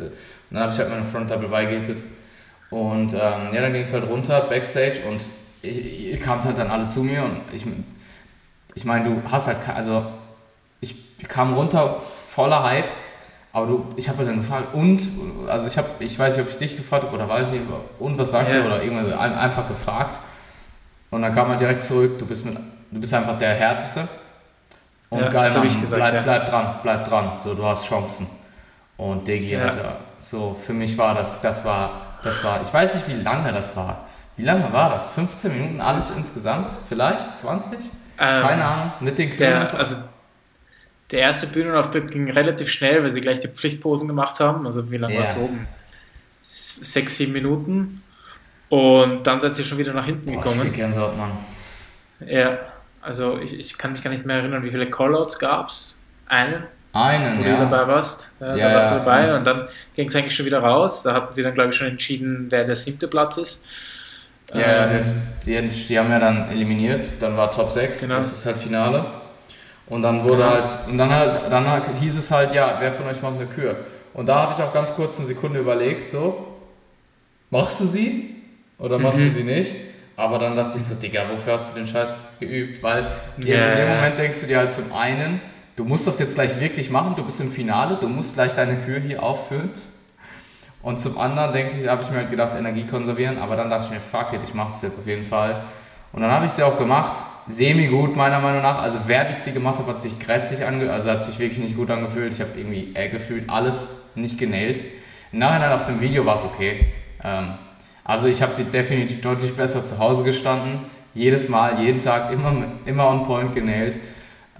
Und 0.51 0.59
dann 0.59 0.63
habe 0.63 0.73
ich 0.73 0.79
halt 0.79 0.91
meine 0.91 1.05
Front 1.05 1.31
Double 1.31 1.49
By 1.49 1.67
gehittet. 1.67 2.05
Und 2.71 3.13
ähm, 3.13 3.19
ja, 3.53 3.61
dann 3.61 3.73
ging 3.73 3.83
es 3.83 3.93
halt 3.93 4.09
runter, 4.09 4.41
Backstage 4.43 5.01
und 5.09 5.21
ihr 5.63 6.19
kamt 6.21 6.45
halt 6.45 6.59
dann 6.59 6.71
alle 6.71 6.87
zu 6.87 7.03
mir 7.03 7.23
und 7.25 7.41
ich, 7.53 7.65
ich 8.75 8.85
meine, 8.85 9.05
du 9.05 9.23
hast 9.31 9.49
halt, 9.49 9.59
also 9.75 10.07
ich 10.81 10.95
kam 11.27 11.55
runter 11.55 11.99
voller 12.01 12.63
Hype, 12.63 12.89
aber 13.55 13.67
du, 13.67 13.87
ich 13.97 14.07
habe 14.09 14.19
halt 14.19 14.29
dann 14.29 14.39
gefragt 14.39 14.75
und, 14.75 15.09
also 15.49 15.67
ich 15.67 15.79
habe, 15.79 15.89
ich 16.01 16.19
weiß 16.19 16.37
nicht, 16.37 16.45
ob 16.45 16.51
ich 16.51 16.59
dich 16.59 16.77
gefragt 16.77 17.05
habe 17.05 17.15
oder 17.15 17.29
Valentin 17.29 17.63
und 17.99 18.19
was 18.19 18.33
sagt 18.33 18.53
yeah. 18.53 18.67
oder 18.67 18.83
irgendwas, 18.83 19.17
einfach 19.17 19.67
gefragt 19.67 20.19
und 21.11 21.23
dann 21.23 21.33
kam 21.33 21.51
er 21.51 21.57
direkt 21.57 21.83
zurück, 21.83 22.19
du 22.19 22.27
bist, 22.27 22.45
mit, 22.45 22.55
du 22.91 23.01
bist 23.01 23.15
einfach 23.15 23.39
der 23.39 23.55
Härteste 23.55 24.07
und 25.09 25.21
ja, 25.21 25.29
geil, 25.29 25.51
Mann, 25.55 25.63
gesagt, 25.63 25.95
bleib, 25.95 26.15
ja. 26.15 26.23
bleib 26.23 26.47
dran, 26.51 26.75
bleib 26.83 27.05
dran, 27.05 27.33
so, 27.39 27.55
du 27.55 27.65
hast 27.65 27.87
Chancen. 27.87 28.27
Und 28.97 29.27
Digi, 29.27 29.53
ja. 29.53 29.63
Alter, 29.63 29.97
so, 30.19 30.57
für 30.61 30.73
mich 30.73 30.97
war 30.99 31.15
das, 31.15 31.41
das 31.41 31.65
war, 31.65 32.19
das 32.23 32.43
war, 32.43 32.61
ich 32.61 32.73
weiß 32.73 32.95
nicht, 32.97 33.09
wie 33.09 33.23
lange 33.23 33.53
das 33.53 33.77
war, 33.77 34.07
wie 34.37 34.43
lange 34.43 34.73
war 34.73 34.91
das? 34.91 35.11
15 35.11 35.53
Minuten 35.53 35.81
alles 35.81 36.17
insgesamt? 36.17 36.77
Vielleicht? 36.89 37.37
20? 37.37 37.79
Ähm, 37.79 37.89
Keine 38.19 38.65
Ahnung. 38.65 38.93
Mit 39.01 39.19
den 39.19 39.31
Kühen 39.31 39.39
der, 39.39 39.79
Also 39.79 39.97
der 41.15 41.23
erste 41.23 41.47
Bühnenauftritt 41.47 42.11
ging 42.11 42.29
relativ 42.29 42.69
schnell, 42.69 43.01
weil 43.01 43.11
sie 43.11 43.21
gleich 43.21 43.39
die 43.39 43.47
Pflichtposen 43.47 44.09
gemacht 44.09 44.41
haben. 44.41 44.67
Also 44.67 44.91
wie 44.91 44.97
lange 44.97 45.15
yeah. 45.15 45.23
war 45.23 45.31
es 45.31 45.37
oben? 45.37 45.69
Sechs, 46.43 47.19
sieben 47.19 47.33
Minuten. 47.33 48.03
Und 48.69 49.25
dann 49.25 49.39
seid 49.39 49.57
ihr 49.57 49.65
schon 49.65 49.79
wieder 49.79 49.93
nach 49.93 50.07
hinten 50.07 50.33
Boah, 50.33 50.43
gekommen. 50.43 50.67
Ich 50.67 50.73
Gänsehaut, 50.73 51.17
Mann. 51.17 51.31
Ja, 52.27 52.59
also 53.01 53.39
ich, 53.39 53.57
ich 53.57 53.79
kann 53.79 53.93
mich 53.93 54.03
gar 54.03 54.11
nicht 54.11 54.27
mehr 54.27 54.39
erinnern, 54.39 54.65
wie 54.65 54.73
viele 54.73 54.91
Callouts 54.91 55.39
gab 55.39 55.69
es. 55.69 55.99
Einen? 56.27 56.65
Einen, 56.93 57.39
wo 57.39 57.45
ja. 57.45 57.59
du 57.59 57.71
dabei 57.71 57.87
warst. 57.87 58.33
Ja, 58.41 58.57
ja, 58.57 58.69
da 58.69 58.75
warst 58.75 58.91
du 58.91 58.95
dabei 58.97 59.25
und, 59.31 59.39
und 59.39 59.45
dann 59.45 59.69
ging 59.95 60.09
es 60.09 60.17
eigentlich 60.17 60.35
schon 60.35 60.47
wieder 60.47 60.59
raus. 60.59 61.05
Da 61.05 61.15
hatten 61.15 61.33
sie 61.33 61.45
dann, 61.45 61.55
glaube 61.55 61.71
ich, 61.71 61.77
schon 61.77 61.87
entschieden, 61.87 62.47
wer 62.49 62.65
der 62.65 62.75
siebte 62.75 63.07
Platz 63.07 63.37
ist. 63.37 63.65
Ja, 64.53 64.89
ähm, 64.89 65.01
die, 65.47 65.61
die, 65.61 65.99
haben 65.99 66.11
ja 66.11 66.19
dann 66.19 66.49
eliminiert, 66.51 67.23
dann 67.23 67.37
war 67.37 67.53
Top 67.53 67.71
6, 67.71 68.01
genau. 68.01 68.17
das 68.17 68.33
ist 68.33 68.47
halt 68.47 68.57
Finale. 68.57 69.24
Und 69.87 70.03
dann 70.03 70.25
wurde 70.25 70.49
halt, 70.49 70.69
und 70.89 70.97
dann 70.97 71.11
halt, 71.11 71.53
dann 71.53 71.69
halt, 71.69 71.85
hieß 72.01 72.17
es 72.17 72.31
halt, 72.31 72.55
ja, 72.55 72.77
wer 72.81 72.93
von 72.93 73.07
euch 73.07 73.21
macht 73.21 73.35
eine 73.35 73.47
Kür? 73.47 73.77
Und 74.15 74.29
da 74.29 74.43
habe 74.43 74.55
ich 74.55 74.63
auch 74.63 74.73
ganz 74.73 74.95
kurz 74.95 75.19
eine 75.19 75.27
Sekunde 75.27 75.61
überlegt, 75.61 76.09
so, 76.09 76.47
machst 77.51 77.81
du 77.81 77.85
sie 77.85 78.37
oder 78.79 78.99
machst 78.99 79.21
mhm. 79.21 79.25
du 79.25 79.31
sie 79.31 79.45
nicht? 79.45 79.75
Aber 80.17 80.39
dann 80.39 80.57
dachte 80.57 80.79
ich 80.79 80.85
so, 80.85 80.95
Digga, 80.95 81.25
wofür 81.33 81.55
hast 81.55 81.75
du 81.75 81.81
den 81.81 81.89
Scheiß 81.89 82.15
geübt? 82.39 82.83
Weil 82.83 83.11
yeah. 83.43 83.73
in 83.73 83.79
dem 83.79 83.89
Moment 83.97 84.17
denkst 84.17 84.41
du 84.41 84.47
dir 84.47 84.59
halt 84.59 84.73
zum 84.73 84.93
einen, 84.93 85.41
du 85.77 85.85
musst 85.85 86.07
das 86.07 86.21
jetzt 86.21 86.37
gleich 86.37 86.61
wirklich 86.61 86.89
machen, 86.91 87.15
du 87.17 87.25
bist 87.25 87.41
im 87.41 87.51
Finale, 87.51 87.97
du 88.01 88.09
musst 88.09 88.35
gleich 88.35 88.55
deine 88.55 88.77
Kür 88.77 89.01
hier 89.01 89.23
auffüllen. 89.23 89.71
Und 90.83 91.01
zum 91.01 91.19
anderen 91.19 91.53
denke 91.53 91.75
ich, 91.81 91.89
habe 91.89 92.03
ich 92.03 92.11
mir 92.11 92.19
halt 92.19 92.31
gedacht, 92.31 92.55
Energie 92.55 92.85
konservieren, 92.85 93.39
aber 93.39 93.57
dann 93.57 93.71
dachte 93.71 93.87
ich 93.87 93.91
mir, 93.91 94.01
fuck 94.01 94.33
it, 94.35 94.41
ich 94.45 94.55
mache 94.55 94.69
das 94.69 94.83
jetzt 94.83 94.99
auf 94.99 95.07
jeden 95.07 95.25
Fall. 95.25 95.65
Und 96.15 96.23
dann 96.23 96.31
habe 96.31 96.47
ich 96.47 96.53
sie 96.53 96.63
auch 96.63 96.79
gemacht, 96.79 97.25
semi 97.49 97.89
gut 97.89 98.15
meiner 98.15 98.39
Meinung 98.39 98.63
nach. 98.63 98.81
Also 98.81 99.01
während 99.07 99.31
ich 99.31 99.37
sie 99.37 99.53
gemacht 99.53 99.79
habe, 99.79 99.91
hat 99.91 100.01
sich 100.01 100.19
grässlich 100.21 100.65
angefühlt, 100.65 100.93
also 100.93 101.11
hat 101.11 101.25
sich 101.25 101.41
wirklich 101.41 101.59
nicht 101.59 101.77
gut 101.77 101.91
angefühlt. 101.91 102.33
Ich 102.33 102.41
habe 102.41 102.53
irgendwie 102.57 102.93
äh, 102.95 103.09
gefühlt 103.09 103.51
alles 103.51 103.97
nicht 104.15 104.39
genäht. 104.39 104.85
Im 105.33 105.41
Nachhinein 105.41 105.73
auf 105.73 105.87
dem 105.87 106.01
Video 106.01 106.25
war 106.25 106.35
es 106.35 106.45
okay. 106.45 106.87
Ähm, 107.23 107.55
also 108.05 108.29
ich 108.29 108.43
habe 108.43 108.55
sie 108.55 108.63
definitiv 108.65 109.23
deutlich 109.23 109.57
besser 109.57 109.83
zu 109.83 109.99
Hause 109.99 110.23
gestanden. 110.23 110.85
Jedes 111.15 111.49
Mal, 111.49 111.81
jeden 111.81 111.99
Tag, 111.99 112.31
immer, 112.31 112.65
immer 112.85 113.09
on 113.09 113.25
point 113.25 113.53
genäht. 113.53 113.99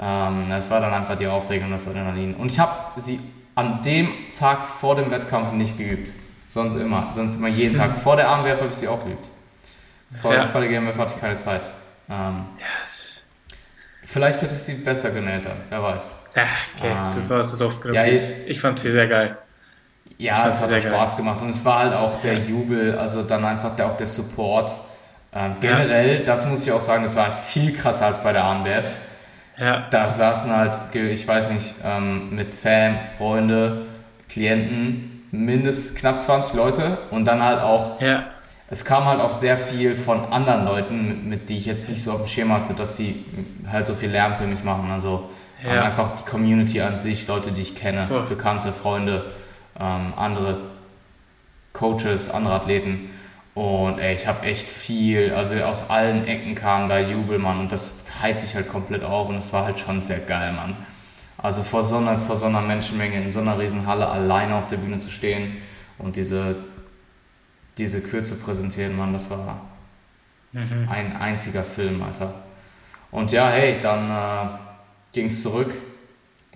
Ähm, 0.01 0.47
das 0.49 0.73
war 0.73 0.81
dann 0.81 0.93
einfach 0.93 1.15
die 1.15 1.29
Aufregung, 1.29 1.71
das 1.71 1.87
Adrenalin. 1.87 2.35
Und 2.35 2.51
ich 2.51 2.59
habe 2.59 2.73
sie 2.97 3.21
an 3.55 3.81
dem 3.83 4.09
Tag 4.37 4.67
vor 4.67 4.97
dem 4.97 5.13
Wettkampf 5.13 5.53
nicht 5.53 5.79
geübt. 5.79 6.13
Sonst 6.49 6.75
immer. 6.75 7.11
Sonst 7.13 7.37
immer 7.37 7.49
jeden 7.49 7.77
Tag. 7.77 7.97
Vor 7.97 8.17
der 8.17 8.29
Armwerf 8.29 8.61
habe 8.61 8.71
ich 8.71 8.77
sie 8.77 8.89
auch 8.89 9.05
geübt. 9.05 9.31
Vor, 10.21 10.35
ja. 10.35 10.45
vor 10.45 10.61
der 10.61 10.71
GmbF 10.71 10.99
hatte 10.99 11.15
ich 11.15 11.21
keine 11.21 11.37
Zeit. 11.37 11.69
Ähm, 12.09 12.45
yes. 12.59 13.25
Vielleicht 14.03 14.43
hätte 14.43 14.55
ich 14.55 14.61
sie 14.61 14.75
besser 14.75 15.11
genäht 15.11 15.45
dann, 15.45 15.57
wer 15.71 15.83
weiß. 15.83 16.15
Ja, 16.37 16.43
okay, 16.77 16.91
ähm, 16.91 17.29
du 17.29 17.35
hast 17.35 17.53
es 17.53 17.61
oft 17.61 17.81
genug. 17.81 17.97
Ja, 17.97 18.05
ich 18.05 18.61
fand 18.61 18.79
sie 18.79 18.91
sehr 18.91 19.09
geil. 19.09 19.39
Ja, 20.19 20.49
es 20.49 20.61
hat 20.61 20.73
auch 20.73 20.81
Spaß 20.81 21.13
geil. 21.13 21.17
gemacht 21.19 21.43
und 21.43 21.49
es 21.49 21.65
war 21.65 21.81
halt 21.81 21.95
auch 21.95 22.21
der 22.21 22.35
Jubel, 22.35 22.97
also 22.97 23.23
dann 23.23 23.45
einfach 23.45 23.75
der, 23.75 23.87
auch 23.87 23.95
der 23.95 24.07
Support. 24.07 24.73
Ähm, 25.35 25.57
generell, 25.61 26.19
ja. 26.19 26.25
das 26.25 26.47
muss 26.47 26.65
ich 26.65 26.73
auch 26.73 26.81
sagen, 26.81 27.03
das 27.03 27.17
war 27.17 27.25
halt 27.25 27.35
viel 27.35 27.73
krasser 27.73 28.07
als 28.07 28.23
bei 28.23 28.33
der 28.33 28.45
AMBF. 28.45 28.99
Ja. 29.57 29.87
Da 29.91 30.11
saßen 30.11 30.55
halt, 30.55 30.79
ich 30.95 31.27
weiß 31.27 31.51
nicht, 31.51 31.75
ähm, 31.85 32.35
mit 32.35 32.55
Fam, 32.55 32.99
Freunde, 33.19 33.87
Klienten, 34.29 35.27
mindestens 35.31 35.99
knapp 35.99 36.21
20 36.21 36.55
Leute 36.55 36.99
und 37.11 37.25
dann 37.25 37.43
halt 37.43 37.61
auch, 37.61 38.01
ja. 38.01 38.25
Es 38.71 38.85
kam 38.85 39.05
halt 39.05 39.21
auch 39.21 39.33
sehr 39.33 39.59
viel 39.59 39.95
von 39.95 40.25
anderen 40.27 40.65
Leuten, 40.65 41.07
mit, 41.07 41.25
mit 41.25 41.49
die 41.49 41.57
ich 41.57 41.67
jetzt 41.67 41.89
nicht 41.89 42.03
so 42.03 42.13
auf 42.13 42.23
dem 42.23 42.27
Schirm 42.27 42.53
hatte, 42.53 42.75
dass 42.75 42.97
sie 42.97 43.25
halt 43.71 43.87
so 43.87 43.95
viel 43.95 44.11
Lärm 44.11 44.35
für 44.37 44.47
mich 44.47 44.65
machen. 44.65 44.91
Also 44.91 45.29
ja. 45.65 45.83
einfach 45.83 46.15
die 46.15 46.25
Community 46.25 46.81
an 46.81 46.99
sich, 46.99 47.27
Leute, 47.27 47.53
die 47.53 47.63
ich 47.63 47.75
kenne, 47.75 48.07
Voll. 48.07 48.27
bekannte 48.27 48.73
Freunde, 48.73 49.33
ähm, 49.79 50.15
andere 50.17 50.59
Coaches, 51.73 52.31
andere 52.31 52.55
Athleten. 52.55 53.11
Und 53.55 53.99
ey, 53.99 54.15
ich 54.15 54.27
habe 54.27 54.47
echt 54.47 54.69
viel, 54.69 55.33
also 55.33 55.57
aus 55.63 55.91
allen 55.91 56.27
Ecken 56.27 56.55
kam 56.55 56.89
da 56.89 56.99
Jubel, 56.99 57.39
Mann. 57.39 57.61
Und 57.61 57.71
das 57.71 58.07
hypt 58.23 58.43
dich 58.43 58.57
halt 58.57 58.69
komplett 58.69 59.05
auf 59.05 59.29
und 59.29 59.37
es 59.37 59.53
war 59.53 59.65
halt 59.65 59.79
schon 59.79 60.03
sehr 60.03 60.19
geil, 60.19 60.53
Mann. 60.53 60.77
Also 61.39 61.63
vor 61.63 61.83
so, 61.83 61.99
einer, 61.99 62.19
vor 62.19 62.37
so 62.37 62.47
einer 62.47 62.63
Menschenmenge 62.63 63.23
in 63.23 63.31
so 63.31 63.41
einer 63.41 63.59
riesen 63.59 63.87
Halle 63.87 64.09
alleine 64.09 64.57
auf 64.57 64.67
der 64.67 64.79
Bühne 64.79 64.99
zu 64.99 65.11
stehen 65.11 65.59
und 65.99 66.17
diese, 66.17 66.57
diese 67.79 68.01
Kürze 68.01 68.37
präsentieren, 68.37 68.97
Mann, 68.97 69.13
das 69.13 69.31
war 69.31 69.61
mhm. 70.53 70.89
ein 70.91 71.17
einziger 71.17 71.63
Film, 71.63 72.03
Alter. 72.03 72.35
Und 73.11 73.33
ja, 73.33 73.49
hey, 73.49 73.79
dann 73.81 74.11
äh, 74.11 74.59
ging 75.13 75.27
es 75.27 75.43
zurück, 75.43 75.73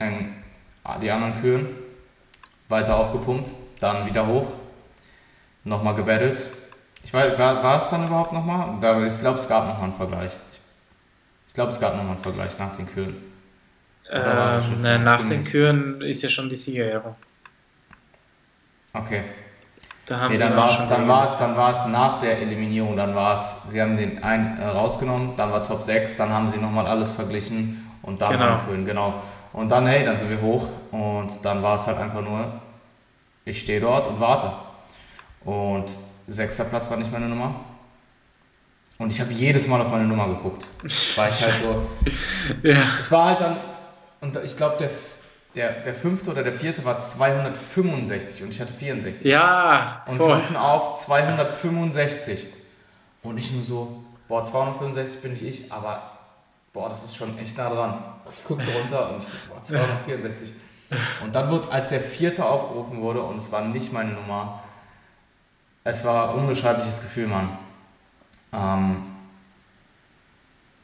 in 0.00 0.35
die 1.02 1.11
anderen 1.11 1.40
Kühen, 1.40 1.68
weiter 2.68 2.96
aufgepumpt, 2.96 3.50
dann 3.81 4.07
wieder 4.07 4.26
hoch, 4.26 4.52
nochmal 5.64 5.94
gebettelt 5.94 6.50
ich 7.09 7.14
weiß, 7.14 7.38
war, 7.38 7.62
war 7.62 7.78
es 7.78 7.88
dann 7.88 8.07
überhaupt 8.07 8.35
nochmal? 8.35 8.74
Ich 9.07 9.20
glaube, 9.20 9.38
es 9.38 9.48
gab 9.48 9.66
nochmal 9.66 9.85
einen 9.85 9.94
Vergleich. 9.94 10.38
Ich 11.46 11.54
glaube, 11.54 11.70
es 11.70 11.81
gab 11.81 11.96
nochmal 11.96 12.12
einen 12.12 12.22
Vergleich 12.22 12.59
nach 12.59 12.76
den 12.76 12.87
Kühen. 12.87 13.16
Ähm, 14.11 14.81
ne, 14.83 14.98
nach 14.98 15.26
den 15.26 15.42
Kühen 15.42 16.02
ist 16.02 16.20
ja 16.20 16.28
schon 16.28 16.50
die 16.50 16.57
Siegerehrung. 16.57 17.14
Okay. 18.92 19.24
Da 20.09 20.27
nee, 20.27 20.38
dann 20.38 20.57
war 20.57 20.71
es, 20.71 20.88
dann 20.88 21.07
war 21.07 21.23
es, 21.23 21.37
dann 21.37 21.55
war 21.55 21.71
es 21.71 21.85
nach 21.85 22.18
der 22.18 22.40
Eliminierung, 22.40 22.97
dann 22.97 23.14
war 23.14 23.35
es, 23.35 23.64
sie 23.68 23.83
haben 23.83 23.99
den 23.99 24.23
einen 24.23 24.59
äh, 24.59 24.64
rausgenommen, 24.64 25.37
dann 25.37 25.53
war 25.53 25.62
Top 25.62 25.83
6, 25.83 26.16
dann 26.16 26.31
haben 26.31 26.49
sie 26.49 26.57
nochmal 26.57 26.87
alles 26.87 27.12
verglichen 27.12 27.87
und 28.01 28.23
dann 28.23 28.33
genau. 28.33 28.59
Kühen, 28.66 28.87
genau. 28.87 29.23
Und 29.53 29.71
dann, 29.71 29.87
hey, 29.87 30.05
dann 30.05 30.16
sind 30.16 30.31
wir 30.31 30.40
hoch 30.40 30.66
und 30.92 31.44
dann 31.44 31.62
war 31.62 31.75
es 31.75 31.87
halt 31.87 31.99
einfach 31.99 32.23
nur, 32.23 32.51
ich 33.44 33.61
stehe 33.61 33.81
dort 33.81 34.09
und 34.09 34.18
warte. 34.18 34.51
Und 35.44 35.99
sechster 36.27 36.64
Platz 36.64 36.88
war 36.88 36.97
nicht 36.97 37.12
meine 37.12 37.29
Nummer. 37.29 37.55
Und 38.97 39.12
ich 39.12 39.21
habe 39.21 39.33
jedes 39.33 39.68
Mal 39.68 39.81
auf 39.81 39.90
meine 39.90 40.05
Nummer 40.05 40.27
geguckt. 40.29 40.68
Weil 41.16 41.31
ich 41.31 41.44
halt 41.44 41.64
so. 41.64 41.83
ja. 42.62 42.83
Es 42.99 43.12
war 43.12 43.27
halt 43.27 43.40
dann, 43.40 43.57
und 44.23 44.37
ich 44.42 44.57
glaube, 44.57 44.77
der, 44.79 44.90
der, 45.54 45.80
der 45.80 45.94
fünfte 45.94 46.30
oder 46.30 46.42
der 46.42 46.52
vierte 46.52 46.84
war 46.84 46.98
265 46.98 48.42
und 48.42 48.50
ich 48.50 48.61
hatte 48.61 48.74
64. 48.74 49.24
Ja. 49.24 50.04
Und 50.06 50.20
sie 50.20 50.30
rufen 50.30 50.56
auf 50.56 50.98
265. 50.98 52.46
Und 53.22 53.38
ich 53.38 53.52
nur 53.52 53.64
so, 53.64 54.04
boah, 54.28 54.44
265 54.44 55.20
bin 55.20 55.32
ich 55.32 55.42
ich, 55.42 55.72
aber 55.72 56.02
boah, 56.72 56.88
das 56.88 57.04
ist 57.04 57.16
schon 57.16 57.37
echt 57.38 57.56
nah 57.56 57.68
dran. 57.68 58.02
Ich 58.32 58.44
gucke 58.44 58.62
so 58.62 58.70
runter 58.70 59.11
und 59.11 59.18
ich 59.18 59.24
so, 59.24 59.37
boah, 59.48 59.62
264. 59.62 60.52
Und 61.22 61.34
dann 61.34 61.50
wird, 61.50 61.70
als 61.70 61.88
der 61.88 62.00
vierte 62.00 62.44
aufgerufen 62.44 63.00
wurde, 63.00 63.22
und 63.22 63.37
es 63.37 63.50
war 63.52 63.62
nicht 63.62 63.92
meine 63.92 64.12
Nummer, 64.12 64.62
es 65.84 66.04
war 66.04 66.30
ein 66.30 66.37
unbeschreibliches 66.37 67.00
Gefühl, 67.00 67.28
Mann. 67.28 67.58
Ähm, 68.52 69.04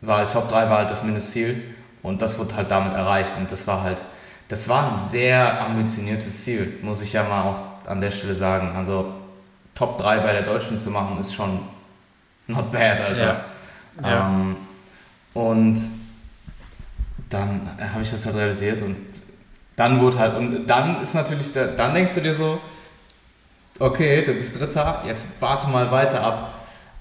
war 0.00 0.18
halt 0.18 0.30
Top 0.30 0.48
3 0.48 0.68
war 0.68 0.78
halt 0.78 0.90
das 0.90 1.02
Mindestziel 1.02 1.62
und 2.02 2.20
das 2.20 2.38
wird 2.38 2.54
halt 2.54 2.70
damit 2.70 2.94
erreicht. 2.94 3.36
Und 3.38 3.50
das 3.50 3.66
war 3.66 3.82
halt, 3.82 4.02
das 4.48 4.68
war 4.68 4.90
ein 4.90 4.96
sehr 4.96 5.66
ambitioniertes 5.66 6.44
Ziel, 6.44 6.78
muss 6.82 7.02
ich 7.02 7.12
ja 7.12 7.22
mal 7.22 7.42
auch 7.42 7.88
an 7.88 8.00
der 8.00 8.10
Stelle 8.10 8.34
sagen. 8.34 8.74
Also 8.76 9.12
Top 9.74 9.98
3 9.98 10.18
bei 10.18 10.32
der 10.32 10.42
Deutschen 10.42 10.78
zu 10.78 10.90
machen, 10.90 11.18
ist 11.18 11.34
schon 11.34 11.60
not 12.46 12.70
bad, 12.70 13.00
Alter. 13.00 13.44
Ja. 14.02 14.08
Ja. 14.08 14.28
Ähm, 14.28 14.56
und 15.34 15.78
dann 17.28 17.68
habe 17.92 18.02
ich 18.02 18.10
das 18.10 18.26
halt 18.26 18.36
realisiert 18.36 18.82
und 18.82 18.96
dann 19.76 20.00
wurde 20.00 20.18
halt, 20.18 20.36
und 20.36 20.66
dann 20.66 21.00
ist 21.00 21.14
natürlich, 21.14 21.52
dann 21.52 21.94
denkst 21.94 22.14
du 22.14 22.20
dir 22.20 22.34
so, 22.34 22.60
okay, 23.80 24.24
du 24.24 24.34
bist 24.34 24.60
Dritter, 24.60 25.02
jetzt 25.06 25.26
warte 25.40 25.68
mal 25.68 25.90
weiter 25.90 26.22
ab. 26.22 26.54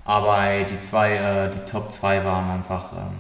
Aber 0.06 0.64
die 0.64 0.78
zwei, 0.78 1.14
äh, 1.16 1.50
die 1.50 1.60
Top 1.60 1.92
2 1.92 2.26
waren 2.26 2.50
einfach, 2.50 2.92
ähm, 2.94 3.20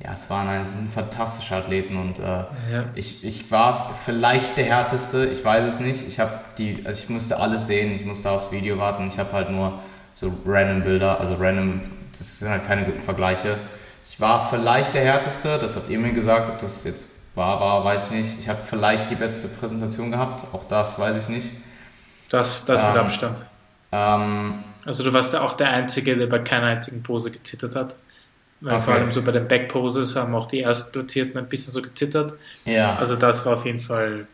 ja, 0.00 0.12
es 0.12 0.30
waren 0.30 0.48
es 0.60 0.76
sind 0.76 0.92
fantastische 0.92 1.56
Athleten 1.56 1.96
und 1.96 2.20
äh, 2.20 2.22
ja. 2.22 2.48
ich, 2.94 3.24
ich 3.24 3.50
war 3.50 3.92
vielleicht 3.94 4.56
der 4.56 4.64
härteste, 4.64 5.26
ich 5.26 5.44
weiß 5.44 5.64
es 5.64 5.80
nicht. 5.80 6.06
Ich 6.06 6.20
habe 6.20 6.38
die, 6.56 6.82
also 6.84 7.02
ich 7.02 7.10
musste 7.10 7.38
alles 7.38 7.66
sehen, 7.66 7.92
ich 7.92 8.04
musste 8.04 8.30
aufs 8.30 8.52
Video 8.52 8.78
warten. 8.78 9.08
Ich 9.08 9.18
habe 9.18 9.32
halt 9.32 9.50
nur 9.50 9.80
so 10.12 10.32
random 10.46 10.82
Bilder, 10.82 11.18
also 11.18 11.34
random, 11.34 11.80
das 12.12 12.38
sind 12.38 12.48
halt 12.48 12.64
keine 12.64 12.84
guten 12.84 13.00
Vergleiche. 13.00 13.56
Ich 14.04 14.20
war 14.20 14.48
vielleicht 14.48 14.94
der 14.94 15.02
härteste, 15.02 15.58
das 15.58 15.74
habt 15.74 15.90
ihr 15.90 15.98
mir 15.98 16.12
gesagt, 16.12 16.48
ob 16.48 16.58
das 16.58 16.84
jetzt 16.84 17.08
war, 17.34 17.60
war, 17.60 17.84
weiß 17.84 18.04
ich 18.04 18.10
nicht. 18.10 18.38
Ich 18.38 18.48
habe 18.48 18.62
vielleicht 18.62 19.10
die 19.10 19.16
beste 19.16 19.48
Präsentation 19.48 20.12
gehabt, 20.12 20.44
auch 20.52 20.64
das 20.64 20.98
weiß 20.98 21.16
ich 21.16 21.28
nicht. 21.28 21.50
Das, 22.30 22.64
das 22.66 22.82
mit 22.82 22.92
ähm, 22.92 23.00
Abstand. 23.00 23.46
Ähm, 23.90 24.64
also 24.84 25.02
du 25.02 25.12
warst 25.12 25.32
ja 25.32 25.40
auch 25.40 25.54
der 25.54 25.70
Einzige, 25.70 26.16
der 26.16 26.28
bei 26.28 26.38
keiner 26.38 26.66
einzigen 26.66 27.02
Pose 27.02 27.32
gezittert 27.32 27.74
hat. 27.74 27.96
Weil 28.60 28.74
okay. 28.74 28.84
vor 28.84 28.94
allem 28.94 29.12
so 29.12 29.22
bei 29.22 29.32
den 29.32 29.46
Backposes 29.46 30.16
haben 30.16 30.34
auch 30.34 30.46
die 30.46 30.60
Erstplatzierten 30.60 31.38
ein 31.38 31.48
bisschen 31.48 31.72
so 31.72 31.80
gezittert. 31.80 32.34
Ja. 32.64 32.96
Also 32.96 33.14
das 33.16 33.44
war 33.46 33.54
auf 33.54 33.64
jeden 33.64 33.78
Fall 33.78 34.26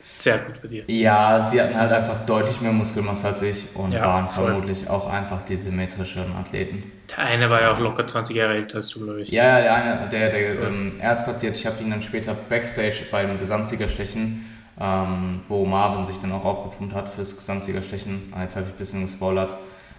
sehr 0.00 0.38
gut 0.38 0.62
bei 0.62 0.68
dir. 0.68 0.84
Ja, 0.86 1.42
sie 1.42 1.60
hatten 1.60 1.76
halt 1.76 1.90
einfach 1.90 2.24
deutlich 2.26 2.60
mehr 2.60 2.70
Muskelmasse 2.70 3.26
als 3.26 3.42
ich 3.42 3.74
und 3.74 3.90
ja, 3.90 4.02
waren 4.02 4.30
voll. 4.30 4.46
vermutlich 4.46 4.88
auch 4.88 5.10
einfach 5.10 5.42
die 5.42 5.56
symmetrischen 5.56 6.32
Athleten. 6.38 6.92
Der 7.10 7.18
eine 7.18 7.50
war 7.50 7.60
ja 7.60 7.72
auch 7.72 7.80
locker 7.80 8.06
20 8.06 8.36
Jahre 8.36 8.54
älter 8.54 8.76
als 8.76 8.88
du, 8.90 9.04
glaube 9.04 9.22
ich. 9.22 9.30
Ja, 9.30 9.60
der 9.60 9.74
eine, 9.74 10.08
der, 10.08 10.28
der 10.28 10.62
ähm, 10.62 10.92
erstplatziert, 11.00 11.56
ich 11.56 11.66
habe 11.66 11.82
ihn 11.82 11.90
dann 11.90 12.02
später 12.02 12.34
Backstage 12.34 13.02
beim 13.10 13.36
Gesamtsiegerstechen, 13.36 14.44
ähm, 14.80 15.40
wo 15.48 15.64
Marvin 15.64 16.04
sich 16.04 16.20
dann 16.20 16.30
auch 16.30 16.44
aufgepumpt 16.44 16.94
hat 16.94 17.08
fürs 17.08 17.36
Gesamtsiegerstechen. 17.36 18.32
Ah, 18.32 18.42
jetzt 18.42 18.54
habe 18.54 18.66
ich 18.66 18.74
ein 18.74 18.78
bisschen 18.78 19.02
gespoilert. 19.02 19.56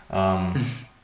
Ähm, 0.10 0.53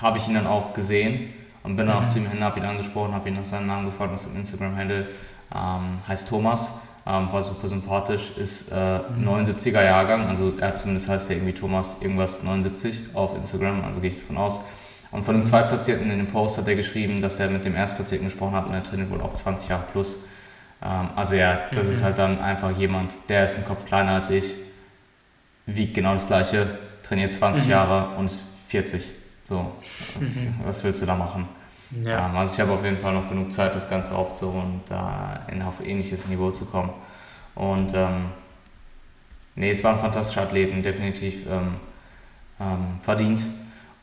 habe 0.00 0.18
ich 0.18 0.28
ihn 0.28 0.34
dann 0.34 0.46
auch 0.46 0.72
gesehen 0.72 1.32
und 1.62 1.76
bin 1.76 1.86
dann 1.86 1.96
auch 1.96 2.02
mhm. 2.02 2.06
zu 2.06 2.18
ihm 2.18 2.30
hin, 2.30 2.42
habe 2.42 2.60
ihn 2.60 2.66
angesprochen, 2.66 3.14
habe 3.14 3.28
ihn 3.28 3.34
nach 3.34 3.44
seinem 3.44 3.66
Namen 3.66 3.86
gefragt, 3.86 4.12
was 4.12 4.26
im 4.26 4.36
Instagram-Handle 4.36 5.08
ähm, 5.54 5.98
heißt 6.06 6.28
Thomas 6.28 6.72
ähm, 7.08 7.32
war 7.32 7.42
super 7.42 7.68
sympathisch, 7.68 8.32
ist 8.36 8.70
äh, 8.70 8.74
79er 8.74 9.82
Jahrgang, 9.82 10.26
also 10.28 10.52
er 10.60 10.74
zumindest 10.76 11.08
heißt 11.08 11.30
er 11.30 11.36
irgendwie 11.36 11.54
Thomas 11.54 11.96
irgendwas 12.00 12.42
79 12.42 13.14
auf 13.14 13.34
Instagram, 13.34 13.82
also 13.84 14.00
gehe 14.00 14.10
ich 14.10 14.18
davon 14.18 14.36
aus. 14.36 14.60
Und 15.10 15.24
von 15.24 15.34
dem 15.34 15.44
Zweitplatzierten 15.44 16.10
in 16.10 16.18
dem 16.18 16.26
Post 16.26 16.58
hat 16.58 16.68
er 16.68 16.74
geschrieben, 16.74 17.22
dass 17.22 17.40
er 17.40 17.48
mit 17.48 17.64
dem 17.64 17.74
Erstplatzierten 17.74 18.26
gesprochen 18.26 18.54
hat 18.54 18.66
und 18.66 18.74
er 18.74 18.82
trainiert 18.82 19.10
wohl 19.10 19.22
auch 19.22 19.32
20 19.32 19.70
Jahre 19.70 19.84
plus. 19.90 20.18
Ähm, 20.82 21.08
also 21.16 21.34
ja, 21.34 21.60
das 21.72 21.86
mhm. 21.86 21.92
ist 21.94 22.04
halt 22.04 22.18
dann 22.18 22.40
einfach 22.40 22.76
jemand, 22.76 23.14
der 23.30 23.44
ist 23.44 23.58
ein 23.58 23.64
Kopf 23.64 23.86
kleiner 23.86 24.12
als 24.12 24.28
ich, 24.28 24.54
wiegt 25.64 25.94
genau 25.94 26.12
das 26.12 26.26
gleiche, 26.26 26.66
trainiert 27.02 27.32
20 27.32 27.64
mhm. 27.64 27.70
Jahre 27.70 28.18
und 28.18 28.26
ist 28.26 28.44
40. 28.68 29.12
So, 29.48 29.72
was, 30.20 30.36
mhm. 30.36 30.54
was 30.62 30.84
willst 30.84 31.00
du 31.00 31.06
da 31.06 31.14
machen? 31.14 31.48
Ja. 32.04 32.28
Ähm, 32.28 32.36
also 32.36 32.54
ich 32.54 32.60
habe 32.60 32.72
auf 32.78 32.84
jeden 32.84 32.98
Fall 32.98 33.14
noch 33.14 33.30
genug 33.30 33.50
Zeit, 33.50 33.74
das 33.74 33.88
Ganze 33.88 34.14
aufzuholen 34.14 34.74
und 34.74 34.90
da 34.90 35.40
in 35.50 35.62
auf 35.62 35.80
ähnliches 35.80 36.26
Niveau 36.28 36.50
zu 36.50 36.66
kommen. 36.66 36.90
Und 37.54 37.94
ähm, 37.94 38.26
nee, 39.54 39.70
es 39.70 39.82
waren 39.82 39.98
fantastische 39.98 40.42
Athleten, 40.42 40.82
definitiv 40.82 41.46
ähm, 41.50 41.76
ähm, 42.60 43.00
verdient. 43.00 43.46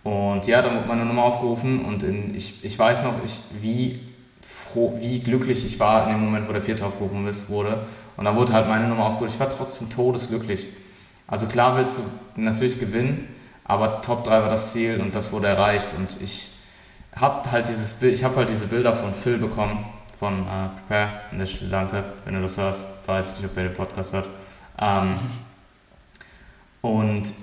Und 0.04 0.48
ja, 0.48 0.64
dann 0.64 0.78
wurde 0.78 0.88
meine 0.88 1.06
Nummer 1.06 1.24
aufgerufen 1.26 1.86
und 1.86 2.02
in, 2.02 2.34
ich, 2.34 2.66
ich 2.66 2.78
weiß 2.78 3.04
noch, 3.04 3.24
ich, 3.24 3.42
wie 3.62 4.00
froh, 4.42 4.98
wie 5.00 5.20
glücklich 5.20 5.64
ich 5.64 5.80
war 5.80 6.08
in 6.08 6.14
dem 6.14 6.26
Moment, 6.26 6.48
wo 6.48 6.54
der 6.54 6.64
vierte 6.64 6.88
aufgerufen 6.88 7.24
wurde. 7.50 7.86
Und 8.18 8.26
dann 8.26 8.36
wurde 8.36 8.52
halt 8.52 8.68
meine 8.68 8.88
Nummer 8.88 9.06
aufgerufen. 9.06 9.36
Ich 9.36 9.40
war 9.40 9.50
trotzdem 9.50 9.92
todesglücklich. 9.92 10.70
Also 11.28 11.46
klar 11.46 11.78
willst 11.78 12.00
du 12.00 12.02
natürlich 12.42 12.80
gewinnen, 12.80 13.28
aber 13.66 14.02
Top 14.02 14.24
3 14.24 14.42
war 14.42 14.50
das 14.50 14.72
Ziel 14.72 15.02
und 15.02 15.16
das 15.16 15.32
wurde 15.32 15.48
erreicht. 15.48 15.90
Und 15.98 16.22
ich 16.22 16.52
habe 17.16 17.52
halt 17.52 17.68
habe 17.68 18.36
halt 18.36 18.50
diese 18.50 18.68
Bilder 18.68 18.94
von 18.94 19.14
Phil 19.14 19.38
bekommen, 19.38 19.86
von 20.18 20.34
äh, 20.34 20.70
Prepare. 20.88 21.22
An 21.32 21.40
der 21.40 21.46
Stelle 21.48 21.72
danke, 21.72 22.04
wenn 22.24 22.36
du 22.36 22.42
das 22.42 22.58
hörst. 22.58 22.86
Weiß 23.08 23.32
ich 23.32 23.38
nicht, 23.38 23.52
ob 23.52 23.58
er 23.58 23.64
den 23.64 23.74
Podcast 23.74 24.14
hört. 24.14 24.30
Ähm, 24.80 25.16
und 26.82 27.34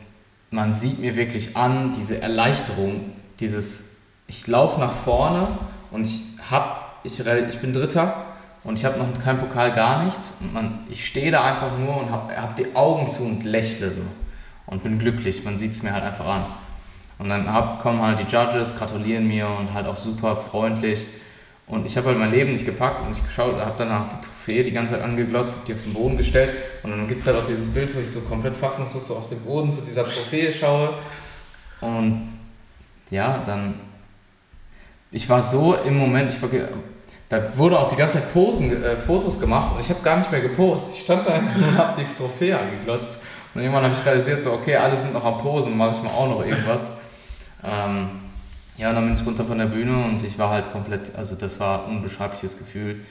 man 0.50 0.72
sieht 0.72 1.00
mir 1.00 1.16
wirklich 1.16 1.56
an, 1.56 1.92
diese 1.92 2.20
Erleichterung, 2.20 3.12
dieses, 3.40 3.96
ich 4.28 4.46
laufe 4.46 4.78
nach 4.78 4.92
vorne 4.92 5.48
und 5.90 6.06
ich 6.06 6.20
hab, 6.50 7.00
ich, 7.02 7.18
ich 7.18 7.58
bin 7.58 7.72
Dritter 7.72 8.14
und 8.62 8.78
ich 8.78 8.84
habe 8.84 8.98
noch 8.98 9.06
keinen 9.24 9.40
Pokal, 9.40 9.72
gar 9.72 10.04
nichts. 10.04 10.34
Und 10.40 10.52
man, 10.52 10.80
ich 10.88 11.04
stehe 11.04 11.32
da 11.32 11.42
einfach 11.44 11.76
nur 11.78 11.96
und 11.96 12.12
habe 12.12 12.36
hab 12.40 12.54
die 12.54 12.76
Augen 12.76 13.10
zu 13.10 13.24
und 13.24 13.42
lächle 13.42 13.90
so 13.90 14.02
und 14.66 14.82
bin 14.82 14.98
glücklich. 14.98 15.44
Man 15.44 15.58
sieht 15.58 15.72
es 15.72 15.82
mir 15.82 15.92
halt 15.92 16.04
einfach 16.04 16.26
an. 16.26 16.46
Und 17.18 17.28
dann 17.28 17.52
hab, 17.52 17.78
kommen 17.78 18.02
halt 18.02 18.18
die 18.18 18.24
Judges, 18.24 18.76
gratulieren 18.76 19.26
mir 19.26 19.48
und 19.48 19.72
halt 19.72 19.86
auch 19.86 19.96
super 19.96 20.36
freundlich. 20.36 21.06
Und 21.66 21.86
ich 21.86 21.96
habe 21.96 22.08
halt 22.08 22.18
mein 22.18 22.32
Leben 22.32 22.52
nicht 22.52 22.66
gepackt 22.66 23.00
und 23.00 23.12
ich 23.12 23.38
habe 23.38 23.74
danach 23.78 24.08
die 24.08 24.20
Trophäe 24.20 24.64
die 24.64 24.72
ganze 24.72 24.94
Zeit 24.94 25.02
angeglotzt, 25.02 25.56
habe 25.56 25.66
die 25.66 25.74
auf 25.74 25.82
den 25.82 25.94
Boden 25.94 26.16
gestellt 26.16 26.52
und 26.82 26.90
dann 26.90 27.06
gibt 27.06 27.20
es 27.20 27.26
halt 27.26 27.36
auch 27.38 27.44
dieses 27.44 27.72
Bild, 27.72 27.94
wo 27.94 28.00
ich 28.00 28.10
so 28.10 28.20
komplett 28.20 28.56
fassungslos 28.56 29.06
so 29.06 29.16
auf 29.16 29.28
den 29.28 29.40
Boden 29.40 29.70
zu 29.70 29.80
dieser 29.80 30.04
Trophäe 30.04 30.52
schaue. 30.52 30.94
Und 31.80 32.28
ja, 33.10 33.42
dann. 33.46 33.74
Ich 35.12 35.28
war 35.28 35.40
so 35.42 35.76
im 35.76 35.96
Moment, 35.98 36.30
ich 36.30 36.42
war, 36.42 36.48
da 37.28 37.56
wurde 37.56 37.78
auch 37.78 37.88
die 37.88 37.96
ganze 37.96 38.14
Zeit 38.14 38.32
Posen, 38.32 38.82
äh, 38.82 38.96
Fotos 38.96 39.38
gemacht 39.38 39.74
und 39.74 39.80
ich 39.80 39.90
habe 39.90 40.00
gar 40.02 40.16
nicht 40.16 40.30
mehr 40.30 40.40
gepostet. 40.40 40.94
Ich 40.96 41.02
stand 41.02 41.26
da 41.26 41.34
einfach 41.34 41.56
und 41.56 41.78
habe 41.78 42.02
die 42.02 42.14
Trophäe 42.14 42.58
angeglotzt. 42.58 43.18
Und 43.54 43.60
irgendwann 43.60 43.84
habe 43.84 43.94
ich 43.94 44.04
realisiert, 44.04 44.40
so, 44.42 44.52
okay, 44.52 44.76
alle 44.76 44.96
sind 44.96 45.12
noch 45.12 45.24
am 45.24 45.38
Posen, 45.38 45.76
mache 45.76 45.90
ich 45.96 46.02
mal 46.02 46.10
auch 46.10 46.28
noch 46.28 46.44
irgendwas. 46.44 46.92
Ähm, 47.64 48.08
ja, 48.76 48.88
und 48.88 48.96
dann 48.96 49.04
bin 49.04 49.14
ich 49.14 49.24
runter 49.24 49.44
von 49.44 49.56
der 49.56 49.66
Bühne 49.66 49.96
und 50.04 50.20
ich 50.24 50.36
war 50.36 50.50
halt 50.50 50.72
komplett, 50.72 51.14
also 51.14 51.36
das 51.36 51.60
war 51.60 51.84
ein 51.84 51.92
unbeschreibliches 51.92 52.58
Gefühl. 52.58 53.04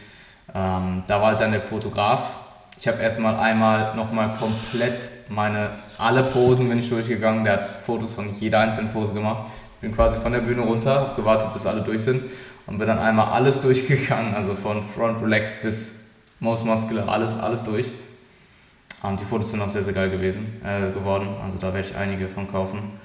Ähm, 0.54 1.04
da 1.08 1.22
war 1.22 1.28
halt 1.28 1.39
dann 1.39 1.54
der 1.54 1.62
Fotograf. 1.62 2.36
Ich 2.78 2.88
habe 2.88 3.02
erstmal 3.02 3.38
einmal 3.38 3.96
nochmal 3.96 4.36
komplett 4.38 5.10
meine, 5.30 5.70
alle 5.98 6.24
Posen 6.24 6.68
bin 6.68 6.80
ich 6.80 6.89
durchgegangen. 6.89 7.46
Der 7.46 7.54
hat 7.54 7.82
Fotos 7.82 8.16
von 8.16 8.30
jeder 8.32 8.60
einzelnen 8.60 8.92
Pose 8.92 9.14
gemacht. 9.14 9.44
Ich 9.76 9.82
bin 9.82 9.96
quasi 9.96 10.20
von 10.20 10.34
der 10.34 10.42
Bühne 10.42 10.64
runter, 10.64 10.96
habe 10.96 11.16
gewartet, 11.16 11.54
bis 11.54 11.66
alle 11.66 11.82
durch 11.82 12.04
sind 12.04 12.24
und 12.68 12.78
bin 12.78 12.88
dann 12.88 13.00
einmal 13.00 13.28
alles 13.28 13.62
durchgegangen, 13.64 14.36
also 14.36 14.56
von 14.56 14.84
Front 14.84 15.22
Relax 15.22 15.62
bis 15.62 16.10
Most 16.39 16.66
Muscular, 16.66 17.08
alles, 17.08 17.38
alles 17.38 17.64
durch. 17.64 17.92
Und 19.04 19.20
die 19.20 19.26
Fotos 19.26 19.52
sind 19.52 19.62
auch 19.62 19.68
sehr, 19.68 19.82
sehr 19.82 19.93
geil 19.93 20.10
gewesen, 20.10 20.62
äh, 20.64 20.91
geworden. 20.91 21.30
Also 21.43 21.58
da 21.58 21.74
werde 21.74 21.88
ich 21.88 21.95
einige 21.95 22.28
von 22.28 22.47
kaufen. 22.47 22.99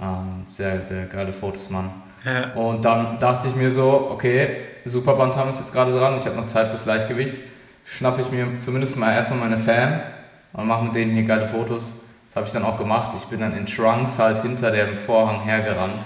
Ähm, 0.00 0.46
sehr, 0.48 0.80
sehr 0.80 1.06
geile 1.06 1.32
Fotos, 1.32 1.70
Mann. 1.70 1.90
Ja. 2.24 2.52
Und 2.54 2.84
dann 2.84 3.18
dachte 3.18 3.48
ich 3.48 3.54
mir 3.54 3.70
so, 3.70 4.08
okay, 4.10 4.56
Superband 4.84 5.36
haben 5.36 5.50
ist 5.50 5.60
jetzt 5.60 5.72
gerade 5.72 5.96
dran, 5.96 6.16
ich 6.16 6.24
habe 6.26 6.36
noch 6.36 6.46
Zeit 6.46 6.72
bis 6.72 6.86
Leichtgewicht. 6.86 7.36
Schnappe 7.84 8.22
ich 8.22 8.30
mir 8.30 8.58
zumindest 8.58 8.96
mal 8.96 9.12
erstmal 9.12 9.38
meine 9.38 9.58
Fan 9.58 10.00
und 10.54 10.66
mache 10.66 10.84
mit 10.84 10.94
denen 10.94 11.12
hier 11.12 11.24
geile 11.24 11.46
Fotos. 11.46 11.92
Das 12.26 12.36
habe 12.36 12.46
ich 12.46 12.52
dann 12.52 12.64
auch 12.64 12.78
gemacht. 12.78 13.14
Ich 13.14 13.24
bin 13.26 13.40
dann 13.40 13.56
in 13.56 13.66
Trunks 13.66 14.18
halt 14.18 14.40
hinter 14.42 14.70
dem 14.70 14.96
Vorhang 14.96 15.42
hergerannt 15.42 16.02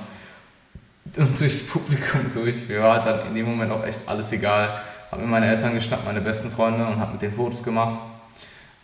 und 1.17 1.41
durchs 1.41 1.67
Publikum 1.69 2.29
durch. 2.35 2.69
Mir 2.69 2.83
war 2.83 3.01
dann 3.01 3.29
in 3.29 3.35
dem 3.35 3.47
Moment 3.47 3.71
auch 3.73 3.85
echt 3.85 4.09
alles 4.09 4.33
egal. 4.33 4.81
Habe 5.11 5.23
mir 5.23 5.29
meine 5.29 5.47
Eltern 5.47 5.73
geschnappt, 5.73 6.05
meine 6.05 6.21
besten 6.21 6.51
Freunde 6.51 6.85
und 6.85 6.99
habe 6.99 7.13
mit 7.13 7.23
den 7.23 7.33
Fotos 7.33 7.63
gemacht. 7.63 7.99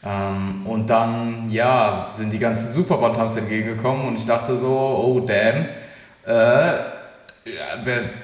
Ähm, 0.04 0.66
und 0.66 0.90
dann, 0.90 1.50
ja, 1.50 2.08
sind 2.12 2.32
die 2.32 2.38
ganzen 2.38 2.70
Superbantams 2.70 3.36
entgegengekommen 3.36 4.06
und 4.06 4.18
ich 4.18 4.24
dachte 4.24 4.56
so, 4.56 4.68
oh 4.68 5.20
damn, 5.20 5.66
äh, 6.26 6.74
ja, 7.46 7.76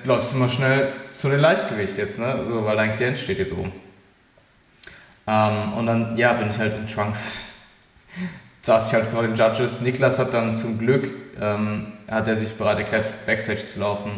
läufst 0.05 0.33
du 0.35 0.39
mal 0.39 0.49
schnell 0.49 0.93
zu 1.11 1.28
den 1.28 1.41
Leichtgewicht 1.41 1.97
jetzt, 1.97 2.18
ne? 2.18 2.45
So, 2.49 2.64
weil 2.64 2.76
dein 2.76 2.93
Klient 2.93 3.18
steht 3.18 3.39
jetzt 3.39 3.53
oben. 3.53 3.72
Ähm, 5.26 5.72
und 5.74 5.87
dann, 5.87 6.16
ja, 6.16 6.33
bin 6.35 6.51
ich 6.51 6.59
halt 6.59 6.74
in 6.76 6.87
Trunks. 6.87 7.39
saß 8.61 8.89
ich 8.89 8.95
halt 8.95 9.07
vor 9.07 9.22
den 9.22 9.35
Judges. 9.35 9.81
Niklas 9.81 10.18
hat 10.18 10.35
dann 10.35 10.55
zum 10.55 10.78
Glück, 10.78 11.11
ähm, 11.41 11.93
hat 12.11 12.28
er 12.28 12.37
sich 12.37 12.55
bereit 12.55 12.78
erklärt, 12.78 13.26
Backstage 13.26 13.61
zu 13.61 13.81
laufen. 13.81 14.11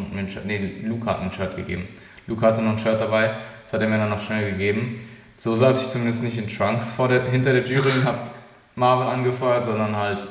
Nee, 0.45 0.81
Luke 0.83 1.05
hat 1.05 1.21
ein 1.21 1.31
Shirt 1.31 1.55
gegeben. 1.55 1.87
Luke 2.27 2.45
hatte 2.45 2.61
noch 2.61 2.71
ein 2.71 2.77
Shirt 2.77 2.99
dabei, 2.99 3.35
das 3.61 3.73
hat 3.73 3.81
er 3.81 3.87
mir 3.87 3.97
dann 3.97 4.09
noch 4.09 4.21
schnell 4.21 4.51
gegeben. 4.51 4.97
So 5.35 5.55
saß 5.55 5.81
ich 5.81 5.89
zumindest 5.89 6.23
nicht 6.23 6.37
in 6.37 6.47
Trunks 6.47 6.93
vor 6.93 7.07
der, 7.07 7.23
hinter 7.23 7.53
der 7.53 7.63
Jury 7.63 7.89
und 7.89 8.05
hab 8.05 8.31
Marvin 8.75 9.07
angefeuert, 9.07 9.65
sondern 9.65 9.95
halt 9.95 10.25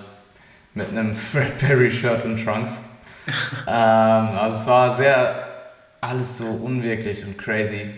mit 0.74 0.88
einem 0.88 1.14
Fred 1.14 1.58
Perry 1.58 1.90
Shirt 1.90 2.24
und 2.24 2.42
Trunks. 2.42 2.80
ähm, 3.66 4.28
also 4.36 4.56
es 4.56 4.66
war 4.66 4.94
sehr 4.94 5.46
alles 6.00 6.38
so 6.38 6.46
unwirklich 6.46 7.24
und 7.24 7.38
crazy. 7.38 7.90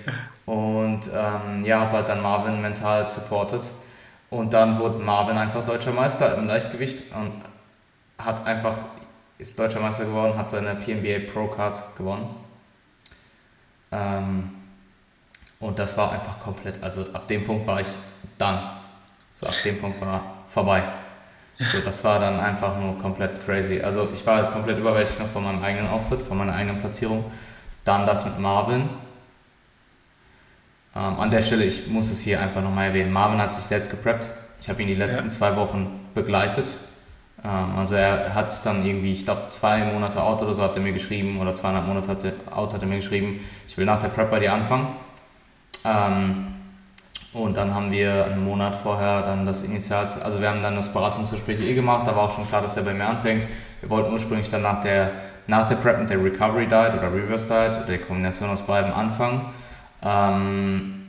Und 0.46 1.08
ähm, 1.08 1.64
ja, 1.64 1.80
habe 1.80 1.92
halt 1.92 2.08
dann 2.08 2.22
Marvin 2.22 2.60
mental 2.60 3.06
supported. 3.06 3.62
Und 4.30 4.52
dann 4.52 4.78
wurde 4.78 4.98
Marvin 4.98 5.38
einfach 5.38 5.64
deutscher 5.64 5.92
Meister 5.92 6.36
im 6.36 6.46
Leichtgewicht 6.46 7.14
und 7.14 7.32
hat 8.18 8.46
einfach, 8.46 8.74
ist 9.38 9.58
deutscher 9.58 9.80
Meister 9.80 10.04
geworden, 10.04 10.36
hat 10.36 10.50
seine 10.50 10.74
PNBA 10.74 11.30
Pro 11.32 11.46
Card 11.46 11.82
gewonnen. 11.96 12.28
Ähm, 13.90 14.50
und 15.60 15.78
das 15.78 15.96
war 15.96 16.12
einfach 16.12 16.38
komplett, 16.38 16.82
also 16.82 17.02
ab 17.12 17.28
dem 17.28 17.44
Punkt 17.44 17.66
war 17.66 17.80
ich 17.80 17.88
dann. 18.38 18.58
So 19.32 19.46
ab 19.46 19.54
dem 19.64 19.80
Punkt 19.80 20.00
war 20.00 20.22
vorbei. 20.48 20.82
So, 21.58 21.80
das 21.80 22.02
war 22.02 22.18
dann 22.18 22.40
einfach 22.40 22.78
nur 22.78 22.98
komplett 22.98 23.44
crazy. 23.44 23.80
Also 23.80 24.08
ich 24.12 24.26
war 24.26 24.50
komplett 24.50 24.78
überwältigt 24.78 25.20
noch 25.20 25.28
von 25.28 25.44
meinem 25.44 25.62
eigenen 25.62 25.88
Auftritt, 25.88 26.22
von 26.22 26.36
meiner 26.36 26.54
eigenen 26.54 26.80
Platzierung. 26.80 27.24
Dann 27.84 28.06
das 28.06 28.24
mit 28.24 28.38
Marvin. 28.38 28.88
Ähm, 30.96 31.18
an 31.18 31.30
der 31.30 31.42
Stelle, 31.42 31.64
ich 31.64 31.88
muss 31.88 32.10
es 32.10 32.22
hier 32.22 32.40
einfach 32.40 32.62
nochmal 32.62 32.88
erwähnen, 32.88 33.12
Marvin 33.12 33.40
hat 33.40 33.52
sich 33.52 33.64
selbst 33.64 33.90
gepreppt. 33.90 34.28
Ich 34.60 34.68
habe 34.68 34.82
ihn 34.82 34.88
die 34.88 34.94
letzten 34.94 35.26
ja. 35.26 35.32
zwei 35.32 35.56
Wochen 35.56 36.08
begleitet. 36.14 36.76
Ähm, 37.44 37.76
also 37.76 37.94
er 37.94 38.34
hat 38.34 38.48
es 38.48 38.62
dann 38.62 38.84
irgendwie, 38.84 39.12
ich 39.12 39.24
glaube 39.24 39.46
zwei 39.50 39.84
Monate 39.84 40.22
out 40.22 40.42
oder 40.42 40.54
so 40.54 40.62
hat 40.62 40.76
er 40.76 40.82
mir 40.82 40.92
geschrieben 40.92 41.40
oder 41.40 41.54
zweieinhalb 41.54 41.86
Monate 41.86 42.34
out 42.50 42.74
hat 42.74 42.82
er 42.82 42.88
mir 42.88 42.96
geschrieben, 42.96 43.40
ich 43.66 43.76
will 43.76 43.84
nach 43.84 43.98
der 43.98 44.08
Prep 44.08 44.30
bei 44.30 44.40
dir 44.40 44.52
anfangen. 44.52 44.88
Ähm, 45.84 46.46
und 47.32 47.56
dann 47.56 47.74
haben 47.74 47.90
wir 47.90 48.26
einen 48.26 48.44
Monat 48.44 48.76
vorher 48.76 49.22
dann 49.22 49.44
das 49.44 49.64
Initial, 49.64 50.06
also 50.22 50.40
wir 50.40 50.48
haben 50.48 50.62
dann 50.62 50.76
das 50.76 50.92
Beratungsgespräch 50.92 51.60
eh 51.60 51.74
gemacht, 51.74 52.06
da 52.06 52.14
war 52.14 52.24
auch 52.24 52.34
schon 52.34 52.46
klar, 52.46 52.62
dass 52.62 52.76
er 52.76 52.84
bei 52.84 52.94
mir 52.94 53.06
anfängt. 53.06 53.48
Wir 53.80 53.90
wollten 53.90 54.12
ursprünglich 54.12 54.48
dann 54.50 54.62
nach 54.62 54.80
der, 54.80 55.10
nach 55.48 55.68
der 55.68 55.74
Prep 55.76 55.98
mit 55.98 56.10
der 56.10 56.22
Recovery 56.22 56.66
Diet 56.66 56.94
oder 56.94 57.12
Reverse 57.12 57.48
Diet 57.48 57.76
oder 57.76 57.86
der 57.86 58.00
Kombination 58.00 58.50
aus 58.50 58.62
beiden 58.62 58.92
anfangen. 58.92 59.46
Ähm, 60.04 61.00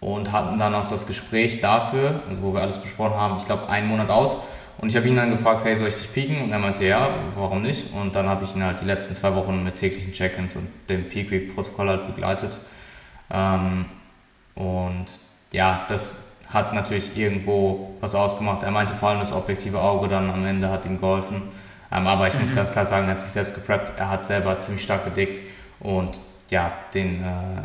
und 0.00 0.32
hatten 0.32 0.58
dann 0.58 0.74
auch 0.74 0.86
das 0.86 1.06
Gespräch 1.06 1.60
dafür, 1.60 2.22
also 2.28 2.42
wo 2.42 2.52
wir 2.52 2.60
alles 2.60 2.78
besprochen 2.78 3.18
haben, 3.18 3.36
ich 3.38 3.46
glaube 3.46 3.68
einen 3.68 3.88
Monat 3.88 4.10
out. 4.10 4.36
Und 4.78 4.88
ich 4.88 4.96
habe 4.96 5.08
ihn 5.08 5.16
dann 5.16 5.30
gefragt, 5.30 5.64
hey, 5.64 5.76
soll 5.76 5.88
ich 5.88 5.94
dich 5.94 6.12
pieken? 6.12 6.42
Und 6.42 6.52
er 6.52 6.58
meinte, 6.58 6.84
ja, 6.84 7.08
warum 7.36 7.62
nicht? 7.62 7.94
Und 7.94 8.14
dann 8.14 8.28
habe 8.28 8.44
ich 8.44 8.54
ihn 8.54 8.64
halt 8.64 8.80
die 8.80 8.84
letzten 8.84 9.14
zwei 9.14 9.34
Wochen 9.34 9.62
mit 9.62 9.76
täglichen 9.76 10.12
Check-ins 10.12 10.56
und 10.56 10.68
dem 10.88 11.06
Peak 11.06 11.30
Week 11.30 11.54
Protokoll 11.54 11.88
halt 11.88 12.06
begleitet. 12.06 12.58
Ähm, 13.30 13.86
und 14.54 15.06
ja, 15.52 15.84
das 15.88 16.14
hat 16.52 16.72
natürlich 16.72 17.16
irgendwo 17.16 17.96
was 18.00 18.14
ausgemacht. 18.14 18.62
Er 18.62 18.70
meinte 18.70 18.94
vor 18.94 19.08
allem 19.10 19.20
das 19.20 19.32
objektive 19.32 19.80
Auge 19.80 20.08
dann 20.08 20.30
am 20.30 20.46
Ende 20.46 20.70
hat 20.70 20.86
ihm 20.86 21.00
geholfen. 21.00 21.42
Ähm, 21.92 22.06
aber 22.06 22.28
ich 22.28 22.34
mhm. 22.34 22.42
muss 22.42 22.54
ganz 22.54 22.72
klar 22.72 22.86
sagen, 22.86 23.06
er 23.06 23.12
hat 23.12 23.20
sich 23.20 23.32
selbst 23.32 23.54
gepreppt. 23.54 23.94
Er 23.96 24.10
hat 24.10 24.24
selber 24.24 24.58
ziemlich 24.58 24.84
stark 24.84 25.04
gedickt 25.04 25.40
und 25.80 26.20
ja, 26.50 26.72
den, 26.92 27.22
äh, 27.24 27.62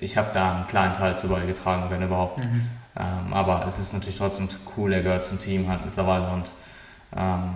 ich 0.00 0.16
habe 0.16 0.30
da 0.32 0.56
einen 0.56 0.66
kleinen 0.66 0.94
Teil 0.94 1.16
zu 1.16 1.28
beigetragen, 1.28 1.84
wenn 1.90 2.02
überhaupt. 2.02 2.40
Mhm. 2.40 2.68
Ähm, 2.96 3.32
aber 3.32 3.64
es 3.66 3.78
ist 3.78 3.92
natürlich 3.92 4.18
trotzdem 4.18 4.48
cool, 4.76 4.92
er 4.92 5.02
gehört 5.02 5.24
zum 5.24 5.38
Team 5.38 5.68
halt 5.68 5.84
mittlerweile 5.84 6.28
und 6.30 6.52
ähm, 7.16 7.54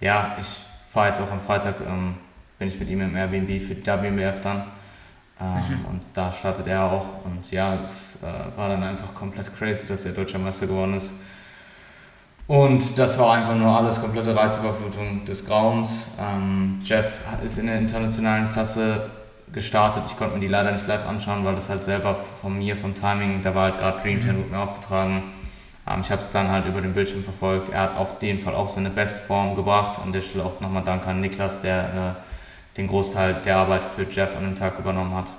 ja, 0.00 0.36
ich 0.38 0.60
fahre 0.88 1.08
jetzt 1.08 1.20
auch 1.20 1.30
am 1.30 1.40
Freitag, 1.40 1.80
ähm, 1.80 2.16
bin 2.58 2.68
ich 2.68 2.78
mit 2.78 2.88
ihm 2.88 3.00
im 3.00 3.16
Airbnb 3.16 3.62
für 3.62 3.74
die 3.74 3.86
WMBF 3.86 4.40
dann 4.40 4.64
ähm. 5.44 5.84
Und 5.90 6.02
da 6.14 6.32
startet 6.32 6.66
er 6.66 6.84
auch. 6.84 7.24
Und 7.24 7.50
ja, 7.50 7.74
es 7.82 8.18
äh, 8.22 8.56
war 8.56 8.68
dann 8.68 8.82
einfach 8.82 9.14
komplett 9.14 9.54
crazy, 9.56 9.86
dass 9.86 10.04
er 10.04 10.12
deutscher 10.12 10.38
Meister 10.38 10.66
geworden 10.66 10.94
ist. 10.94 11.14
Und 12.46 12.98
das 12.98 13.18
war 13.18 13.34
einfach 13.34 13.54
nur 13.54 13.74
alles 13.74 14.00
komplette 14.00 14.36
Reizüberflutung 14.36 15.24
des 15.24 15.46
Grauens. 15.46 16.08
Ähm, 16.20 16.78
Jeff 16.84 17.20
ist 17.42 17.58
in 17.58 17.66
der 17.66 17.78
internationalen 17.78 18.48
Klasse 18.48 19.10
gestartet. 19.52 20.04
Ich 20.06 20.16
konnte 20.16 20.34
mir 20.34 20.40
die 20.40 20.48
leider 20.48 20.70
nicht 20.72 20.86
live 20.86 21.06
anschauen, 21.06 21.44
weil 21.44 21.54
das 21.54 21.70
halt 21.70 21.84
selber 21.84 22.14
von 22.14 22.58
mir, 22.58 22.76
vom 22.76 22.94
Timing, 22.94 23.40
da 23.40 23.54
war 23.54 23.64
halt 23.64 23.78
gerade 23.78 24.02
Dream 24.02 24.20
10 24.20 24.36
mhm. 24.36 24.50
mir 24.50 24.58
aufgetragen. 24.58 25.22
Ähm, 25.88 26.00
ich 26.02 26.10
habe 26.10 26.20
es 26.20 26.30
dann 26.32 26.48
halt 26.50 26.66
über 26.66 26.82
den 26.82 26.92
Bildschirm 26.92 27.24
verfolgt. 27.24 27.70
Er 27.70 27.82
hat 27.82 27.96
auf 27.96 28.22
jeden 28.22 28.40
Fall 28.40 28.54
auch 28.54 28.68
seine 28.68 28.90
Bestform 28.90 29.54
gebracht. 29.54 29.98
An 30.02 30.12
der 30.12 30.20
Stelle 30.20 30.44
auch 30.44 30.60
nochmal 30.60 30.84
Dank 30.84 31.06
an 31.06 31.20
Niklas, 31.20 31.60
der 31.60 32.16
äh, 32.20 32.33
den 32.76 32.86
Großteil 32.86 33.34
der 33.44 33.56
Arbeit 33.56 33.82
für 33.84 34.08
Jeff 34.08 34.36
an 34.36 34.44
dem 34.44 34.54
Tag 34.54 34.78
übernommen 34.78 35.14
hat. 35.14 35.32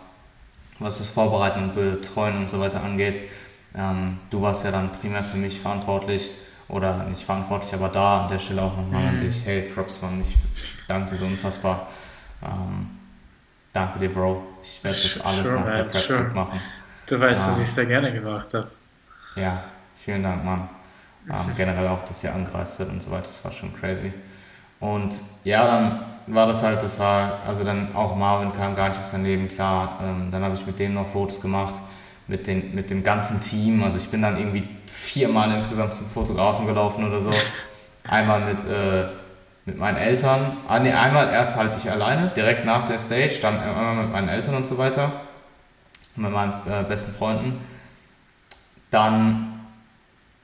Was 0.79 0.97
das 0.97 1.09
Vorbereiten 1.09 1.63
und 1.63 1.73
Betreuen 1.73 2.37
und 2.37 2.49
so 2.49 2.59
weiter 2.59 2.83
angeht. 2.83 3.21
Ähm, 3.77 4.17
du 4.29 4.41
warst 4.41 4.65
ja 4.65 4.71
dann 4.71 4.91
primär 4.91 5.23
für 5.23 5.37
mich 5.37 5.59
verantwortlich 5.59 6.31
oder 6.67 7.03
nicht 7.05 7.23
verantwortlich, 7.23 7.73
aber 7.73 7.89
da 7.89 8.23
an 8.23 8.31
der 8.31 8.39
Stelle 8.39 8.61
auch 8.61 8.75
nochmal 8.75 9.01
mhm. 9.01 9.07
an 9.09 9.19
dich. 9.19 9.45
Hey, 9.45 9.63
Props, 9.63 10.01
Mann, 10.01 10.21
ich 10.21 10.35
danke 10.87 11.11
dir 11.11 11.15
so 11.15 11.25
unfassbar. 11.25 11.87
Ähm, 12.43 12.89
danke 13.71 13.99
dir, 13.99 14.13
Bro. 14.13 14.43
Ich 14.63 14.83
werde 14.83 14.97
das 15.01 15.21
alles 15.21 15.49
sure, 15.49 15.61
nach 15.61 15.77
der 15.77 15.83
Prep 15.83 16.03
sure. 16.03 16.23
machen. 16.33 16.61
Du 17.05 17.19
weißt, 17.19 17.41
ähm, 17.41 17.47
dass 17.49 17.59
ich 17.59 17.65
es 17.65 17.75
sehr 17.75 17.85
gerne 17.85 18.11
gemacht 18.13 18.53
habe. 18.53 18.71
Ja, 19.35 19.63
vielen 19.95 20.23
Dank, 20.23 20.43
Mann. 20.43 20.69
Ähm, 21.29 21.35
generell 21.57 21.87
auch, 21.87 22.01
dass 22.01 22.23
ihr 22.23 22.33
angereist 22.33 22.77
seid 22.77 22.89
und 22.89 23.01
so 23.01 23.11
weiter, 23.11 23.23
das 23.23 23.43
war 23.43 23.51
schon 23.51 23.73
crazy. 23.73 24.13
Und 24.79 25.21
ja, 25.43 25.65
dann 25.67 26.14
war 26.27 26.47
das 26.47 26.63
halt, 26.63 26.81
das 26.81 26.99
war, 26.99 27.39
also 27.45 27.63
dann 27.63 27.95
auch 27.95 28.15
Marvin 28.15 28.51
kam 28.51 28.75
gar 28.75 28.87
nicht 28.87 29.03
sein 29.03 29.23
Leben 29.23 29.47
klar. 29.47 29.99
Ähm, 30.01 30.29
dann 30.31 30.43
habe 30.43 30.55
ich 30.55 30.65
mit 30.65 30.79
dem 30.79 30.93
noch 30.93 31.07
Fotos 31.07 31.39
gemacht, 31.39 31.75
mit, 32.27 32.47
den, 32.47 32.73
mit 32.73 32.89
dem 32.89 33.03
ganzen 33.03 33.41
Team. 33.41 33.83
Also 33.83 33.97
ich 33.97 34.09
bin 34.09 34.21
dann 34.21 34.37
irgendwie 34.37 34.67
viermal 34.87 35.51
insgesamt 35.51 35.95
zum 35.95 36.07
Fotografen 36.07 36.65
gelaufen 36.65 37.05
oder 37.05 37.21
so. 37.21 37.31
Einmal 38.07 38.41
mit, 38.41 38.63
äh, 38.63 39.07
mit 39.65 39.77
meinen 39.77 39.97
Eltern, 39.97 40.57
ah, 40.67 40.79
nee, 40.79 40.91
einmal 40.91 41.29
erst 41.29 41.57
halt 41.57 41.71
ich 41.77 41.89
alleine, 41.89 42.27
direkt 42.29 42.65
nach 42.65 42.85
der 42.85 42.99
Stage, 42.99 43.39
dann 43.41 43.59
einmal 43.59 44.03
mit 44.03 44.11
meinen 44.11 44.29
Eltern 44.29 44.55
und 44.55 44.67
so 44.67 44.77
weiter, 44.77 45.11
mit 46.15 46.31
meinen 46.31 46.53
äh, 46.67 46.83
besten 46.83 47.13
Freunden. 47.13 47.59
Dann 48.91 49.65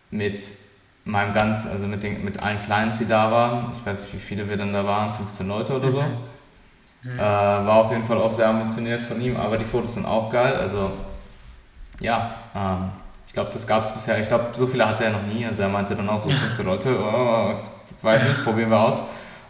mit 0.09 0.61
meinem 1.04 1.34
ganz, 1.34 1.68
also 1.68 1.88
mit, 1.88 2.04
den, 2.04 2.24
mit 2.24 2.41
allen 2.41 2.60
Clients, 2.60 2.99
die 2.99 3.08
da 3.08 3.32
waren, 3.32 3.72
ich 3.74 3.86
weiß 3.86 4.04
nicht, 4.04 4.14
wie 4.14 4.20
viele 4.20 4.47
wir 4.47 4.58
dann 4.58 4.74
da 4.74 4.86
waren, 4.86 5.14
15 5.14 5.47
Leute 5.47 5.76
oder 5.76 5.89
so. 5.89 6.02
Mhm. 6.02 7.18
Äh, 7.18 7.20
war 7.20 7.76
auf 7.78 7.91
jeden 7.91 8.04
Fall 8.04 8.18
auch 8.18 8.32
sehr 8.32 8.47
ambitioniert 8.47 9.02
von 9.02 9.20
ihm, 9.20 9.36
aber 9.36 9.58
die 9.58 9.66
Fotos 9.66 9.95
sind 9.95 10.06
auch 10.06 10.30
geil. 10.30 10.56
Also 10.56 10.91
ja, 11.99 12.36
ähm, 12.56 12.89
ich 13.28 13.34
glaube, 13.34 13.49
das 13.52 13.66
gab 13.66 13.82
es 13.82 13.91
bisher. 13.91 14.20
Ich 14.20 14.28
glaube, 14.28 14.47
so 14.52 14.68
viele 14.68 14.88
hatte 14.88 15.06
er 15.06 15.12
noch 15.12 15.24
nie. 15.24 15.45
Also 15.45 15.64
er 15.64 15.70
meinte 15.70 15.95
dann 15.95 16.10
auch 16.10 16.22
so 16.22 16.30
15 16.30 16.66
Leute, 16.66 16.95
oh, 16.99 17.56
weiß 18.02 18.26
nicht, 18.26 18.43
probieren 18.43 18.70
wir 18.70 18.80
aus. 18.80 19.02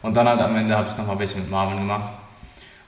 Und 0.02 0.16
dann 0.16 0.28
halt 0.28 0.40
am 0.40 0.56
Ende 0.56 0.76
habe 0.76 0.88
ich 0.88 0.98
nochmal 0.98 1.20
welche 1.20 1.38
mit 1.38 1.50
Marvin 1.50 1.80
gemacht. 1.80 2.12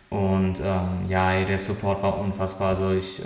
Und 0.10 0.60
ähm, 0.60 1.10
ja, 1.10 1.44
der 1.44 1.58
Support 1.58 2.04
war 2.04 2.20
unfassbar. 2.20 2.70
Also 2.70 2.92
ich, 2.92 3.20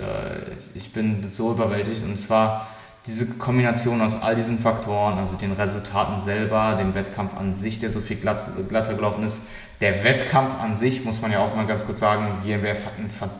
ich 0.74 0.92
bin 0.92 1.22
so 1.22 1.52
überwältigt 1.52 2.02
und 2.02 2.12
es 2.12 2.30
war 2.30 2.66
diese 3.06 3.26
Kombination 3.38 4.00
aus 4.00 4.20
all 4.20 4.34
diesen 4.34 4.58
Faktoren, 4.58 5.18
also 5.18 5.36
den 5.36 5.52
Resultaten 5.52 6.18
selber, 6.18 6.74
dem 6.78 6.94
Wettkampf 6.94 7.36
an 7.36 7.54
sich, 7.54 7.78
der 7.78 7.90
so 7.90 8.00
viel 8.00 8.16
glatt, 8.16 8.50
glatter 8.68 8.94
gelaufen 8.94 9.24
ist, 9.24 9.42
der 9.80 10.04
Wettkampf 10.04 10.58
an 10.60 10.76
sich, 10.76 11.04
muss 11.04 11.22
man 11.22 11.32
ja 11.32 11.38
auch 11.38 11.54
mal 11.54 11.66
ganz 11.66 11.86
kurz 11.86 12.00
sagen, 12.00 12.26
GmbF 12.44 12.84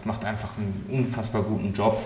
macht 0.05 0.25
einfach 0.25 0.57
einen 0.57 0.87
unfassbar 0.89 1.43
guten 1.43 1.73
Job. 1.73 2.01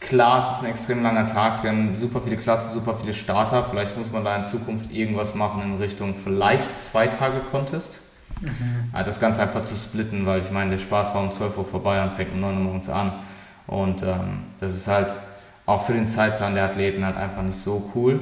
Klar, 0.00 0.40
es 0.40 0.56
ist 0.56 0.64
ein 0.64 0.70
extrem 0.70 1.02
langer 1.02 1.26
Tag, 1.26 1.56
sie 1.58 1.68
haben 1.68 1.96
super 1.96 2.20
viele 2.22 2.36
Klassen, 2.36 2.72
super 2.72 2.94
viele 3.00 3.14
Starter, 3.14 3.64
vielleicht 3.64 3.96
muss 3.96 4.12
man 4.12 4.24
da 4.24 4.36
in 4.36 4.44
Zukunft 4.44 4.92
irgendwas 4.92 5.34
machen 5.34 5.62
in 5.62 5.78
Richtung 5.78 6.14
vielleicht 6.14 6.78
zwei 6.78 7.06
Tage 7.06 7.40
Contest. 7.40 8.00
Mhm. 8.40 8.92
Das 8.92 9.18
Ganze 9.20 9.40
einfach 9.40 9.62
zu 9.62 9.74
splitten, 9.74 10.26
weil 10.26 10.40
ich 10.40 10.50
meine, 10.50 10.72
der 10.72 10.78
Spaß 10.78 11.14
war 11.14 11.22
um 11.22 11.30
12 11.30 11.56
Uhr 11.56 11.64
vorbei 11.64 12.02
und 12.02 12.12
fängt 12.12 12.32
um 12.32 12.40
9 12.40 12.56
Uhr 12.56 12.62
morgens 12.64 12.88
an. 12.90 13.12
Und 13.66 14.02
ähm, 14.02 14.44
das 14.60 14.74
ist 14.74 14.88
halt 14.88 15.16
auch 15.66 15.84
für 15.84 15.92
den 15.92 16.06
Zeitplan 16.06 16.54
der 16.54 16.64
Athleten 16.64 17.04
halt 17.04 17.16
einfach 17.16 17.42
nicht 17.42 17.58
so 17.58 17.90
cool. 17.94 18.20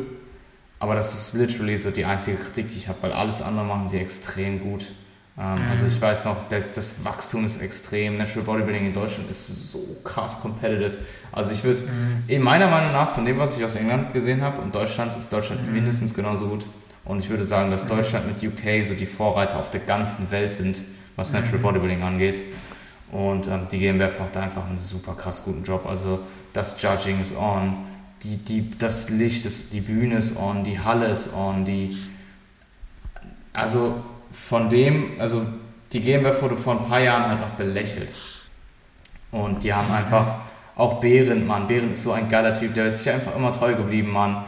Aber 0.81 0.95
das 0.95 1.15
ist 1.15 1.35
literally 1.35 1.77
so 1.77 1.91
die 1.91 2.05
einzige 2.05 2.37
Kritik, 2.37 2.69
die 2.69 2.79
ich 2.79 2.89
habe, 2.89 2.99
weil 3.03 3.13
alles 3.13 3.41
andere 3.41 3.65
machen 3.65 3.89
sie 3.89 3.99
extrem 3.99 4.61
gut. 4.61 4.93
Ähm, 5.39 5.65
mhm. 5.65 5.71
Also 5.71 5.87
ich 5.87 6.01
weiß 6.01 6.25
noch, 6.25 6.49
das, 6.49 6.73
das 6.73 7.05
Wachstum 7.05 7.45
ist 7.45 7.61
extrem. 7.61 8.19
Natural 8.19 8.45
Bodybuilding 8.45 8.87
in 8.87 8.93
Deutschland 8.93 9.31
ist 9.31 9.73
so 9.73 9.79
krass 10.05 10.41
competitive. 10.41 10.99
Also 11.33 11.53
ich 11.53 11.65
würde, 11.65 11.83
mhm. 11.83 12.43
meiner 12.43 12.69
Meinung 12.69 12.93
nach, 12.93 13.09
von 13.09 13.25
dem, 13.25 13.39
was 13.39 13.57
ich 13.57 13.65
aus 13.65 13.77
England 13.77 14.13
gesehen 14.13 14.43
habe 14.43 14.61
und 14.61 14.75
Deutschland, 14.75 15.17
ist 15.17 15.33
Deutschland 15.33 15.67
mhm. 15.67 15.73
mindestens 15.73 16.15
genauso 16.15 16.49
gut. 16.49 16.67
Und 17.05 17.19
ich 17.19 17.29
würde 17.29 17.45
sagen, 17.45 17.71
dass 17.71 17.85
mhm. 17.85 17.89
Deutschland 17.91 18.27
mit 18.27 18.43
UK 18.43 18.85
so 18.85 18.95
die 18.95 19.07
Vorreiter 19.07 19.59
auf 19.59 19.71
der 19.71 19.81
ganzen 19.81 20.31
Welt 20.31 20.55
sind, 20.55 20.83
was 21.17 21.33
Natural 21.33 21.59
mhm. 21.59 21.63
Bodybuilding 21.63 22.03
angeht. 22.03 22.41
Und 23.13 23.47
ähm, 23.49 23.69
die 23.71 23.79
GmbF 23.79 24.19
macht 24.19 24.37
da 24.37 24.41
einfach 24.41 24.67
einen 24.67 24.79
super 24.79 25.15
krass 25.15 25.45
guten 25.45 25.63
Job. 25.65 25.87
Also 25.87 26.21
das 26.53 26.81
Judging 26.81 27.21
ist 27.21 27.37
on, 27.37 27.77
die, 28.23 28.37
die, 28.37 28.71
das 28.79 29.11
Licht 29.11 29.45
ist, 29.45 29.73
die 29.73 29.81
Bühne 29.81 30.17
ist 30.17 30.37
on, 30.37 30.65
die 30.65 30.81
Halle 30.81 31.07
ist 31.07 31.35
on, 31.35 31.65
die. 31.65 31.97
Also 33.53 34.03
von 34.33 34.69
dem, 34.69 35.13
also 35.21 35.47
die 35.93 36.01
GmbF 36.01 36.43
wurde 36.43 36.57
vor 36.57 36.81
ein 36.81 36.89
paar 36.89 37.01
Jahren 37.01 37.29
halt 37.29 37.41
noch 37.41 37.51
belächelt. 37.51 38.13
Und 39.31 39.63
die 39.63 39.73
haben 39.73 39.93
einfach, 39.93 40.41
auch 40.77 41.01
Behrend, 41.01 41.47
Mann, 41.47 41.69
Behrend 41.69 41.93
ist 41.93 42.03
so 42.03 42.13
ein 42.13 42.29
geiler 42.29 42.53
Typ, 42.53 42.75
der 42.75 42.87
ist 42.87 42.99
sich 42.99 43.11
einfach 43.11 43.35
immer 43.37 43.53
treu 43.53 43.75
geblieben, 43.75 44.11
Mann. 44.11 44.45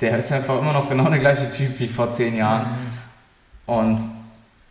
Der 0.00 0.18
ist 0.18 0.32
einfach 0.32 0.58
immer 0.58 0.72
noch 0.72 0.88
genau 0.88 1.08
der 1.08 1.20
gleiche 1.20 1.50
Typ 1.50 1.78
wie 1.78 1.86
vor 1.86 2.10
zehn 2.10 2.34
Jahren. 2.34 2.66
Und 3.66 4.00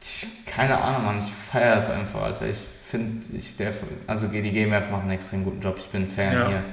ich, 0.03 0.27
keine 0.45 0.79
Ahnung, 0.81 1.05
Mann, 1.05 1.19
ich 1.19 1.31
feiere 1.31 1.77
es 1.77 1.89
einfach, 1.89 2.21
Alter. 2.21 2.47
Ich 2.47 2.57
finde, 2.57 3.25
ich, 3.35 3.55
der, 3.55 3.71
also 4.05 4.27
die 4.27 4.41
GmbF 4.41 4.89
macht 4.91 5.03
einen 5.03 5.11
extrem 5.11 5.43
guten 5.45 5.61
Job. 5.61 5.77
Ich 5.77 5.87
bin 5.87 6.07
Fan 6.07 6.33
ja. 6.33 6.47
hier, 6.47 6.63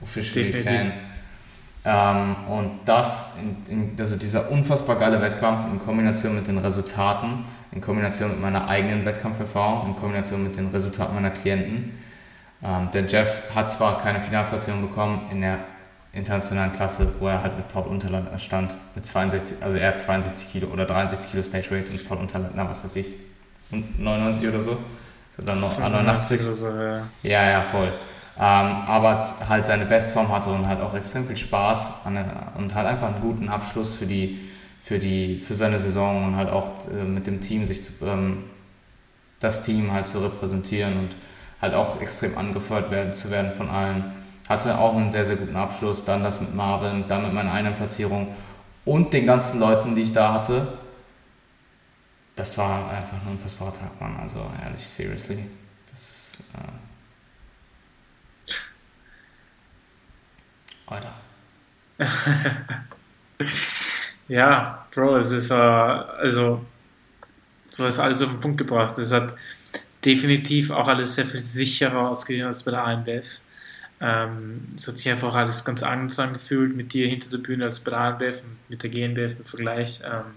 officially 0.00 0.52
Fan. 0.52 0.92
Ähm, 1.84 2.36
und 2.48 2.80
das, 2.86 3.36
in, 3.68 3.72
in, 3.72 3.96
also 3.98 4.16
dieser 4.16 4.50
unfassbar 4.50 4.96
geile 4.96 5.20
Wettkampf 5.20 5.70
in 5.70 5.78
Kombination 5.78 6.34
mit 6.34 6.48
den 6.48 6.58
Resultaten, 6.58 7.44
in 7.72 7.80
Kombination 7.80 8.30
mit 8.30 8.40
meiner 8.40 8.66
eigenen 8.68 9.04
Wettkampferfahrung, 9.04 9.88
in 9.88 9.96
Kombination 9.96 10.42
mit 10.42 10.56
den 10.56 10.68
Resultaten 10.68 11.14
meiner 11.14 11.30
Klienten. 11.30 11.98
Ähm, 12.62 12.90
der 12.92 13.06
Jeff 13.06 13.42
hat 13.54 13.70
zwar 13.70 13.98
keine 13.98 14.20
Finalplatzierung 14.20 14.82
bekommen 14.82 15.26
in 15.30 15.42
der 15.42 15.58
internationalen 16.12 16.72
Klasse, 16.72 17.12
wo 17.18 17.28
er 17.28 17.42
halt 17.42 17.56
mit 17.56 17.68
Paul 17.68 17.84
Unterland 17.84 18.28
stand, 18.40 18.76
mit 18.94 19.04
62, 19.04 19.62
also 19.62 19.76
er 19.76 19.88
hat 19.88 20.00
62 20.00 20.50
Kilo 20.50 20.68
oder 20.68 20.84
63 20.84 21.30
Kilo 21.30 21.42
Stage 21.42 21.70
Weight 21.70 21.90
und 21.90 22.08
Paul 22.08 22.18
Unterland, 22.18 22.54
na 22.56 22.68
was 22.68 22.82
weiß 22.82 22.96
ich, 22.96 23.14
und 23.70 24.00
99 24.00 24.48
oder 24.48 24.60
so, 24.60 24.78
so 25.36 25.42
dann 25.42 25.60
noch 25.60 25.78
89. 25.78 26.40
So, 26.40 26.68
ja. 26.68 27.02
ja, 27.22 27.50
ja, 27.50 27.62
voll. 27.62 27.92
Ähm, 28.40 28.42
aber 28.86 29.18
halt 29.48 29.66
seine 29.66 29.84
Bestform 29.84 30.32
hatte 30.32 30.50
und 30.50 30.66
halt 30.66 30.80
auch 30.80 30.94
extrem 30.94 31.26
viel 31.26 31.36
Spaß 31.36 32.06
an, 32.06 32.18
und 32.56 32.74
halt 32.74 32.86
einfach 32.86 33.08
einen 33.12 33.20
guten 33.20 33.48
Abschluss 33.48 33.94
für 33.94 34.06
die 34.06 34.38
für 34.80 34.98
die 34.98 35.40
für 35.40 35.54
seine 35.54 35.78
Saison 35.78 36.24
und 36.24 36.36
halt 36.36 36.48
auch 36.48 36.88
äh, 36.88 37.04
mit 37.04 37.26
dem 37.26 37.40
Team 37.40 37.66
sich 37.66 37.84
zu, 37.84 37.92
ähm, 38.06 38.44
das 39.40 39.62
Team 39.62 39.92
halt 39.92 40.06
zu 40.06 40.20
repräsentieren 40.20 40.98
und 40.98 41.16
halt 41.60 41.74
auch 41.74 42.00
extrem 42.00 42.38
angefeuert 42.38 42.90
werden 42.90 43.12
zu 43.12 43.30
werden 43.30 43.52
von 43.52 43.68
allen. 43.68 44.04
Hatte 44.48 44.78
auch 44.78 44.96
einen 44.96 45.08
sehr 45.08 45.24
sehr 45.24 45.36
guten 45.36 45.56
Abschluss, 45.56 46.04
dann 46.04 46.22
das 46.22 46.40
mit 46.40 46.54
Marvin, 46.54 47.04
dann 47.08 47.22
mit 47.22 47.32
meiner 47.32 47.52
einen 47.52 47.74
Platzierung 47.74 48.34
und 48.84 49.12
den 49.12 49.26
ganzen 49.26 49.60
Leuten, 49.60 49.94
die 49.94 50.02
ich 50.02 50.12
da 50.12 50.32
hatte. 50.32 50.78
Das 52.36 52.56
war 52.56 52.90
einfach 52.90 53.20
ein 53.20 53.32
unfassbarer 53.32 53.72
Tag, 53.72 54.00
Mann. 54.00 54.16
Also 54.16 54.38
ehrlich, 54.64 54.86
seriously. 54.86 55.44
Das 55.90 56.38
äh, 56.54 56.88
Alter. 60.90 61.12
ja, 64.28 64.86
Bro, 64.94 65.16
es 65.18 65.30
ist, 65.32 65.50
äh, 65.50 65.54
also, 65.54 66.64
du 67.76 67.84
hast 67.84 67.98
alles 67.98 68.22
auf 68.22 68.30
den 68.30 68.40
Punkt 68.40 68.58
gebracht. 68.58 68.96
Es 68.98 69.12
hat 69.12 69.34
definitiv 70.04 70.70
auch 70.70 70.88
alles 70.88 71.14
sehr 71.14 71.26
viel 71.26 71.40
sicherer 71.40 72.08
ausgesehen 72.08 72.46
als 72.46 72.62
bei 72.62 72.70
der 72.70 72.84
ANBF. 72.84 73.40
Ähm, 74.00 74.68
es 74.76 74.86
hat 74.86 74.98
sich 74.98 75.08
einfach 75.08 75.34
alles 75.34 75.64
ganz 75.64 75.82
anders 75.82 76.18
angefühlt 76.18 76.76
mit 76.76 76.92
dir 76.92 77.08
hinter 77.08 77.30
der 77.30 77.38
Bühne 77.38 77.64
als 77.64 77.80
bei 77.80 77.90
der 77.90 78.00
ANBF 78.00 78.42
und 78.42 78.56
mit 78.68 78.82
der 78.82 78.90
GNBF 78.90 79.38
im 79.38 79.44
Vergleich. 79.44 80.00
Ähm, 80.04 80.34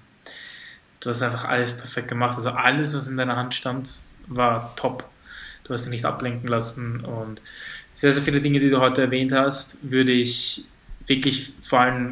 du 1.00 1.10
hast 1.10 1.22
einfach 1.22 1.46
alles 1.46 1.78
perfekt 1.78 2.08
gemacht. 2.08 2.36
Also 2.38 2.50
alles, 2.50 2.96
was 2.96 3.08
in 3.08 3.18
deiner 3.18 3.36
Hand 3.36 3.54
stand, 3.54 3.94
war 4.28 4.76
top. 4.76 5.08
Du 5.64 5.74
hast 5.74 5.84
dich 5.84 5.92
nicht 5.92 6.06
ablenken 6.06 6.50
lassen 6.50 7.02
und 7.02 7.42
sehr, 7.94 8.14
sehr 8.14 8.24
viele 8.24 8.42
Dinge, 8.42 8.60
die 8.60 8.70
du 8.70 8.80
heute 8.80 9.02
erwähnt 9.02 9.32
hast, 9.32 9.92
würde 9.92 10.12
ich 10.12 10.66
wirklich 11.06 11.54
vor 11.62 11.82
allem 11.82 12.12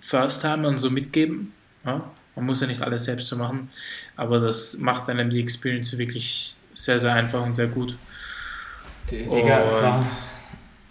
First-Timern 0.00 0.78
so 0.78 0.90
mitgeben. 0.90 1.52
Ja? 1.84 2.08
Man 2.36 2.46
muss 2.46 2.60
ja 2.60 2.68
nicht 2.68 2.82
alles 2.82 3.04
selbst 3.04 3.26
so 3.26 3.36
machen, 3.36 3.68
aber 4.16 4.38
das 4.38 4.78
macht 4.78 5.08
einem 5.08 5.30
die 5.30 5.40
Experience 5.40 5.96
wirklich 5.98 6.56
sehr, 6.72 6.98
sehr 6.98 7.12
einfach 7.14 7.42
und 7.42 7.54
sehr 7.54 7.68
gut. 7.68 7.96
Digga, 9.10 9.62
und 9.62 9.70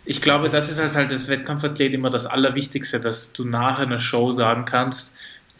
ich 0.05 0.21
glaube, 0.21 0.49
das 0.49 0.69
ist 0.69 0.95
halt 0.95 1.11
als 1.11 1.27
Wettkampfathlet 1.27 1.93
immer 1.93 2.09
das 2.09 2.25
Allerwichtigste, 2.25 2.99
dass 2.99 3.33
du 3.33 3.45
nach 3.45 3.79
einer 3.79 3.99
Show 3.99 4.31
sagen 4.31 4.65
kannst, 4.65 5.15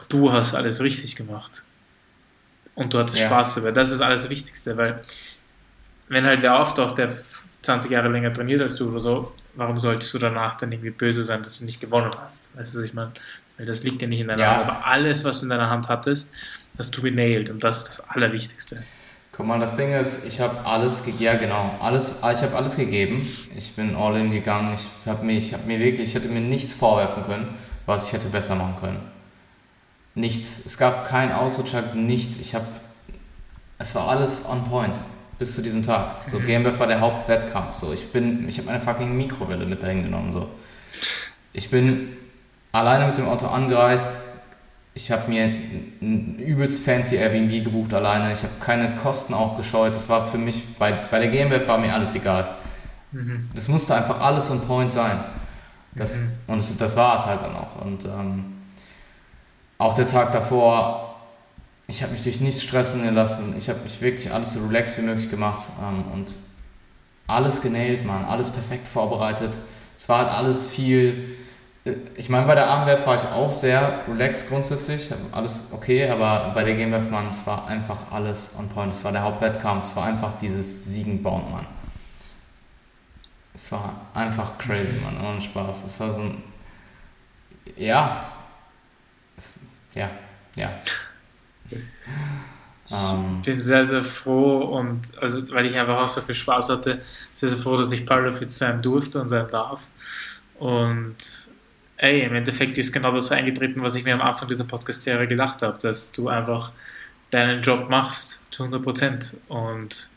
du 0.09 0.31
hast 0.31 0.53
alles 0.53 0.81
richtig 0.81 1.15
gemacht. 1.15 1.63
Und 2.75 2.93
du 2.93 2.99
hattest 2.99 3.19
ja. 3.19 3.27
Spaß 3.27 3.55
dabei. 3.55 3.71
Das 3.71 3.91
ist 3.91 4.01
alles 4.01 4.23
das 4.23 4.29
Wichtigste, 4.29 4.75
weil 4.77 5.01
wenn 6.09 6.25
halt 6.25 6.41
wer 6.41 6.59
auftaucht, 6.59 6.97
der 6.97 7.13
20 7.61 7.91
Jahre 7.91 8.09
länger 8.09 8.33
trainiert 8.33 8.61
als 8.61 8.75
du 8.75 8.89
oder 8.89 8.99
so, 8.99 9.33
warum 9.55 9.79
solltest 9.79 10.13
du 10.13 10.17
danach 10.17 10.55
dann 10.55 10.71
irgendwie 10.71 10.89
böse 10.89 11.23
sein, 11.23 11.43
dass 11.43 11.59
du 11.59 11.65
nicht 11.65 11.79
gewonnen 11.79 12.11
hast? 12.19 12.55
Weißt 12.57 12.73
du, 12.73 12.79
was 12.79 12.85
ich 12.85 12.93
meine? 12.93 13.11
Weil 13.57 13.67
das 13.67 13.83
liegt 13.83 14.01
ja 14.01 14.07
nicht 14.07 14.19
in 14.19 14.27
deiner 14.27 14.41
ja. 14.41 14.57
Hand, 14.57 14.69
aber 14.69 14.85
alles, 14.85 15.23
was 15.23 15.39
du 15.39 15.45
in 15.45 15.51
deiner 15.51 15.69
Hand 15.69 15.87
hattest, 15.87 16.33
hast 16.77 16.97
du 16.97 17.01
genailt 17.01 17.49
und 17.49 17.63
das 17.63 17.77
ist 17.77 17.87
das 17.99 18.09
Allerwichtigste. 18.09 18.83
Guck 19.35 19.47
mal, 19.47 19.59
das 19.59 19.75
Ding 19.75 19.91
ist, 19.91 20.25
ich 20.27 20.39
habe 20.39 20.63
alles, 20.63 21.01
ja 21.17 21.35
genau, 21.35 21.75
alles, 21.81 22.11
ich 22.19 22.43
habe 22.43 22.55
alles 22.55 22.75
gegeben. 22.75 23.27
Ich 23.55 23.75
bin 23.75 23.95
all 23.95 24.15
in 24.17 24.29
gegangen. 24.29 24.75
Ich 24.75 24.87
habe 25.07 25.25
mir, 25.25 25.33
ich 25.33 25.53
habe 25.53 25.63
mir 25.65 25.79
wirklich, 25.79 26.09
ich 26.09 26.15
hätte 26.15 26.29
mir 26.29 26.39
nichts 26.39 26.75
vorwerfen 26.75 27.23
können, 27.23 27.47
was 27.87 28.07
ich 28.07 28.13
hätte 28.13 28.27
besser 28.27 28.53
machen 28.53 28.75
können. 28.79 28.99
Nichts. 30.13 30.61
Es 30.63 30.77
gab 30.77 31.07
keinen 31.07 31.31
Ausrutscher, 31.31 31.81
nichts. 31.95 32.37
Ich 32.37 32.53
habe, 32.53 32.67
es 33.79 33.95
war 33.95 34.07
alles 34.07 34.45
on 34.47 34.63
point 34.69 34.99
bis 35.39 35.55
zu 35.55 35.63
diesem 35.63 35.81
Tag. 35.81 36.27
So, 36.27 36.37
mhm. 36.37 36.45
GmbF 36.45 36.77
war 36.77 36.85
der 36.85 36.99
Hauptwettkampf. 36.99 37.73
So, 37.73 37.91
ich 37.91 38.11
bin, 38.11 38.47
ich 38.47 38.59
habe 38.59 38.67
meine 38.67 38.81
fucking 38.81 39.17
Mikrowelle 39.17 39.65
mit 39.65 39.81
dahin 39.81 40.03
genommen. 40.03 40.31
So. 40.31 40.47
Ich 41.53 41.71
bin 41.71 42.15
alleine 42.71 43.07
mit 43.07 43.17
dem 43.17 43.27
Auto 43.27 43.47
angereist. 43.47 44.15
Ich 44.95 45.11
habe 45.11 45.29
mir 45.29 45.45
ein 45.45 46.35
übelst 46.37 46.85
fancy 46.85 47.15
Airbnb 47.15 47.63
gebucht 47.63 47.93
alleine. 47.93 48.31
Ich 48.31 48.43
habe 48.43 48.53
keine 48.59 48.95
Kosten 48.95 49.33
auch 49.33 49.57
gescheut. 49.57 49.95
Das 49.95 50.07
war 50.07 50.27
für 50.27 50.37
mich, 50.37 50.75
bei, 50.77 50.91
bei 50.91 51.19
der 51.19 51.29
GmbF 51.29 51.67
war 51.67 51.79
mir 51.79 51.93
alles 51.93 52.13
egal. 52.13 52.55
Mhm. 53.11 53.49
Das 53.55 53.67
musste 53.67 53.95
einfach 53.95 54.21
alles 54.21 54.51
on 54.51 54.61
point 54.61 54.91
sein. 54.91 55.23
Das, 55.95 56.17
mhm. 56.17 56.31
Und 56.47 56.57
das, 56.57 56.77
das 56.77 56.95
war 56.95 57.15
es 57.15 57.25
halt 57.25 57.41
dann 57.41 57.55
auch. 57.55 57.81
Und 57.83 58.05
ähm, 58.05 58.45
auch 59.79 59.95
der 59.95 60.05
Tag 60.05 60.31
davor 60.31 61.13
ich 61.87 62.01
habe 62.01 62.13
mich 62.13 62.23
durch 62.23 62.39
nichts 62.39 62.63
stressen 62.63 63.03
gelassen. 63.03 63.55
Ich 63.57 63.69
habe 63.69 63.79
mich 63.81 64.01
wirklich 64.01 64.31
alles 64.31 64.53
so 64.53 64.65
relaxed 64.65 64.97
wie 64.97 65.01
möglich 65.01 65.29
gemacht 65.29 65.69
ähm, 65.81 66.05
und 66.13 66.37
alles 67.27 67.61
genäht, 67.61 68.05
man, 68.05 68.25
alles 68.25 68.49
perfekt 68.51 68.87
vorbereitet. 68.87 69.57
Es 69.97 70.07
war 70.09 70.19
halt 70.19 70.29
alles 70.29 70.67
viel. 70.67 71.37
Ich 72.15 72.29
meine, 72.29 72.45
bei 72.47 72.55
der 72.55 72.67
Armwerf 72.67 73.05
war 73.05 73.15
ich 73.15 73.25
auch 73.25 73.51
sehr 73.51 74.05
relaxed 74.07 74.47
grundsätzlich, 74.47 75.11
alles 75.33 75.69
okay, 75.73 76.09
aber 76.09 76.51
bei 76.53 76.63
der 76.63 76.75
Gamewerf, 76.75 77.09
man, 77.09 77.27
es 77.27 77.45
war 77.45 77.67
einfach 77.67 78.09
alles 78.09 78.55
on 78.57 78.69
point. 78.69 78.93
Es 78.93 79.03
war 79.03 79.11
der 79.11 79.23
Hauptwettkampf, 79.23 79.83
es 79.83 79.95
war 79.97 80.05
einfach 80.05 80.33
dieses 80.37 80.85
Siegenbauen, 80.85 81.51
Mann. 81.51 81.67
Es 83.53 83.69
war 83.73 83.93
einfach 84.13 84.57
crazy, 84.57 85.01
Mann, 85.01 85.17
ohne 85.29 85.41
Spaß. 85.41 85.83
Es 85.83 85.99
war 85.99 86.09
so 86.09 86.21
ein. 86.21 86.43
Ja. 87.75 88.31
Es, 89.35 89.51
ja, 89.93 90.09
ja. 90.55 90.71
Ähm, 92.91 93.37
ich 93.39 93.45
bin 93.45 93.61
sehr, 93.61 93.83
sehr 93.83 94.03
froh 94.03 94.59
und 94.77 95.01
also 95.19 95.41
weil 95.53 95.65
ich 95.65 95.75
einfach 95.75 96.01
auch 96.01 96.09
so 96.09 96.21
viel 96.21 96.35
Spaß 96.35 96.69
hatte, 96.69 97.01
sehr, 97.33 97.49
sehr 97.49 97.57
froh, 97.57 97.75
dass 97.75 97.91
ich 97.91 98.05
Powerfit 98.05 98.51
sein 98.53 98.81
durfte 98.81 99.21
und 99.21 99.29
sein 99.29 99.47
darf. 99.49 99.81
Und 100.59 101.15
ey, 102.03 102.21
im 102.21 102.35
Endeffekt 102.35 102.77
ist 102.77 102.91
genau 102.91 103.11
das 103.11 103.31
eingetreten, 103.31 103.81
was 103.81 103.95
ich 103.95 104.03
mir 104.03 104.13
am 104.13 104.21
Anfang 104.21 104.47
dieser 104.47 104.65
Podcast-Serie 104.65 105.27
gedacht 105.27 105.61
habe, 105.61 105.77
dass 105.81 106.11
du 106.11 106.27
einfach 106.27 106.71
deinen 107.31 107.61
Job 107.61 107.89
machst 107.89 108.43
zu 108.51 108.63
100 108.63 108.83
Prozent 108.83 109.37
und 109.47 110.09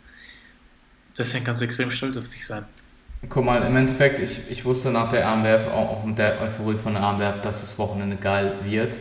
deswegen 1.17 1.45
kannst 1.45 1.63
du 1.63 1.65
extrem 1.65 1.91
stolz 1.91 2.17
auf 2.17 2.29
dich 2.29 2.45
sein. 2.45 2.65
Guck 3.29 3.45
mal, 3.45 3.63
im 3.63 3.77
Endeffekt, 3.77 4.19
ich, 4.19 4.51
ich 4.51 4.65
wusste 4.65 4.91
nach 4.91 5.09
der 5.09 5.27
Armwerf, 5.27 5.73
auch 5.73 6.05
mit 6.05 6.19
der 6.19 6.41
Euphorie 6.43 6.77
von 6.77 6.93
der 6.93 7.03
Armwerf, 7.03 7.41
dass 7.41 7.63
das 7.63 7.79
Wochenende 7.79 8.17
geil 8.17 8.59
wird 8.65 8.97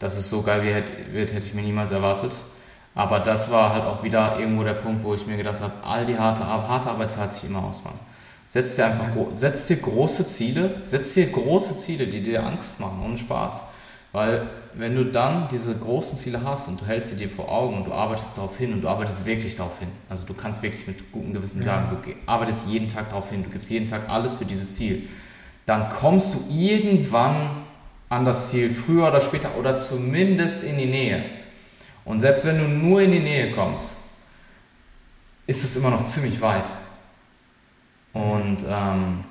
dass 0.00 0.16
es 0.16 0.28
so 0.28 0.42
geil 0.42 0.64
wird, 1.12 1.32
hätte 1.32 1.46
ich 1.46 1.54
mir 1.54 1.62
niemals 1.62 1.92
erwartet. 1.92 2.32
Aber 2.94 3.20
das 3.20 3.52
war 3.52 3.72
halt 3.72 3.84
auch 3.84 4.02
wieder 4.02 4.36
irgendwo 4.38 4.64
der 4.64 4.74
Punkt, 4.74 5.04
wo 5.04 5.14
ich 5.14 5.26
mir 5.26 5.36
gedacht 5.36 5.60
habe, 5.60 5.74
all 5.84 6.04
die 6.04 6.18
harte, 6.18 6.44
harte 6.44 6.90
Arbeit 6.90 7.12
zahlt 7.12 7.32
sich 7.32 7.48
immer 7.48 7.62
aus, 7.62 7.84
Mann. 7.84 7.94
Setz 8.50 8.74
dir 8.74 8.86
einfach, 8.86 9.06
setz 9.36 9.66
dir 9.66 9.76
große 9.76 10.26
Ziele, 10.26 10.74
setz 10.84 11.14
dir 11.14 11.28
große 11.28 11.76
Ziele, 11.76 12.08
die 12.08 12.20
dir 12.20 12.44
Angst 12.44 12.80
machen, 12.80 13.00
ohne 13.04 13.16
Spaß. 13.16 13.62
Weil 14.10 14.50
wenn 14.74 14.96
du 14.96 15.04
dann 15.04 15.46
diese 15.46 15.72
großen 15.72 16.18
Ziele 16.18 16.42
hast 16.42 16.66
und 16.66 16.80
du 16.80 16.84
hältst 16.84 17.10
sie 17.10 17.16
dir 17.16 17.28
vor 17.28 17.48
Augen 17.48 17.76
und 17.76 17.86
du 17.86 17.92
arbeitest 17.92 18.36
darauf 18.36 18.58
hin 18.58 18.72
und 18.72 18.80
du 18.80 18.88
arbeitest 18.88 19.24
wirklich 19.24 19.54
darauf 19.54 19.78
hin, 19.78 19.86
also 20.08 20.26
du 20.26 20.34
kannst 20.34 20.64
wirklich 20.64 20.84
mit 20.88 21.12
gutem 21.12 21.32
Gewissen 21.32 21.62
sagen, 21.62 21.96
du 22.02 22.12
arbeitest 22.26 22.66
jeden 22.66 22.88
Tag 22.88 23.10
darauf 23.10 23.30
hin, 23.30 23.44
du 23.44 23.50
gibst 23.50 23.70
jeden 23.70 23.86
Tag 23.86 24.08
alles 24.08 24.38
für 24.38 24.44
dieses 24.44 24.74
Ziel, 24.74 25.08
dann 25.64 25.88
kommst 25.88 26.34
du 26.34 26.44
irgendwann 26.50 27.36
an 28.08 28.24
das 28.24 28.50
Ziel, 28.50 28.68
früher 28.74 29.06
oder 29.06 29.20
später 29.20 29.56
oder 29.56 29.76
zumindest 29.76 30.64
in 30.64 30.76
die 30.76 30.86
Nähe. 30.86 31.24
Und 32.04 32.18
selbst 32.18 32.44
wenn 32.46 32.58
du 32.58 32.64
nur 32.64 33.00
in 33.00 33.12
die 33.12 33.20
Nähe 33.20 33.52
kommst, 33.52 33.98
ist 35.46 35.62
es 35.62 35.76
immer 35.76 35.90
noch 35.90 36.04
ziemlich 36.04 36.40
weit. 36.40 36.64
Und 38.12 38.64
ähm, 38.68 39.24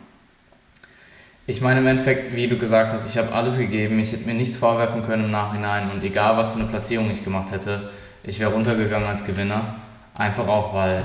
ich 1.48 1.62
meine 1.62 1.80
im 1.80 1.88
Endeffekt, 1.88 2.36
wie 2.36 2.48
du 2.48 2.58
gesagt 2.58 2.94
hast, 2.94 3.10
ich 3.10 3.18
habe 3.18 3.34
alles 3.34 3.58
gegeben, 3.58 4.00
ich 4.00 4.12
hätte 4.12 4.26
mir 4.26 4.36
nichts 4.36 4.58
vorwerfen 4.58 5.02
können 5.02 5.26
im 5.26 5.32
Nachhinein 5.32 5.90
und 5.90 6.04
egal 6.04 6.38
was 6.38 6.54
für 6.54 6.60
eine 6.60 6.70
Platzierung 6.70 7.10
ich 7.10 7.24
gemacht 7.24 7.52
hätte, 7.52 7.90
ich 8.24 8.40
wäre 8.40 8.52
runtergegangen 8.52 9.08
als 9.08 9.26
Gewinner. 9.26 9.76
Einfach 10.14 10.48
auch, 10.48 10.74
weil 10.74 11.04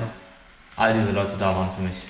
all 0.77 0.93
diese 0.93 1.13
Leute 1.13 1.37
da 1.39 1.57
waren 1.57 1.71
für 1.77 1.83
mich. 1.83 2.03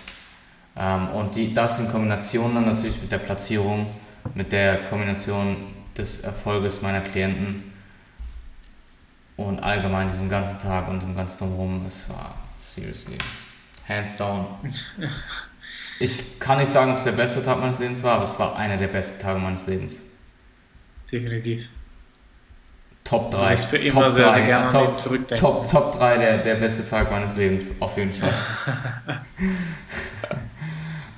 Ähm, 0.76 1.08
und 1.10 1.36
die, 1.36 1.54
das 1.54 1.78
in 1.80 1.90
Kombination 1.90 2.54
dann 2.54 2.66
natürlich 2.66 3.00
mit 3.00 3.12
der 3.12 3.18
Platzierung, 3.18 3.86
mit 4.34 4.52
der 4.52 4.84
Kombination 4.84 5.56
des 5.96 6.20
Erfolges 6.20 6.82
meiner 6.82 7.02
Klienten 7.02 7.72
und 9.36 9.62
allgemein 9.62 10.08
diesem 10.08 10.28
ganzen 10.28 10.58
Tag 10.58 10.88
und 10.88 11.02
dem 11.02 11.14
ganzen 11.14 11.38
Drumherum, 11.38 11.84
es 11.86 12.08
war 12.08 12.34
seriously 12.60 13.18
hands 13.88 14.16
down. 14.16 14.46
Ich 16.00 16.40
kann 16.40 16.58
nicht 16.58 16.68
sagen, 16.68 16.90
ob 16.90 16.98
es 16.98 17.04
der 17.04 17.12
beste 17.12 17.42
Tag 17.42 17.60
meines 17.60 17.78
Lebens 17.78 18.02
war, 18.02 18.14
aber 18.14 18.24
es 18.24 18.38
war 18.38 18.56
einer 18.56 18.76
der 18.76 18.88
besten 18.88 19.20
Tage 19.22 19.38
meines 19.38 19.66
Lebens. 19.66 20.02
Definitiv. 21.10 21.68
Top 23.04 23.30
3. 23.30 23.54
Ich 23.54 23.60
für 23.60 23.76
immer 23.76 24.10
sehr, 24.10 24.26
3. 24.26 24.34
sehr 24.34 24.46
gerne 24.46 24.66
Top. 24.66 25.28
Top, 25.28 25.66
Top 25.66 25.92
3 25.92 26.16
der, 26.16 26.38
der 26.38 26.54
beste 26.56 26.88
Tag 26.88 27.10
meines 27.10 27.36
Lebens, 27.36 27.70
auf 27.78 27.96
jeden 27.98 28.12
Fall. 28.12 28.32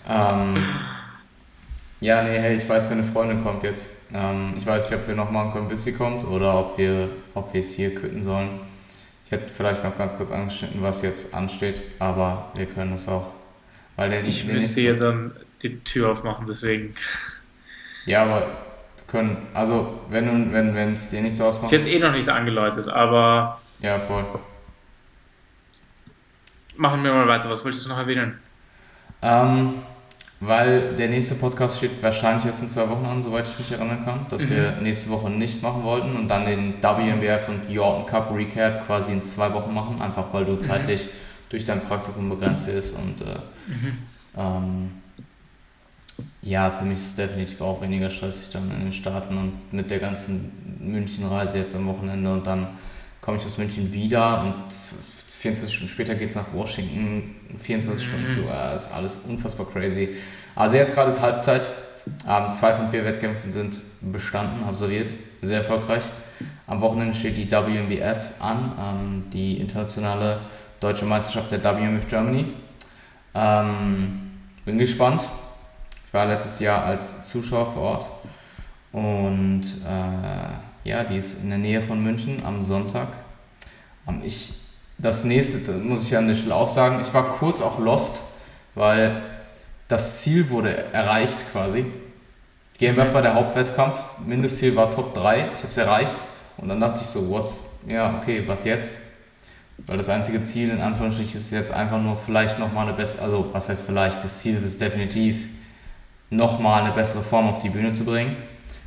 ähm, 0.08 0.66
ja, 2.00 2.22
nee, 2.22 2.38
hey, 2.38 2.56
ich 2.56 2.68
weiß, 2.68 2.88
deine 2.88 3.04
Freundin 3.04 3.42
kommt 3.42 3.62
jetzt. 3.62 3.90
Ähm, 4.12 4.54
ich 4.58 4.66
weiß 4.66 4.90
nicht, 4.90 5.00
ob 5.00 5.06
wir 5.06 5.14
noch 5.14 5.30
machen 5.30 5.52
können, 5.52 5.68
bis 5.68 5.84
sie 5.84 5.92
kommt 5.92 6.24
oder 6.24 6.58
ob 6.58 6.76
wir, 6.76 7.08
ob 7.34 7.52
wir 7.54 7.60
es 7.60 7.74
hier 7.74 7.94
quitten 7.94 8.20
sollen. 8.20 8.60
Ich 9.24 9.30
hätte 9.30 9.52
vielleicht 9.52 9.82
noch 9.82 9.96
ganz 9.96 10.16
kurz 10.16 10.30
angeschnitten, 10.30 10.82
was 10.82 11.02
jetzt 11.02 11.34
ansteht, 11.34 11.82
aber 11.98 12.50
wir 12.54 12.66
können 12.66 12.92
es 12.92 13.08
auch 13.08 13.30
weil 13.96 14.10
der, 14.10 14.24
ich 14.24 14.44
müsste 14.44 14.80
ja 14.82 14.94
dann 14.94 15.32
die 15.62 15.80
Tür 15.80 16.12
aufmachen, 16.12 16.46
deswegen. 16.46 16.94
Ja, 18.04 18.22
aber 18.24 18.46
können, 19.06 19.36
also 19.54 20.00
wenn 20.10 20.52
wenn 20.52 20.74
wenn 20.74 20.92
es 20.92 21.10
dir 21.10 21.20
nichts 21.22 21.40
ausmacht. 21.40 21.70
Sie 21.70 21.78
hat 21.78 21.86
eh 21.86 21.98
noch 21.98 22.12
nicht 22.12 22.28
angeläutet, 22.28 22.88
aber. 22.88 23.60
Ja, 23.80 23.98
voll. 23.98 24.24
Machen 26.76 27.02
wir 27.04 27.12
mal 27.12 27.28
weiter. 27.28 27.48
Was 27.48 27.64
wolltest 27.64 27.84
du 27.86 27.88
noch 27.88 27.98
erwähnen? 27.98 28.38
Ähm, 29.22 29.74
weil 30.40 30.94
der 30.96 31.08
nächste 31.08 31.36
Podcast 31.36 31.78
steht 31.78 32.02
wahrscheinlich 32.02 32.44
erst 32.44 32.62
in 32.62 32.68
zwei 32.68 32.88
Wochen 32.90 33.06
an, 33.06 33.22
soweit 33.22 33.48
ich 33.48 33.58
mich 33.58 33.72
erinnern 33.72 34.04
kann, 34.04 34.26
dass 34.28 34.46
mhm. 34.46 34.50
wir 34.50 34.70
nächste 34.82 35.10
Woche 35.10 35.30
nicht 35.30 35.62
machen 35.62 35.82
wollten 35.82 36.14
und 36.14 36.28
dann 36.28 36.44
den 36.44 36.74
WMBF 36.82 37.48
und 37.48 37.70
Jordan 37.70 38.04
Cup 38.04 38.30
Recap 38.34 38.86
quasi 38.86 39.12
in 39.12 39.22
zwei 39.22 39.52
Wochen 39.54 39.72
machen, 39.72 40.00
einfach 40.00 40.26
weil 40.32 40.44
du 40.44 40.52
mhm. 40.52 40.60
Durch 41.56 41.64
dein 41.64 41.82
Praktikum 41.82 42.28
begrenzt 42.28 42.66
wirst. 42.66 42.94
Und 42.96 43.22
äh, 43.22 43.24
mhm. 43.66 43.92
ähm, 44.36 44.90
ja, 46.42 46.70
für 46.70 46.84
mich 46.84 46.98
ist 46.98 47.06
es 47.06 47.14
definitiv 47.14 47.62
auch 47.62 47.80
weniger 47.80 48.10
stressig 48.10 48.50
dann 48.52 48.70
in 48.70 48.80
den 48.80 48.92
Staaten 48.92 49.38
und 49.38 49.72
mit 49.72 49.90
der 49.90 49.98
ganzen 49.98 50.52
München-Reise 50.80 51.58
jetzt 51.58 51.74
am 51.74 51.86
Wochenende 51.86 52.30
und 52.30 52.46
dann 52.46 52.68
komme 53.22 53.38
ich 53.38 53.46
aus 53.46 53.56
München 53.56 53.90
wieder 53.92 54.42
und 54.42 54.54
24 55.26 55.74
Stunden 55.74 55.92
später 55.92 56.14
geht 56.14 56.28
es 56.28 56.34
nach 56.36 56.52
Washington, 56.52 57.34
24 57.58 58.06
mhm. 58.06 58.10
Stunden 58.10 58.26
Flug, 58.34 58.44
ist 58.74 58.92
alles 58.92 59.16
unfassbar 59.26 59.66
crazy. 59.66 60.10
Also 60.54 60.76
jetzt 60.76 60.94
gerade 60.94 61.10
ist 61.10 61.22
Halbzeit, 61.22 61.66
ähm, 62.28 62.52
zwei 62.52 62.74
von 62.74 62.90
vier 62.90 63.04
Wettkämpfen 63.04 63.50
sind 63.50 63.80
bestanden, 64.02 64.62
absolviert, 64.64 65.14
sehr 65.40 65.58
erfolgreich. 65.58 66.04
Am 66.66 66.82
Wochenende 66.82 67.14
steht 67.14 67.38
die 67.38 67.50
WMBF 67.50 68.32
an, 68.40 68.72
ähm, 68.78 69.24
die 69.32 69.58
internationale 69.58 70.40
Deutsche 70.80 71.04
Meisterschaft 71.04 71.50
der 71.50 71.62
WMF 71.62 72.06
Germany. 72.06 72.52
Ähm, 73.34 74.30
bin 74.64 74.78
gespannt. 74.78 75.26
Ich 76.06 76.12
war 76.12 76.26
letztes 76.26 76.60
Jahr 76.60 76.84
als 76.84 77.24
Zuschauer 77.24 77.72
vor 77.72 77.82
Ort 77.82 78.08
und 78.92 79.62
äh, 79.62 80.88
ja, 80.88 81.04
die 81.04 81.16
ist 81.16 81.42
in 81.42 81.50
der 81.50 81.58
Nähe 81.58 81.82
von 81.82 82.02
München 82.02 82.44
am 82.44 82.62
Sonntag. 82.62 83.08
Ähm, 84.08 84.22
ich, 84.24 84.54
das 84.98 85.24
nächste, 85.24 85.58
das 85.72 85.82
muss 85.82 86.06
ich 86.06 86.16
an 86.16 86.28
der 86.28 86.34
Stelle 86.34 86.54
auch 86.54 86.68
sagen, 86.68 87.00
ich 87.00 87.12
war 87.12 87.28
kurz 87.28 87.60
auch 87.60 87.78
lost, 87.78 88.22
weil 88.74 89.22
das 89.88 90.22
Ziel 90.22 90.48
wurde 90.50 90.92
erreicht 90.92 91.44
quasi. 91.52 91.86
GmbF 92.78 93.14
war 93.14 93.22
der 93.22 93.34
Hauptwettkampf, 93.34 94.04
Mindestziel 94.24 94.76
war 94.76 94.90
Top 94.90 95.14
3, 95.14 95.50
ich 95.54 95.60
habe 95.60 95.70
es 95.70 95.76
erreicht 95.76 96.16
und 96.58 96.68
dann 96.68 96.80
dachte 96.80 97.00
ich 97.00 97.06
so, 97.06 97.28
what's, 97.30 97.64
ja 97.86 98.18
okay, 98.18 98.42
was 98.46 98.64
jetzt? 98.64 99.00
Weil 99.78 99.98
das 99.98 100.08
einzige 100.08 100.40
Ziel 100.40 100.70
in 100.70 100.80
Anführungsstrichen 100.80 101.36
ist 101.36 101.50
jetzt 101.50 101.72
einfach 101.72 102.00
nur 102.00 102.16
vielleicht 102.16 102.58
nochmal 102.58 102.86
eine 102.86 102.96
bessere, 102.96 103.22
also 103.22 103.48
was 103.52 103.68
heißt 103.68 103.84
vielleicht, 103.84 104.22
das 104.24 104.40
Ziel 104.40 104.54
ist 104.54 104.64
es 104.64 104.78
definitiv, 104.78 105.48
nochmal 106.30 106.82
eine 106.82 106.92
bessere 106.92 107.22
Form 107.22 107.48
auf 107.48 107.58
die 107.58 107.68
Bühne 107.68 107.92
zu 107.92 108.04
bringen. 108.04 108.36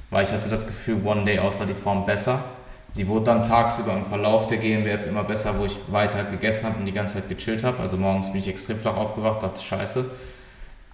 Weil 0.10 0.24
ich 0.24 0.32
hatte 0.32 0.50
das 0.50 0.66
Gefühl, 0.66 1.02
One 1.06 1.24
Day 1.24 1.40
Out 1.40 1.60
war 1.60 1.66
die 1.66 1.76
Form 1.76 2.06
besser. 2.06 2.44
Sie 2.92 3.08
wurde 3.08 3.26
dann 3.26 3.44
tagsüber 3.44 3.94
im 3.94 4.04
Verlauf 4.06 4.48
der 4.48 4.58
GmbF 4.58 5.06
immer 5.06 5.24
besser, 5.24 5.60
wo 5.60 5.66
ich 5.66 5.78
weiter 5.92 6.24
gegessen 6.24 6.66
habe 6.66 6.80
und 6.80 6.86
die 6.86 6.92
ganze 6.92 7.16
Zeit 7.16 7.30
gechillt 7.30 7.64
habe. 7.64 7.80
Also 7.80 7.98
morgens 7.98 8.32
bin 8.32 8.40
ich 8.40 8.48
extrem 8.48 8.80
flach 8.80 8.96
aufgewacht, 8.96 9.44
dachte 9.44 9.62
scheiße. 9.62 10.06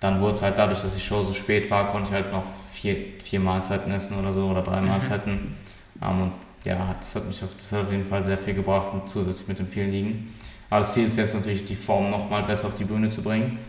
Dann 0.01 0.19
wurde 0.19 0.33
es 0.33 0.41
halt 0.41 0.57
dadurch, 0.57 0.81
dass 0.81 0.93
die 0.93 0.99
Show 0.99 1.23
so 1.23 1.33
spät 1.33 1.71
war, 1.71 1.87
konnte 1.87 2.09
ich 2.09 2.13
halt 2.13 2.33
noch 2.33 2.43
vier, 2.73 2.97
vier 3.23 3.39
Mahlzeiten 3.39 3.91
essen 3.93 4.19
oder 4.19 4.33
so 4.33 4.47
oder 4.47 4.61
drei. 4.61 4.81
Mahlzeiten. 4.81 5.55
Mhm. 6.01 6.21
und 6.21 6.31
ja, 6.65 6.95
das 6.99 7.15
hat 7.15 7.27
mich 7.27 7.43
auf, 7.43 7.49
das 7.55 7.71
hat 7.71 7.83
auf 7.83 7.91
jeden 7.91 8.05
Fall 8.05 8.25
sehr 8.25 8.37
viel 8.37 8.55
gebracht 8.55 8.91
und 8.91 9.07
zusätzlich 9.07 9.47
mit 9.47 9.59
dem 9.59 9.67
vielen 9.67 9.91
Liegen. 9.91 10.33
Aber 10.69 10.79
das 10.79 10.93
Ziel 10.93 11.05
ist 11.05 11.17
jetzt 11.17 11.35
natürlich, 11.35 11.63
die 11.65 11.75
Form 11.75 12.09
nochmal 12.09 12.43
besser 12.43 12.67
auf 12.67 12.75
die 12.75 12.85
Bühne 12.85 13.09
zu 13.09 13.21
bringen. 13.21 13.59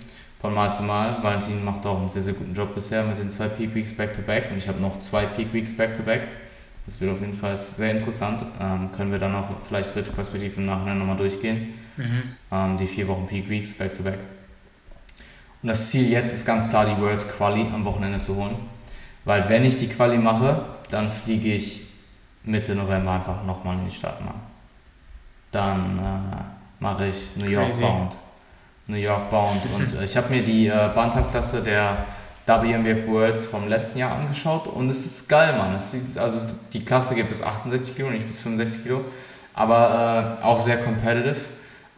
Von 0.40 0.54
Mal 0.54 0.72
zu 0.72 0.82
Mal. 0.82 1.22
Valentin 1.22 1.64
macht 1.64 1.84
auch 1.86 1.98
einen 1.98 2.08
sehr, 2.08 2.22
sehr 2.22 2.34
guten 2.34 2.54
Job 2.54 2.74
bisher 2.74 3.02
mit 3.04 3.18
den 3.18 3.30
zwei 3.30 3.48
Peak 3.48 3.74
Weeks 3.74 3.92
Back-to-Back 3.92 4.50
und 4.50 4.58
ich 4.58 4.68
habe 4.68 4.80
noch 4.80 4.98
zwei 4.98 5.26
Peak 5.26 5.52
Weeks 5.52 5.76
Back-to-Back. 5.76 6.26
Das 6.84 7.00
wird 7.00 7.12
auf 7.12 7.20
jeden 7.20 7.34
Fall 7.34 7.56
sehr 7.56 7.90
interessant. 7.90 8.46
Ähm, 8.60 8.90
können 8.92 9.10
wir 9.10 9.18
dann 9.18 9.34
auch 9.34 9.48
vielleicht 9.60 9.94
retrospektiv 9.96 10.56
im 10.56 10.66
Nachhinein 10.66 10.98
nochmal 10.98 11.16
durchgehen. 11.16 11.74
Mhm. 11.96 12.22
Ähm, 12.52 12.76
die 12.76 12.86
vier 12.86 13.08
Wochen 13.08 13.26
Peak 13.26 13.48
Weeks 13.50 13.74
Back-to-Back. 13.74 14.20
Und 15.62 15.68
das 15.68 15.90
Ziel 15.90 16.08
jetzt 16.08 16.32
ist 16.32 16.46
ganz 16.46 16.68
klar, 16.68 16.86
die 16.86 17.00
Worlds 17.00 17.28
Quali 17.28 17.66
am 17.74 17.84
Wochenende 17.84 18.20
zu 18.20 18.36
holen. 18.36 18.56
Weil 19.24 19.48
wenn 19.48 19.64
ich 19.64 19.76
die 19.76 19.88
Quali 19.88 20.18
mache, 20.18 20.64
dann 20.90 21.10
fliege 21.10 21.52
ich 21.52 21.85
Mitte 22.46 22.74
November 22.74 23.12
einfach 23.12 23.44
nochmal 23.44 23.76
in 23.76 23.84
die 23.84 23.94
Stadt 23.94 24.20
machen. 24.24 24.40
Dann 25.50 25.98
äh, 25.98 26.82
mache 26.82 27.08
ich 27.08 27.36
New 27.36 27.46
York 27.46 27.68
Crazy. 27.68 27.82
Bound. 27.82 28.18
New 28.88 28.96
York 28.96 29.30
Bound. 29.30 29.60
Und 29.76 29.94
äh, 29.94 30.04
ich 30.04 30.16
habe 30.16 30.30
mir 30.30 30.42
die 30.42 30.68
äh, 30.68 30.90
Bantam-Klasse 30.94 31.62
der 31.62 32.06
WMBF 32.46 33.08
Worlds 33.08 33.44
vom 33.44 33.68
letzten 33.68 33.98
Jahr 33.98 34.12
angeschaut 34.12 34.68
und 34.68 34.88
es 34.88 35.04
ist 35.04 35.28
geil, 35.28 35.58
Mann. 35.58 35.74
Es 35.74 35.90
sieht, 35.90 36.16
also 36.16 36.54
die 36.72 36.84
Klasse 36.84 37.16
geht 37.16 37.28
bis 37.28 37.42
68 37.42 37.96
Kilo, 37.96 38.08
nicht 38.10 38.24
bis 38.24 38.38
65 38.38 38.84
Kilo, 38.84 39.00
aber 39.52 40.38
äh, 40.40 40.44
auch 40.44 40.60
sehr 40.60 40.76
competitive. 40.76 41.40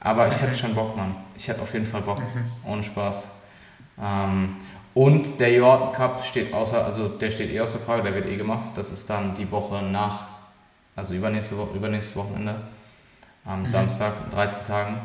Aber 0.00 0.26
ich 0.26 0.40
hätte 0.40 0.56
schon 0.56 0.74
Bock, 0.74 0.96
Mann. 0.96 1.14
Ich 1.36 1.48
hätte 1.48 1.60
auf 1.60 1.70
jeden 1.74 1.84
Fall 1.84 2.00
Bock, 2.00 2.20
mhm. 2.20 2.70
ohne 2.70 2.82
Spaß. 2.82 3.28
Ähm, 4.02 4.56
und 4.94 5.38
der 5.38 5.52
Jordan 5.52 5.92
Cup 5.92 6.24
steht 6.24 6.54
außer, 6.54 6.82
also 6.82 7.08
der 7.08 7.30
steht 7.30 7.52
eh 7.52 7.60
außer 7.60 7.78
Frage, 7.78 8.04
der 8.04 8.14
wird 8.14 8.26
eh 8.26 8.36
gemacht. 8.36 8.72
Das 8.74 8.90
ist 8.90 9.10
dann 9.10 9.34
die 9.34 9.50
Woche 9.50 9.82
nach 9.82 10.37
also 10.98 11.14
übernächste 11.14 11.56
Woche, 11.56 11.76
übernächstes 11.76 12.16
Wochenende, 12.16 12.60
am 13.44 13.62
mhm. 13.62 13.68
Samstag, 13.68 14.30
13 14.32 14.64
Tagen 14.64 15.00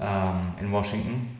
ähm, 0.00 0.54
in 0.58 0.72
Washington. 0.72 1.36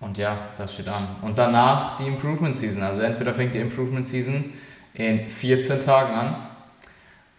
Und 0.00 0.16
ja, 0.16 0.48
das 0.56 0.72
steht 0.72 0.88
an. 0.88 1.02
Und 1.20 1.36
danach 1.36 1.98
die 1.98 2.06
Improvement 2.06 2.56
Season. 2.56 2.82
Also 2.82 3.02
entweder 3.02 3.34
fängt 3.34 3.52
die 3.52 3.58
Improvement 3.58 4.06
Season 4.06 4.50
in 4.94 5.28
14 5.28 5.80
Tagen 5.80 6.14
an 6.14 6.36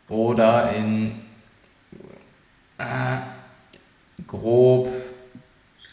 oder 0.08 0.72
in 0.74 1.20
äh, 2.78 3.18
grob 4.28 4.90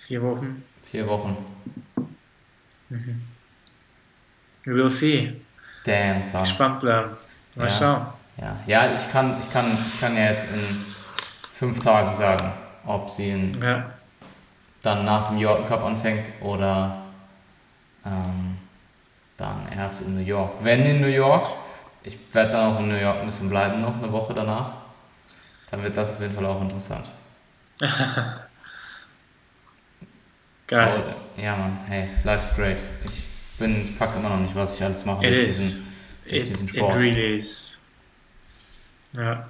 vier 0.07 0.23
Wochen. 0.23 0.63
Vier 0.83 1.09
Wochen. 1.09 1.39
Mhm. 2.91 3.23
We'll 4.67 4.91
see. 4.91 5.41
Damn, 5.85 6.23
son. 6.23 6.43
Gespannt 6.43 6.81
bleiben. 6.81 7.17
Mal 7.61 7.69
ja. 7.69 7.75
schauen. 7.75 8.07
Ja, 8.39 8.57
ja 8.67 8.95
ich, 8.95 9.11
kann, 9.11 9.37
ich, 9.41 9.51
kann, 9.51 9.67
ich 9.87 10.01
kann 10.01 10.17
ja 10.17 10.25
jetzt 10.25 10.53
in 10.53 10.61
fünf 11.53 11.81
Tagen 11.81 12.15
sagen, 12.15 12.53
ob 12.87 13.11
sie 13.11 13.31
in, 13.31 13.63
ja. 13.63 13.91
dann 14.83 15.05
nach 15.05 15.25
dem 15.25 15.39
Jordan 15.39 15.67
Cup 15.67 15.85
anfängt 15.85 16.31
oder 16.41 17.05
ähm, 18.07 18.57
dann 19.37 19.69
erst 19.77 20.07
in 20.07 20.17
New 20.17 20.25
York. 20.25 20.55
Wenn 20.63 20.81
in 20.81 21.03
New 21.03 21.07
York, 21.07 21.49
ich 22.03 22.17
werde 22.33 22.53
dann 22.53 22.75
auch 22.75 22.81
in 22.81 22.89
New 22.89 22.97
York 22.99 23.19
ein 23.19 23.27
bisschen 23.27 23.51
bleiben, 23.51 23.83
noch 23.83 23.97
eine 23.97 24.11
Woche 24.11 24.33
danach. 24.33 24.73
Dann 25.71 25.83
wird 25.83 25.97
das 25.97 26.15
auf 26.15 26.21
jeden 26.21 26.35
Fall 26.35 26.47
auch 26.47 26.61
interessant. 26.63 27.11
Geil. 30.67 31.05
Oh, 31.07 31.41
ja, 31.41 31.57
Mann, 31.57 31.79
hey, 31.89 32.09
life's 32.25 32.55
great. 32.55 32.83
Ich 33.05 33.29
bin, 33.59 33.97
packe 33.99 34.19
immer 34.19 34.31
noch 34.31 34.39
nicht, 34.39 34.55
was 34.55 34.77
ich 34.77 34.85
alles 34.85 35.05
mache 35.05 35.27
durch 35.27 35.47
diesen, 35.47 35.87
durch 36.31 36.43
it, 36.43 36.49
diesen 36.49 36.69
Sport. 36.69 36.97
It 36.97 37.03
really 37.03 37.37
is. 37.37 37.81
Ja. 39.13 39.49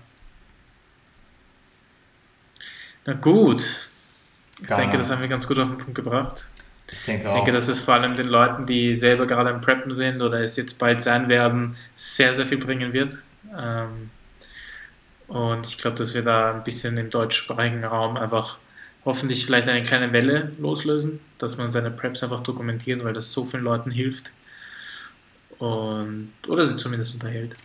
Na 3.06 3.12
gut. 3.14 3.60
Ich 4.60 4.66
Gar 4.66 4.78
denke, 4.78 4.98
das 4.98 5.10
haben 5.10 5.20
wir 5.20 5.28
ganz 5.28 5.46
gut 5.46 5.58
auf 5.58 5.68
den 5.68 5.78
Punkt 5.78 5.94
gebracht. 5.94 6.46
Ich 6.92 7.04
denke, 7.04 7.28
ich 7.28 7.34
denke 7.34 7.52
dass 7.52 7.68
es 7.68 7.80
vor 7.80 7.94
allem 7.94 8.16
den 8.16 8.28
Leuten, 8.28 8.66
die 8.66 8.96
selber 8.96 9.26
gerade 9.26 9.50
am 9.50 9.60
Preppen 9.60 9.92
sind 9.94 10.22
oder 10.22 10.40
es 10.40 10.56
jetzt 10.56 10.78
bald 10.78 11.00
sein 11.00 11.28
werden, 11.28 11.76
sehr, 11.94 12.34
sehr 12.34 12.46
viel 12.46 12.58
bringen 12.58 12.92
wird. 12.92 13.22
Ähm, 13.56 14.10
und 15.28 15.66
ich 15.66 15.78
glaube, 15.78 15.96
dass 15.96 16.14
wir 16.14 16.22
da 16.22 16.52
ein 16.52 16.64
bisschen 16.64 16.98
im 16.98 17.08
deutschsprachigen 17.08 17.84
Raum 17.84 18.16
einfach 18.16 18.58
hoffentlich 19.04 19.46
vielleicht 19.46 19.68
eine 19.68 19.82
kleine 19.82 20.12
Welle 20.12 20.52
loslösen, 20.58 21.20
dass 21.38 21.56
man 21.56 21.70
seine 21.70 21.90
Preps 21.90 22.22
einfach 22.22 22.42
dokumentiert, 22.42 23.04
weil 23.04 23.12
das 23.12 23.32
so 23.32 23.44
vielen 23.44 23.62
Leuten 23.62 23.90
hilft. 23.90 24.32
Und, 25.60 26.32
oder 26.48 26.64
sie 26.64 26.76
zumindest 26.76 27.14
unterhält. 27.14 27.56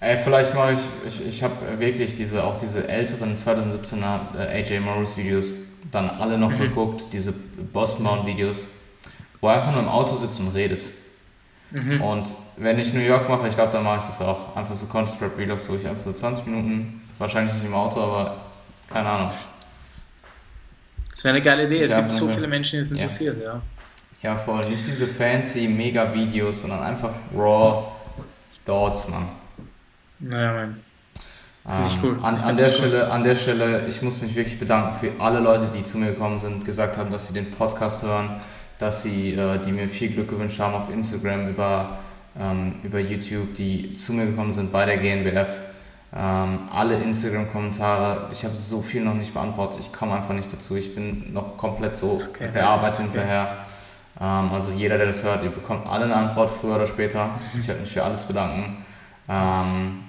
Ey, 0.00 0.16
vielleicht 0.18 0.54
mache 0.54 0.72
ich, 0.72 0.86
ich, 1.06 1.26
ich 1.26 1.42
habe 1.42 1.54
wirklich 1.78 2.14
diese, 2.14 2.44
auch 2.44 2.58
diese 2.58 2.86
älteren 2.86 3.34
2017er 3.34 4.36
äh, 4.36 4.60
AJ 4.60 4.80
Morris 4.80 5.16
Videos 5.16 5.54
dann 5.90 6.10
alle 6.10 6.36
noch 6.36 6.50
mhm. 6.50 6.58
geguckt, 6.58 7.08
diese 7.12 7.32
Boss 7.32 7.98
Mount 7.98 8.26
Videos, 8.26 8.66
wo 9.40 9.48
er 9.48 9.54
einfach 9.54 9.72
nur 9.72 9.82
im 9.82 9.88
Auto 9.88 10.14
sitzt 10.14 10.38
und 10.40 10.48
redet. 10.48 10.90
Mhm. 11.70 12.00
Und 12.00 12.34
wenn 12.56 12.78
ich 12.78 12.92
New 12.92 13.00
York 13.00 13.28
mache, 13.28 13.48
ich 13.48 13.54
glaube, 13.54 13.72
dann 13.72 13.84
mache 13.84 13.98
ich 13.98 14.04
das 14.04 14.20
auch. 14.20 14.54
Einfach 14.56 14.74
so 14.74 14.86
Content 14.86 15.18
Prep 15.18 15.36
Vlogs, 15.36 15.68
wo 15.68 15.74
ich 15.74 15.86
einfach 15.86 16.02
so 16.02 16.12
20 16.12 16.46
Minuten, 16.46 17.02
wahrscheinlich 17.18 17.54
nicht 17.54 17.64
im 17.64 17.74
Auto, 17.74 18.00
aber 18.00 18.44
keine 18.92 19.08
Ahnung. 19.08 19.30
Das 21.10 21.24
wäre 21.24 21.34
eine 21.34 21.42
geile 21.42 21.64
Idee. 21.64 21.82
Es 21.82 21.94
gibt 21.94 22.12
so 22.12 22.28
viele 22.28 22.46
Menschen, 22.46 22.76
die 22.76 22.82
es 22.82 22.92
interessiert, 22.92 23.38
ja. 23.42 23.54
Ja, 23.54 23.62
voll. 24.36 24.68
Nicht 24.68 24.86
diese 24.86 25.06
fancy 25.06 25.68
Mega-Videos, 25.68 26.62
sondern 26.62 26.82
einfach 26.82 27.10
raw 27.34 27.84
Thoughts, 28.64 29.08
man. 29.08 29.28
Naja, 30.18 30.52
Mann. 30.52 30.80
Finde 31.68 31.88
ich 31.88 32.02
cool. 32.02 32.18
An, 32.22 32.36
an, 32.38 32.56
der 32.56 32.66
Stelle, 32.66 33.10
an 33.10 33.24
der 33.24 33.34
Stelle, 33.34 33.86
ich 33.88 34.00
muss 34.00 34.20
mich 34.22 34.36
wirklich 34.36 34.58
bedanken 34.58 34.94
für 34.94 35.12
alle 35.20 35.40
Leute, 35.40 35.66
die 35.74 35.82
zu 35.82 35.98
mir 35.98 36.12
gekommen 36.12 36.38
sind, 36.38 36.64
gesagt 36.64 36.96
haben, 36.96 37.10
dass 37.10 37.26
sie 37.26 37.34
den 37.34 37.50
Podcast 37.50 38.04
hören, 38.04 38.36
dass 38.78 39.02
sie, 39.02 39.34
äh, 39.34 39.58
die 39.58 39.72
mir 39.72 39.88
viel 39.88 40.10
Glück 40.10 40.28
gewünscht 40.28 40.60
haben 40.60 40.74
auf 40.74 40.90
Instagram, 40.90 41.48
über, 41.48 41.98
ähm, 42.38 42.74
über 42.84 43.00
YouTube, 43.00 43.54
die 43.54 43.92
zu 43.94 44.12
mir 44.12 44.26
gekommen 44.26 44.52
sind 44.52 44.70
bei 44.70 44.84
der 44.84 44.98
GNBF. 44.98 45.48
Ähm, 46.14 46.68
alle 46.72 46.98
Instagram-Kommentare, 46.98 48.28
ich 48.30 48.44
habe 48.44 48.54
so 48.54 48.80
viel 48.80 49.02
noch 49.02 49.14
nicht 49.14 49.34
beantwortet, 49.34 49.80
ich 49.80 49.92
komme 49.92 50.14
einfach 50.14 50.34
nicht 50.34 50.52
dazu, 50.52 50.76
ich 50.76 50.94
bin 50.94 51.32
noch 51.32 51.56
komplett 51.56 51.96
so 51.96 52.22
okay. 52.30 52.50
der 52.54 52.68
Arbeit 52.68 52.98
hinterher. 52.98 53.58
Ähm, 54.20 54.50
also 54.52 54.72
jeder, 54.72 54.96
der 54.98 55.06
das 55.06 55.22
hört, 55.22 55.44
ihr 55.44 55.50
bekommt 55.50 55.86
alle 55.86 56.04
eine 56.04 56.16
Antwort 56.16 56.50
früher 56.50 56.76
oder 56.76 56.86
später. 56.86 57.30
Ich 57.56 57.68
werde 57.68 57.80
mich 57.80 57.92
für 57.92 58.04
alles 58.04 58.24
bedanken. 58.24 58.84
Ähm, 59.28 60.04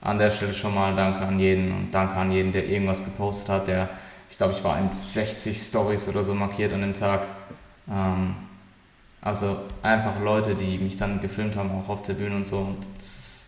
an 0.00 0.18
der 0.18 0.30
Stelle 0.30 0.54
schon 0.54 0.74
mal 0.74 0.94
danke 0.94 1.20
an 1.20 1.38
jeden 1.38 1.72
und 1.72 1.90
danke 1.90 2.14
an 2.14 2.30
jeden, 2.30 2.52
der 2.52 2.66
irgendwas 2.66 3.04
gepostet 3.04 3.48
hat. 3.48 3.66
Der, 3.66 3.88
ich 4.30 4.36
glaube, 4.36 4.52
ich 4.52 4.62
war 4.62 4.78
in 4.78 4.90
60 5.02 5.56
Stories 5.56 6.08
oder 6.08 6.22
so 6.22 6.34
markiert 6.34 6.72
an 6.72 6.80
dem 6.80 6.94
Tag. 6.94 7.22
Ähm, 7.90 8.34
also 9.20 9.58
einfach 9.82 10.20
Leute, 10.20 10.54
die 10.54 10.78
mich 10.78 10.96
dann 10.96 11.20
gefilmt 11.20 11.56
haben, 11.56 11.70
auch 11.72 11.88
auf 11.88 12.02
der 12.02 12.14
Bühne 12.14 12.36
und 12.36 12.46
so. 12.46 12.58
Und 12.58 12.88
das 12.96 13.06
ist 13.06 13.46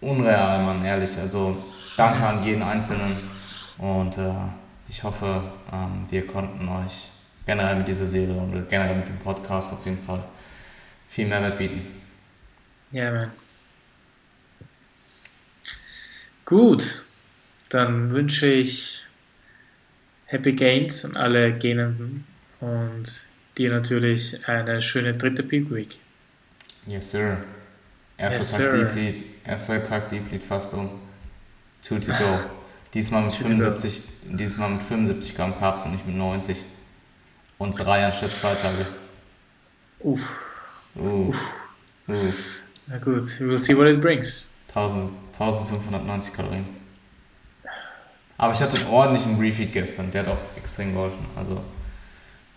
unreal, 0.00 0.62
man, 0.62 0.84
ehrlich. 0.84 1.18
Also 1.18 1.56
danke 1.96 2.24
an 2.24 2.44
jeden 2.44 2.62
Einzelnen 2.62 3.16
und 3.78 4.16
äh, 4.18 4.30
ich 4.88 5.02
hoffe, 5.02 5.42
ähm, 5.72 6.06
wir 6.08 6.26
konnten 6.26 6.68
euch 6.68 7.08
generell 7.46 7.76
mit 7.76 7.88
dieser 7.88 8.06
Serie 8.06 8.34
und 8.34 8.68
generell 8.68 8.96
mit 8.96 9.08
dem 9.08 9.18
Podcast 9.18 9.72
auf 9.72 9.84
jeden 9.84 9.98
Fall 9.98 10.24
viel 11.06 11.26
Mehrwert 11.26 11.58
bieten. 11.58 11.86
Ja, 12.92 13.10
man. 13.10 13.30
Gut, 16.44 17.04
dann 17.70 18.10
wünsche 18.12 18.46
ich 18.46 19.02
Happy 20.26 20.52
Gains 20.52 21.04
an 21.04 21.16
alle 21.16 21.56
Gehenden 21.58 22.26
und 22.60 23.26
dir 23.56 23.70
natürlich 23.70 24.46
eine 24.48 24.82
schöne 24.82 25.16
dritte 25.16 25.42
Peak 25.42 25.70
Week. 25.70 25.98
Yes, 26.86 27.10
sir. 27.10 27.38
Erster 28.16 28.40
yes, 28.40 28.52
Tag 28.52 28.70
Deep 28.70 28.94
Lead, 28.94 29.22
erster 29.44 29.82
Tag 29.82 30.08
Deep 30.08 30.30
Lead 30.30 30.42
fast 30.42 30.74
um. 30.74 30.90
Two 31.82 31.98
to 31.98 32.12
go. 32.12 32.40
Diesmal 32.94 33.24
mit, 33.24 33.32
75, 33.32 34.02
diesmal 34.22 34.70
mit 34.70 34.82
75 34.82 35.34
Gramm 35.34 35.58
Carbs 35.58 35.84
und 35.84 35.92
nicht 35.92 36.06
mit 36.06 36.14
90. 36.14 36.58
Und 37.58 37.72
drei 37.78 38.04
anstatt 38.04 38.30
zwei 38.30 38.54
Tage. 38.54 38.86
Uff. 40.00 40.20
Uff. 40.94 41.36
Uff. 42.06 42.62
Na 42.86 42.98
gut, 42.98 43.22
we'll 43.40 43.56
see 43.56 43.76
what 43.76 43.86
it 43.86 44.00
brings. 44.00 44.52
1000, 44.68 45.12
1590 45.32 46.34
Kalorien. 46.34 46.66
Aber 48.36 48.52
ich 48.52 48.60
hatte 48.60 48.76
einen 48.76 48.88
ordentlichen 48.88 49.38
Refeed 49.38 49.72
gestern, 49.72 50.10
der 50.10 50.22
hat 50.22 50.28
auch 50.28 50.56
extrem 50.56 50.92
geholfen. 50.92 51.24
Also, 51.36 51.62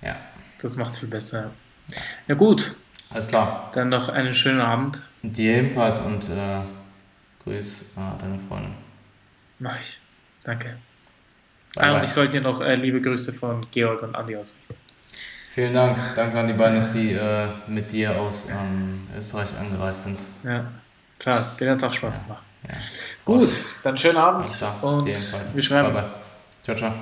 ja. 0.01 0.17
Das 0.59 0.75
macht 0.75 0.93
es 0.93 0.99
viel 0.99 1.09
besser. 1.09 1.51
Ja, 2.27 2.35
gut. 2.35 2.75
Alles 3.09 3.27
klar. 3.27 3.71
Dann 3.73 3.89
noch 3.89 4.09
einen 4.09 4.33
schönen 4.33 4.59
Abend. 4.59 5.01
Dir 5.21 5.57
ebenfalls 5.57 5.99
und 5.99 6.29
äh, 6.29 6.61
grüß 7.43 7.81
äh, 7.95 8.21
deine 8.21 8.39
Freundin. 8.39 8.75
Mach 9.59 9.79
ich. 9.79 9.99
Danke. 10.43 10.77
Bye 11.75 11.85
ah, 11.85 11.97
und 11.97 12.03
ich 12.03 12.11
sollte 12.11 12.33
dir 12.33 12.41
noch 12.41 12.59
äh, 12.59 12.75
liebe 12.75 12.99
Grüße 12.99 13.31
von 13.31 13.67
Georg 13.71 14.01
und 14.01 14.15
Andi 14.15 14.35
ausrichten. 14.35 14.75
Vielen 15.57 15.73
Dank. 15.73 15.97
Danke 16.15 16.39
an 16.39 16.45
die 16.45 16.53
beiden, 16.53 16.75
dass 16.75 16.93
sie 16.93 17.13
äh, 17.13 17.47
mit 17.65 17.91
dir 17.91 18.15
aus 18.15 18.47
ähm, 18.47 19.07
Österreich 19.17 19.57
angereist 19.59 20.03
sind. 20.03 20.19
Ja. 20.43 20.65
Klar, 21.17 21.55
den 21.59 21.71
hat 21.71 21.77
es 21.77 21.83
auch 21.83 21.93
Spaß 21.93 22.25
gemacht. 22.25 22.43
Ja. 22.67 22.75
Gut, 23.25 23.49
dann 23.81 23.97
schönen 23.97 24.17
Abend 24.17 24.51
und 24.83 25.05
wir 25.07 25.63
schreiben. 25.63 25.91
Bye, 25.91 26.03
bye. 26.03 26.11
Ciao, 26.63 26.77
ciao. 26.77 26.93